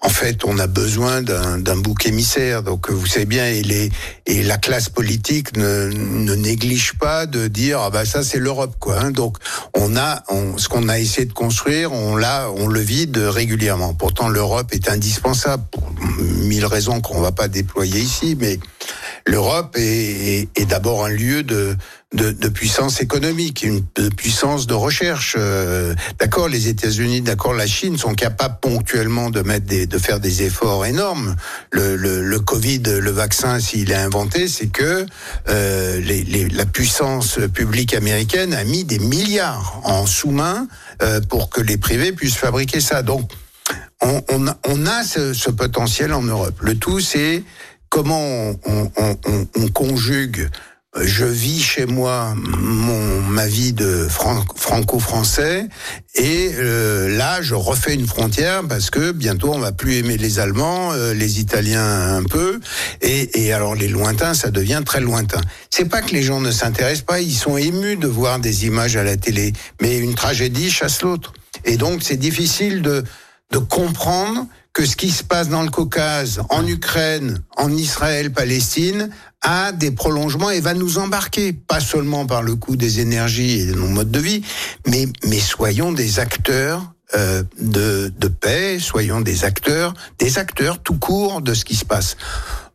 en 0.00 0.08
fait, 0.08 0.44
on 0.44 0.58
a 0.60 0.68
besoin 0.68 1.22
d'un 1.22 1.76
bouc 1.76 2.06
émissaire. 2.06 2.62
Donc, 2.62 2.90
vous 2.90 3.06
savez 3.06 3.24
bien, 3.24 3.46
et, 3.46 3.62
les, 3.62 3.90
et 4.26 4.44
la 4.44 4.56
classe 4.58 4.88
politique 4.88 5.56
ne, 5.56 5.88
ne 5.88 6.34
néglige 6.36 6.92
pas 6.94 7.26
de 7.26 7.48
dire 7.48 7.80
ah 7.80 7.90
bah 7.90 8.04
ça 8.04 8.22
c'est 8.22 8.38
l'Europe 8.38 8.76
quoi. 8.78 9.00
Hein. 9.00 9.10
Donc, 9.10 9.38
on 9.74 9.96
a 9.96 10.22
on, 10.28 10.58
ce 10.58 10.68
qu'on 10.68 10.88
a 10.88 11.00
essayé 11.00 11.26
de 11.26 11.32
construire, 11.32 11.92
on 11.92 12.14
l'a, 12.14 12.50
on 12.56 12.68
le 12.68 12.80
vide 12.80 13.16
régulièrement. 13.16 13.94
Pourtant, 13.94 14.28
l'Europe 14.28 14.72
est 14.72 14.88
indispensable 14.88 15.64
pour 15.72 15.90
mille 16.20 16.66
raisons 16.66 17.00
qu'on 17.00 17.20
va 17.20 17.32
pas 17.32 17.48
déployer 17.48 18.00
ici, 18.00 18.36
mais 18.38 18.60
l'Europe 19.26 19.76
est, 19.76 20.48
est, 20.54 20.66
d'abord 20.66 21.04
un 21.04 21.08
lieu 21.10 21.42
de, 21.42 21.76
de, 22.14 22.30
de, 22.30 22.48
puissance 22.48 23.00
économique, 23.00 23.64
une 23.64 23.84
de 23.96 24.08
puissance 24.08 24.66
de 24.66 24.74
recherche. 24.74 25.34
Euh, 25.38 25.94
d'accord, 26.20 26.48
les 26.48 26.68
États-Unis, 26.68 27.22
d'accord, 27.22 27.52
la 27.52 27.66
Chine 27.66 27.98
sont 27.98 28.14
capables 28.14 28.58
ponctuellement 28.62 29.30
de 29.30 29.42
mettre 29.42 29.66
des, 29.66 29.86
de 29.86 29.98
faire 29.98 30.20
des 30.20 30.42
efforts 30.42 30.86
énormes. 30.86 31.34
Le, 31.72 31.96
le, 31.96 32.22
le 32.22 32.40
Covid, 32.40 32.82
le 32.84 33.10
vaccin, 33.10 33.58
s'il 33.58 33.90
est 33.90 33.96
inventé, 33.96 34.46
c'est 34.46 34.68
que 34.68 35.04
euh, 35.48 36.00
les, 36.00 36.22
les, 36.22 36.48
la 36.48 36.64
puissance 36.64 37.40
publique 37.52 37.94
américaine 37.94 38.54
a 38.54 38.62
mis 38.62 38.84
des 38.84 39.00
milliards 39.00 39.80
en 39.84 40.06
sous-main 40.06 40.68
euh, 41.02 41.20
pour 41.20 41.50
que 41.50 41.60
les 41.60 41.76
privés 41.78 42.12
puissent 42.12 42.36
fabriquer 42.36 42.80
ça. 42.80 43.02
Donc 43.02 43.28
on, 44.00 44.22
on, 44.30 44.46
on 44.68 44.86
a 44.86 45.02
ce, 45.02 45.34
ce 45.34 45.50
potentiel 45.50 46.12
en 46.12 46.22
Europe. 46.22 46.60
Le 46.60 46.76
tout, 46.76 47.00
c'est 47.00 47.42
comment 47.88 48.52
on, 48.66 48.90
on, 48.96 49.68
conjugue 49.68 50.48
je 51.02 51.24
vis 51.24 51.60
chez 51.60 51.86
moi 51.86 52.34
mon 52.36 53.20
ma 53.22 53.46
vie 53.46 53.72
de 53.72 54.08
franco-français 54.08 55.68
et 56.14 56.52
euh, 56.54 57.14
là 57.16 57.42
je 57.42 57.54
refais 57.54 57.94
une 57.94 58.06
frontière 58.06 58.62
parce 58.66 58.90
que 58.90 59.12
bientôt 59.12 59.52
on 59.52 59.58
va 59.58 59.72
plus 59.72 59.96
aimer 59.96 60.16
les 60.16 60.38
Allemands, 60.38 60.92
euh, 60.92 61.12
les 61.12 61.40
Italiens 61.40 62.16
un 62.16 62.22
peu 62.22 62.60
et, 63.02 63.52
alors 63.52 63.74
les 63.74 63.88
lointains 63.88 64.34
ça 64.34 64.50
devient 64.50 64.82
très 64.84 65.00
lointain. 65.00 65.40
C'est 65.70 65.88
pas 65.88 66.00
que 66.00 66.12
les 66.12 66.22
gens 66.22 66.40
ne 66.40 66.50
s'intéressent 66.50 67.04
pas, 67.04 67.20
ils 67.20 67.34
sont 67.34 67.56
émus 67.56 67.96
de 67.96 68.06
voir 68.06 68.38
des 68.38 68.66
images 68.66 68.96
à 68.96 69.04
la 69.04 69.16
télé, 69.16 69.52
mais 69.82 69.98
une 69.98 70.14
tragédie 70.14 70.70
chasse 70.70 71.02
l'autre 71.02 71.34
et 71.64 71.76
donc 71.76 72.02
c'est 72.02 72.16
difficile 72.16 72.80
de 72.80 73.04
comprendre 73.68 74.46
que 74.76 74.84
ce 74.84 74.94
qui 74.94 75.10
se 75.10 75.24
passe 75.24 75.48
dans 75.48 75.62
le 75.62 75.70
Caucase, 75.70 76.42
en 76.50 76.66
Ukraine, 76.66 77.42
en 77.56 77.72
Israël, 77.72 78.30
Palestine, 78.30 79.08
a 79.40 79.72
des 79.72 79.90
prolongements 79.90 80.50
et 80.50 80.60
va 80.60 80.74
nous 80.74 80.98
embarquer, 80.98 81.54
pas 81.54 81.80
seulement 81.80 82.26
par 82.26 82.42
le 82.42 82.56
coût 82.56 82.76
des 82.76 83.00
énergies 83.00 83.60
et 83.60 83.66
de 83.68 83.72
nos 83.72 83.88
modes 83.88 84.10
de 84.10 84.18
vie, 84.18 84.42
mais, 84.86 85.08
mais 85.24 85.40
soyons 85.40 85.92
des 85.92 86.20
acteurs 86.20 86.92
euh, 87.14 87.42
de, 87.58 88.12
de 88.18 88.28
paix, 88.28 88.78
soyons 88.78 89.22
des 89.22 89.46
acteurs, 89.46 89.94
des 90.18 90.36
acteurs 90.36 90.82
tout 90.82 90.98
court 90.98 91.40
de 91.40 91.54
ce 91.54 91.64
qui 91.64 91.74
se 91.74 91.86
passe. 91.86 92.18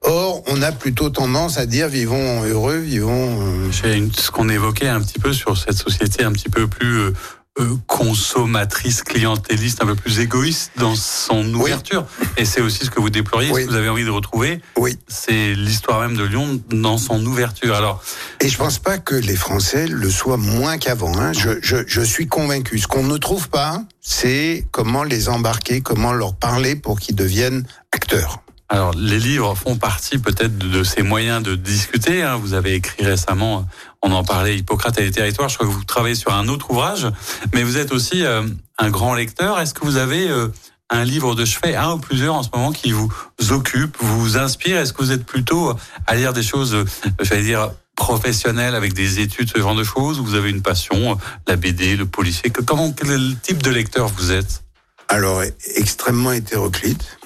Or, 0.01 0.41
on 0.47 0.63
a 0.63 0.71
plutôt 0.71 1.11
tendance 1.11 1.59
à 1.59 1.67
dire 1.67 1.87
vivons 1.87 2.41
heureux, 2.43 2.77
vivons. 2.77 3.41
Euh... 3.41 3.71
Ce 3.71 4.31
qu'on 4.31 4.49
évoquait 4.49 4.87
un 4.87 5.01
petit 5.01 5.19
peu 5.19 5.33
sur 5.33 5.55
cette 5.55 5.77
société 5.77 6.23
un 6.23 6.31
petit 6.31 6.49
peu 6.49 6.65
plus 6.65 6.97
euh, 6.97 7.13
euh, 7.61 7.77
consommatrice, 7.87 9.03
clientéliste, 9.03 9.81
un 9.83 9.85
peu 9.85 9.95
plus 9.95 10.19
égoïste 10.19 10.71
dans 10.77 10.95
son 10.95 11.53
ouverture. 11.53 12.05
Et 12.37 12.45
c'est 12.45 12.61
aussi 12.61 12.85
ce 12.85 12.89
que 12.89 12.99
vous 12.99 13.09
déploriez, 13.09 13.53
ce 13.53 13.59
que 13.59 13.69
vous 13.69 13.75
avez 13.75 13.89
envie 13.89 14.05
de 14.05 14.09
retrouver. 14.09 14.61
Oui. 14.77 14.97
C'est 15.07 15.53
l'histoire 15.53 16.01
même 16.01 16.17
de 16.17 16.23
Lyon 16.23 16.61
dans 16.69 16.97
son 16.97 17.25
ouverture. 17.25 17.75
Alors. 17.75 18.03
Et 18.39 18.49
je 18.49 18.57
pense 18.57 18.79
pas 18.79 18.97
que 18.97 19.15
les 19.15 19.35
Français 19.35 19.87
le 19.87 20.09
soient 20.09 20.37
moins 20.37 20.77
qu'avant. 20.77 21.17
Hein. 21.17 21.33
Je, 21.33 21.59
je, 21.61 21.77
je 21.87 22.01
suis 22.01 22.27
convaincu. 22.27 22.79
Ce 22.79 22.87
qu'on 22.87 23.03
ne 23.03 23.17
trouve 23.17 23.49
pas, 23.49 23.83
c'est 24.01 24.65
comment 24.71 25.03
les 25.03 25.29
embarquer, 25.29 25.81
comment 25.81 26.13
leur 26.13 26.35
parler 26.35 26.75
pour 26.75 26.99
qu'ils 26.99 27.15
deviennent 27.15 27.65
acteurs. 27.91 28.40
Alors, 28.73 28.93
les 28.95 29.19
livres 29.19 29.53
font 29.53 29.75
partie 29.75 30.17
peut-être 30.17 30.57
de 30.57 30.83
ces 30.85 31.03
moyens 31.03 31.43
de 31.43 31.55
discuter. 31.55 32.23
Hein. 32.23 32.37
Vous 32.37 32.53
avez 32.53 32.73
écrit 32.75 33.03
récemment, 33.03 33.67
on 34.01 34.13
en 34.13 34.23
parlait, 34.23 34.55
Hippocrate 34.55 34.97
et 34.97 35.03
les 35.03 35.11
territoires. 35.11 35.49
Je 35.49 35.55
crois 35.55 35.67
que 35.67 35.73
vous 35.73 35.83
travaillez 35.83 36.15
sur 36.15 36.33
un 36.33 36.47
autre 36.47 36.71
ouvrage, 36.71 37.05
mais 37.53 37.63
vous 37.63 37.77
êtes 37.77 37.91
aussi 37.91 38.23
euh, 38.23 38.43
un 38.77 38.89
grand 38.89 39.13
lecteur. 39.13 39.59
Est-ce 39.59 39.73
que 39.73 39.83
vous 39.83 39.97
avez 39.97 40.29
euh, 40.29 40.47
un 40.89 41.03
livre 41.03 41.35
de 41.35 41.43
chevet, 41.43 41.75
un 41.75 41.95
ou 41.95 41.97
plusieurs 41.97 42.33
en 42.33 42.43
ce 42.43 42.49
moment, 42.53 42.71
qui 42.71 42.93
vous 42.93 43.11
occupe, 43.49 43.97
vous 43.99 44.37
inspire? 44.37 44.77
Est-ce 44.77 44.93
que 44.93 45.03
vous 45.03 45.11
êtes 45.11 45.25
plutôt 45.25 45.75
à 46.07 46.15
lire 46.15 46.31
des 46.31 46.41
choses, 46.41 46.73
euh, 46.73 46.85
j'allais 47.19 47.43
dire, 47.43 47.71
professionnel 47.97 48.73
avec 48.73 48.93
des 48.93 49.19
études, 49.19 49.51
ce 49.53 49.59
genre 49.59 49.75
de 49.75 49.83
choses, 49.83 50.17
ou 50.17 50.23
vous 50.23 50.35
avez 50.35 50.49
une 50.49 50.61
passion, 50.61 51.17
la 51.45 51.57
BD, 51.57 51.97
le 51.97 52.05
policier? 52.05 52.49
Comment, 52.51 52.93
quel 52.93 53.35
type 53.41 53.61
de 53.61 53.69
lecteur 53.69 54.07
vous 54.07 54.31
êtes? 54.31 54.63
Alors, 55.09 55.43
extrêmement 55.75 56.31
hétéroclite 56.31 57.17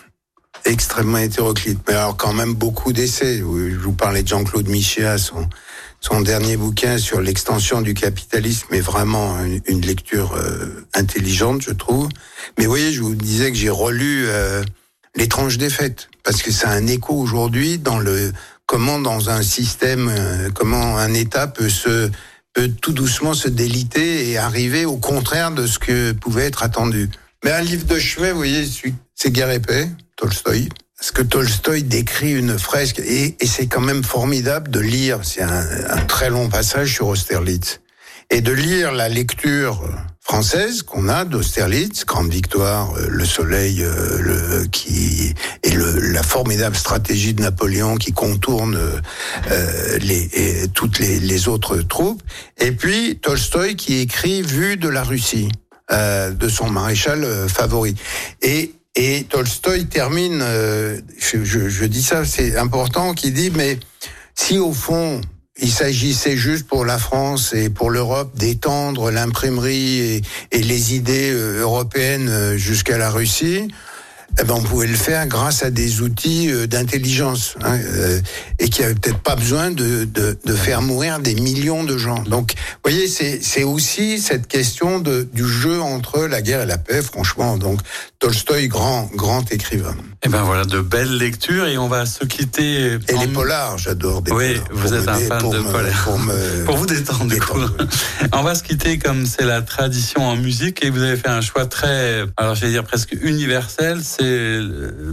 extrêmement 0.65 1.17
hétéroclite, 1.17 1.79
mais 1.87 1.93
alors 1.93 2.17
quand 2.17 2.33
même 2.33 2.53
beaucoup 2.53 2.93
d'essais. 2.93 3.37
Je 3.37 3.43
vous 3.43 3.93
parlais 3.93 4.23
de 4.23 4.27
Jean-Claude 4.27 4.67
Michéa, 4.67 5.17
son, 5.17 5.47
son 5.99 6.21
dernier 6.21 6.57
bouquin 6.57 6.97
sur 6.97 7.21
l'extension 7.21 7.81
du 7.81 7.93
capitalisme 7.93 8.73
est 8.73 8.81
vraiment 8.81 9.37
une, 9.67 9.81
lecture 9.81 10.33
euh, 10.33 10.85
intelligente, 10.93 11.61
je 11.61 11.71
trouve. 11.71 12.09
Mais 12.57 12.65
vous 12.65 12.71
voyez, 12.71 12.91
je 12.91 13.01
vous 13.01 13.15
disais 13.15 13.51
que 13.51 13.57
j'ai 13.57 13.69
relu 13.69 14.25
euh, 14.27 14.63
L'étrange 15.15 15.57
défaite, 15.57 16.09
parce 16.23 16.41
que 16.41 16.51
c'est 16.51 16.67
un 16.67 16.87
écho 16.87 17.13
aujourd'hui 17.13 17.77
dans 17.77 17.99
le 17.99 18.33
comment 18.65 18.99
dans 18.99 19.29
un 19.29 19.43
système, 19.43 20.09
euh, 20.09 20.49
comment 20.53 20.97
un 20.97 21.13
État 21.13 21.47
peut 21.47 21.69
se 21.69 22.11
peut 22.53 22.69
tout 22.81 22.91
doucement 22.91 23.33
se 23.33 23.47
déliter 23.47 24.29
et 24.29 24.37
arriver 24.37 24.85
au 24.85 24.97
contraire 24.97 25.51
de 25.51 25.67
ce 25.67 25.79
que 25.79 26.11
pouvait 26.11 26.45
être 26.45 26.63
attendu. 26.63 27.09
Mais 27.43 27.51
un 27.51 27.61
livre 27.61 27.85
de 27.85 27.97
chevet, 27.97 28.31
vous 28.31 28.37
voyez, 28.37 28.65
c'est 29.13 29.31
Guerre 29.31 29.51
et 29.51 29.59
paix, 29.59 29.89
Tolstoï. 30.15 30.69
Parce 30.97 31.11
que 31.11 31.21
Tolstoï 31.21 31.83
décrit 31.83 32.33
une 32.33 32.57
fresque, 32.57 32.99
et, 32.99 33.35
et 33.39 33.47
c'est 33.47 33.67
quand 33.67 33.81
même 33.81 34.03
formidable 34.03 34.71
de 34.71 34.79
lire, 34.79 35.19
c'est 35.23 35.41
un, 35.41 35.65
un, 35.89 36.05
très 36.05 36.29
long 36.29 36.47
passage 36.47 36.93
sur 36.93 37.07
Austerlitz, 37.07 37.81
et 38.31 38.41
de 38.41 38.51
lire 38.51 38.91
la 38.91 39.09
lecture 39.09 39.83
française 40.25 40.81
qu'on 40.81 41.07
a 41.07 41.23
d'Austerlitz, 41.23 42.05
Grande 42.05 42.31
Victoire, 42.31 42.95
euh, 42.97 43.07
le 43.09 43.25
Soleil, 43.25 43.83
euh, 43.83 44.19
le, 44.19 44.65
qui 44.65 45.35
et 45.61 45.69
le, 45.69 46.11
la 46.11 46.23
formidable 46.23 46.75
stratégie 46.75 47.35
de 47.35 47.43
Napoléon 47.43 47.97
qui 47.97 48.11
contourne 48.11 48.75
euh, 48.75 49.97
les, 49.99 50.29
et 50.33 50.67
toutes 50.69 50.97
les, 50.97 51.19
les, 51.19 51.47
autres 51.47 51.77
troupes, 51.77 52.23
et 52.57 52.71
puis 52.71 53.19
Tolstoï 53.21 53.75
qui 53.75 53.99
écrit 53.99 54.41
Vue 54.41 54.77
de 54.77 54.89
la 54.89 55.03
Russie 55.03 55.49
euh, 55.91 56.31
de 56.31 56.49
son 56.49 56.69
maréchal 56.71 57.47
favori. 57.47 57.93
Et 58.41 58.73
et 58.95 59.25
Tolstoï 59.29 59.87
termine, 59.87 60.39
euh, 60.41 60.99
je, 61.17 61.43
je, 61.43 61.67
je, 61.67 61.85
dis 61.85 62.01
ça, 62.01 62.23
c'est 62.23 62.57
important, 62.57 63.13
qui 63.13 63.31
dit, 63.31 63.51
mais 63.53 63.77
si 64.35 64.57
au 64.57 64.71
fond, 64.71 65.19
il 65.57 65.71
s'agissait 65.71 66.37
juste 66.37 66.67
pour 66.67 66.85
la 66.85 66.97
France 66.97 67.53
et 67.53 67.69
pour 67.69 67.89
l'Europe 67.89 68.37
d'étendre 68.37 69.11
l'imprimerie 69.11 70.21
et, 70.51 70.61
les 70.61 70.95
idées 70.95 71.31
euh, 71.31 71.61
européennes 71.61 72.29
euh, 72.29 72.57
jusqu'à 72.57 72.97
la 72.97 73.09
Russie, 73.09 73.67
eh 74.39 74.43
ben 74.43 74.55
on 74.55 74.61
pouvait 74.61 74.87
le 74.87 74.95
faire 74.95 75.27
grâce 75.27 75.63
à 75.63 75.69
des 75.69 76.01
outils 76.01 76.51
euh, 76.51 76.67
d'intelligence 76.67 77.55
hein, 77.63 77.77
euh, 77.77 78.19
et 78.59 78.69
qui 78.69 78.83
avait 78.83 78.95
peut-être 78.95 79.19
pas 79.19 79.35
besoin 79.35 79.71
de, 79.71 80.03
de, 80.03 80.37
de, 80.43 80.53
faire 80.53 80.81
mourir 80.81 81.19
des 81.19 81.35
millions 81.35 81.83
de 81.83 81.97
gens. 81.97 82.21
Donc, 82.23 82.53
vous 82.55 82.91
voyez, 82.91 83.07
c'est 83.07 83.63
aussi 83.63 84.19
cette 84.19 84.47
question 84.47 84.99
de, 84.99 85.27
du 85.33 85.47
jeu 85.47 85.81
entre 85.81 86.25
la 86.25 86.41
guerre 86.41 86.61
et 86.61 86.65
la 86.65 86.77
paix, 86.77 87.01
franchement. 87.01 87.57
Donc, 87.57 87.79
Tolstoï, 88.19 88.67
grand, 88.67 89.09
grand 89.13 89.49
écrivain. 89.51 89.95
Eh 90.23 90.29
ben 90.29 90.43
voilà, 90.43 90.65
de 90.65 90.79
belles 90.79 91.17
lectures 91.17 91.67
et 91.67 91.77
on 91.77 91.87
va 91.87 92.05
se 92.05 92.25
quitter. 92.25 92.97
Et 93.07 93.17
les 93.19 93.27
polars, 93.27 93.77
j'adore 93.77 94.21
des 94.21 94.31
Oui, 94.31 94.59
vous 94.71 94.93
êtes 94.93 95.07
un 95.07 95.19
fan 95.19 95.49
de 95.49 95.59
polars. 95.59 96.03
Pour, 96.03 96.19
pour, 96.65 96.77
vous 96.77 96.85
détendre, 96.85 97.25
du 97.25 97.39
coup. 97.39 97.59
on 98.33 98.41
va 98.41 98.55
se 98.55 98.63
quitter 98.63 98.97
comme 98.97 99.25
c'est 99.25 99.45
la 99.45 99.61
tradition 99.61 100.27
en 100.27 100.35
musique 100.35 100.83
et 100.83 100.89
vous 100.89 101.01
avez 101.01 101.17
fait 101.17 101.29
un 101.29 101.41
choix 101.41 101.65
très, 101.65 102.23
alors 102.37 102.55
je 102.55 102.61
vais 102.61 102.71
dire 102.71 102.83
presque 102.83 103.15
universel, 103.21 103.99
c'est 104.03 104.24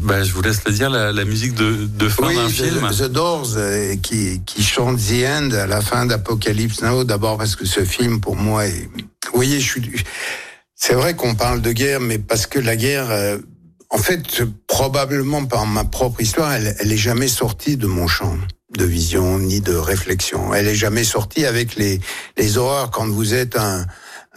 bah, 0.00 0.22
je 0.22 0.32
vous 0.32 0.42
laisse 0.42 0.64
le 0.64 0.72
dire, 0.72 0.90
la, 0.90 1.12
la 1.12 1.24
musique 1.24 1.54
de, 1.54 1.86
de 1.86 2.08
fin 2.08 2.28
oui, 2.28 2.36
d'un 2.36 2.48
film. 2.48 2.88
The 2.90 3.04
Doors, 3.04 3.54
euh, 3.56 3.96
qui, 3.96 4.42
qui 4.44 4.62
chante 4.62 4.98
The 4.98 5.24
End 5.26 5.50
à 5.52 5.66
la 5.66 5.80
fin 5.80 6.06
d'Apocalypse 6.06 6.82
Now, 6.82 7.04
d'abord 7.04 7.38
parce 7.38 7.56
que 7.56 7.64
ce 7.64 7.84
film, 7.84 8.20
pour 8.20 8.36
moi, 8.36 8.66
est... 8.66 8.88
Vous 9.26 9.34
voyez, 9.34 9.60
je 9.60 9.68
suis... 9.68 10.04
C'est 10.74 10.94
vrai 10.94 11.14
qu'on 11.14 11.34
parle 11.34 11.60
de 11.62 11.72
guerre, 11.72 12.00
mais 12.00 12.18
parce 12.18 12.46
que 12.46 12.58
la 12.58 12.76
guerre... 12.76 13.10
Euh, 13.10 13.38
en 13.90 13.98
fait, 13.98 14.42
probablement 14.66 15.44
par 15.44 15.66
ma 15.66 15.84
propre 15.84 16.22
histoire, 16.22 16.52
elle, 16.52 16.74
elle 16.80 16.90
est 16.90 16.96
jamais 16.96 17.28
sortie 17.28 17.76
de 17.76 17.86
mon 17.86 18.06
champ 18.06 18.36
de 18.76 18.84
vision 18.84 19.38
ni 19.38 19.60
de 19.60 19.74
réflexion. 19.74 20.54
Elle 20.54 20.66
est 20.66 20.74
jamais 20.74 21.04
sortie 21.04 21.44
avec 21.44 21.76
les, 21.76 22.00
les 22.38 22.56
horreurs 22.56 22.90
quand 22.90 23.06
vous 23.06 23.34
êtes 23.34 23.56
un, 23.56 23.84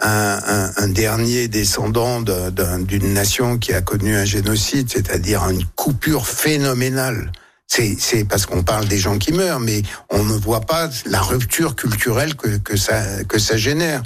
un, 0.02 0.40
un, 0.46 0.72
un 0.78 0.88
dernier 0.88 1.48
descendant 1.48 2.22
d'une 2.22 3.14
nation 3.14 3.58
qui 3.58 3.74
a 3.74 3.82
connu 3.82 4.16
un 4.16 4.26
génocide, 4.26 4.90
c'est-à-dire 4.92 5.48
une 5.50 5.66
coupure 5.76 6.28
phénoménale. 6.28 7.32
C'est 7.68 8.26
parce 8.26 8.46
qu'on 8.46 8.64
parle 8.64 8.88
des 8.88 9.00
gens 9.00 9.18
qui 9.18 9.34
meurent, 9.34 9.60
mais 9.60 9.82
on 10.10 10.24
ne 10.24 10.34
voit 10.34 10.62
pas 10.62 10.90
la 11.08 11.20
rupture 11.20 11.76
culturelle 11.76 12.36
que, 12.36 12.58
que, 12.58 12.78
ça, 12.78 13.24
que 13.28 13.40
ça 13.40 13.58
génère. 13.58 14.04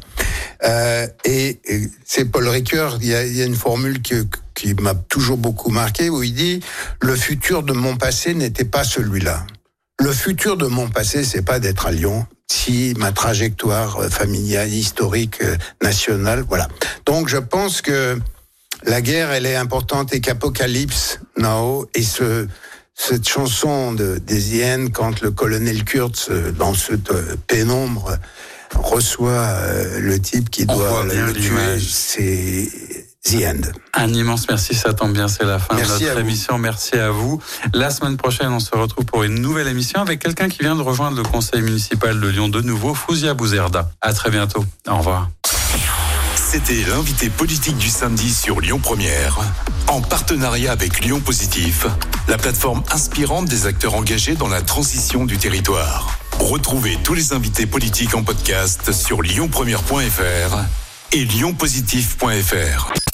Euh, 0.64 1.06
et, 1.26 1.60
c'est 2.06 2.26
Paul 2.26 2.48
Ricoeur, 2.48 2.98
il 3.02 3.08
y 3.08 3.14
a, 3.14 3.26
y 3.26 3.42
a 3.42 3.46
une 3.46 3.56
formule 3.56 4.02
que, 4.02 4.26
qui 4.56 4.74
m'a 4.76 4.96
toujours 4.96 5.38
beaucoup 5.38 5.72
marqué, 5.72 6.10
où 6.10 6.24
il 6.24 6.34
dit 6.34 6.62
«Le 7.02 7.16
futur 7.16 7.64
de 7.64 7.74
mon 7.74 7.98
passé 7.98 8.34
n'était 8.34 8.66
pas 8.66 8.84
celui-là». 8.84 9.46
Le 10.00 10.14
futur 10.14 10.56
de 10.56 10.66
mon 10.66 10.88
passé, 10.88 11.26
c'est 11.26 11.42
pas 11.42 11.60
d'être 11.60 11.86
à 11.86 11.92
Lyon, 11.92 12.26
si 12.50 12.94
ma 12.98 13.12
trajectoire 13.12 13.98
euh, 13.98 14.10
familiale, 14.10 14.72
historique, 14.72 15.42
euh, 15.42 15.58
nationale, 15.82 16.46
voilà. 16.48 16.70
Donc 17.06 17.28
je 17.28 17.38
pense 17.38 17.82
que 17.82 18.18
la 18.86 19.02
guerre, 19.02 19.32
elle 19.32 19.46
est 19.46 19.58
importante 19.58 20.14
et 20.14 20.22
qu'Apocalypse, 20.22 21.20
Now, 21.38 21.86
et 21.94 22.04
ce, 22.04 22.48
cette 22.96 23.28
chanson 23.28 23.92
de, 23.92 24.18
des 24.20 24.58
Yen, 24.58 24.90
quand 24.90 25.20
le 25.20 25.32
colonel 25.32 25.84
Kurtz, 25.84 26.30
euh, 26.30 26.52
dans 26.54 26.74
cette 26.74 27.12
pénombre, 27.48 28.18
reçoit 28.76 29.58
le 30.00 30.20
type 30.20 30.50
qui 30.50 30.66
doit 30.66 31.04
le 31.04 31.34
tuer, 31.34 31.80
c'est 31.80 32.99
The 33.30 33.46
End. 33.46 33.62
Un 33.94 34.12
immense 34.12 34.48
merci, 34.50 34.74
ça 34.74 34.94
tombe 34.94 35.14
bien, 35.14 35.28
c'est 35.28 35.44
la 35.44 35.60
fin 35.60 35.76
de 35.76 35.82
notre 35.82 36.18
émission. 36.18 36.58
Merci 36.58 36.96
à 36.96 37.12
vous. 37.12 37.40
La 37.76 37.92
semaine 37.92 38.18
prochaine, 38.18 38.48
on 38.52 38.60
se 38.60 38.72
retrouve 38.76 39.06
pour 39.06 39.22
une 39.24 39.36
nouvelle 39.36 39.68
émission 39.68 40.02
avec 40.02 40.20
quelqu'un 40.20 40.50
qui 40.50 40.60
vient 40.60 40.76
de 40.76 40.82
rejoindre 40.82 41.18
le 41.18 41.22
conseil 41.22 41.62
municipal 41.62 42.20
de 42.20 42.28
Lyon 42.28 42.50
de 42.50 42.62
nouveau, 42.62 42.96
Fouzia 42.96 43.36
Bouzerda. 43.36 43.92
À 44.02 44.14
très 44.14 44.32
bientôt. 44.32 44.66
Au 44.88 44.98
revoir. 44.98 45.30
C'était 46.36 46.84
l'invité 46.90 47.30
politique 47.30 47.78
du 47.78 47.90
samedi 47.90 48.34
sur 48.34 48.62
Lyon 48.62 48.80
Première, 48.80 49.38
en 49.86 50.02
partenariat 50.02 50.72
avec 50.72 51.02
Lyon 51.02 51.20
Positif, 51.20 51.86
la 52.28 52.40
plateforme 52.40 52.82
inspirante 52.92 53.46
des 53.46 53.68
acteurs 53.68 53.94
engagés 53.94 54.34
dans 54.34 54.48
la 54.48 54.64
transition 54.64 55.26
du 55.26 55.38
territoire. 55.38 56.18
Retrouvez 56.40 56.98
tous 57.04 57.14
les 57.14 57.34
invités 57.34 57.68
politiques 57.68 58.16
en 58.16 58.24
podcast 58.24 58.92
sur 58.92 59.22
lyonpremière.fr 59.22 60.58
et 61.12 61.26
lyonpositif.fr. 61.26 62.99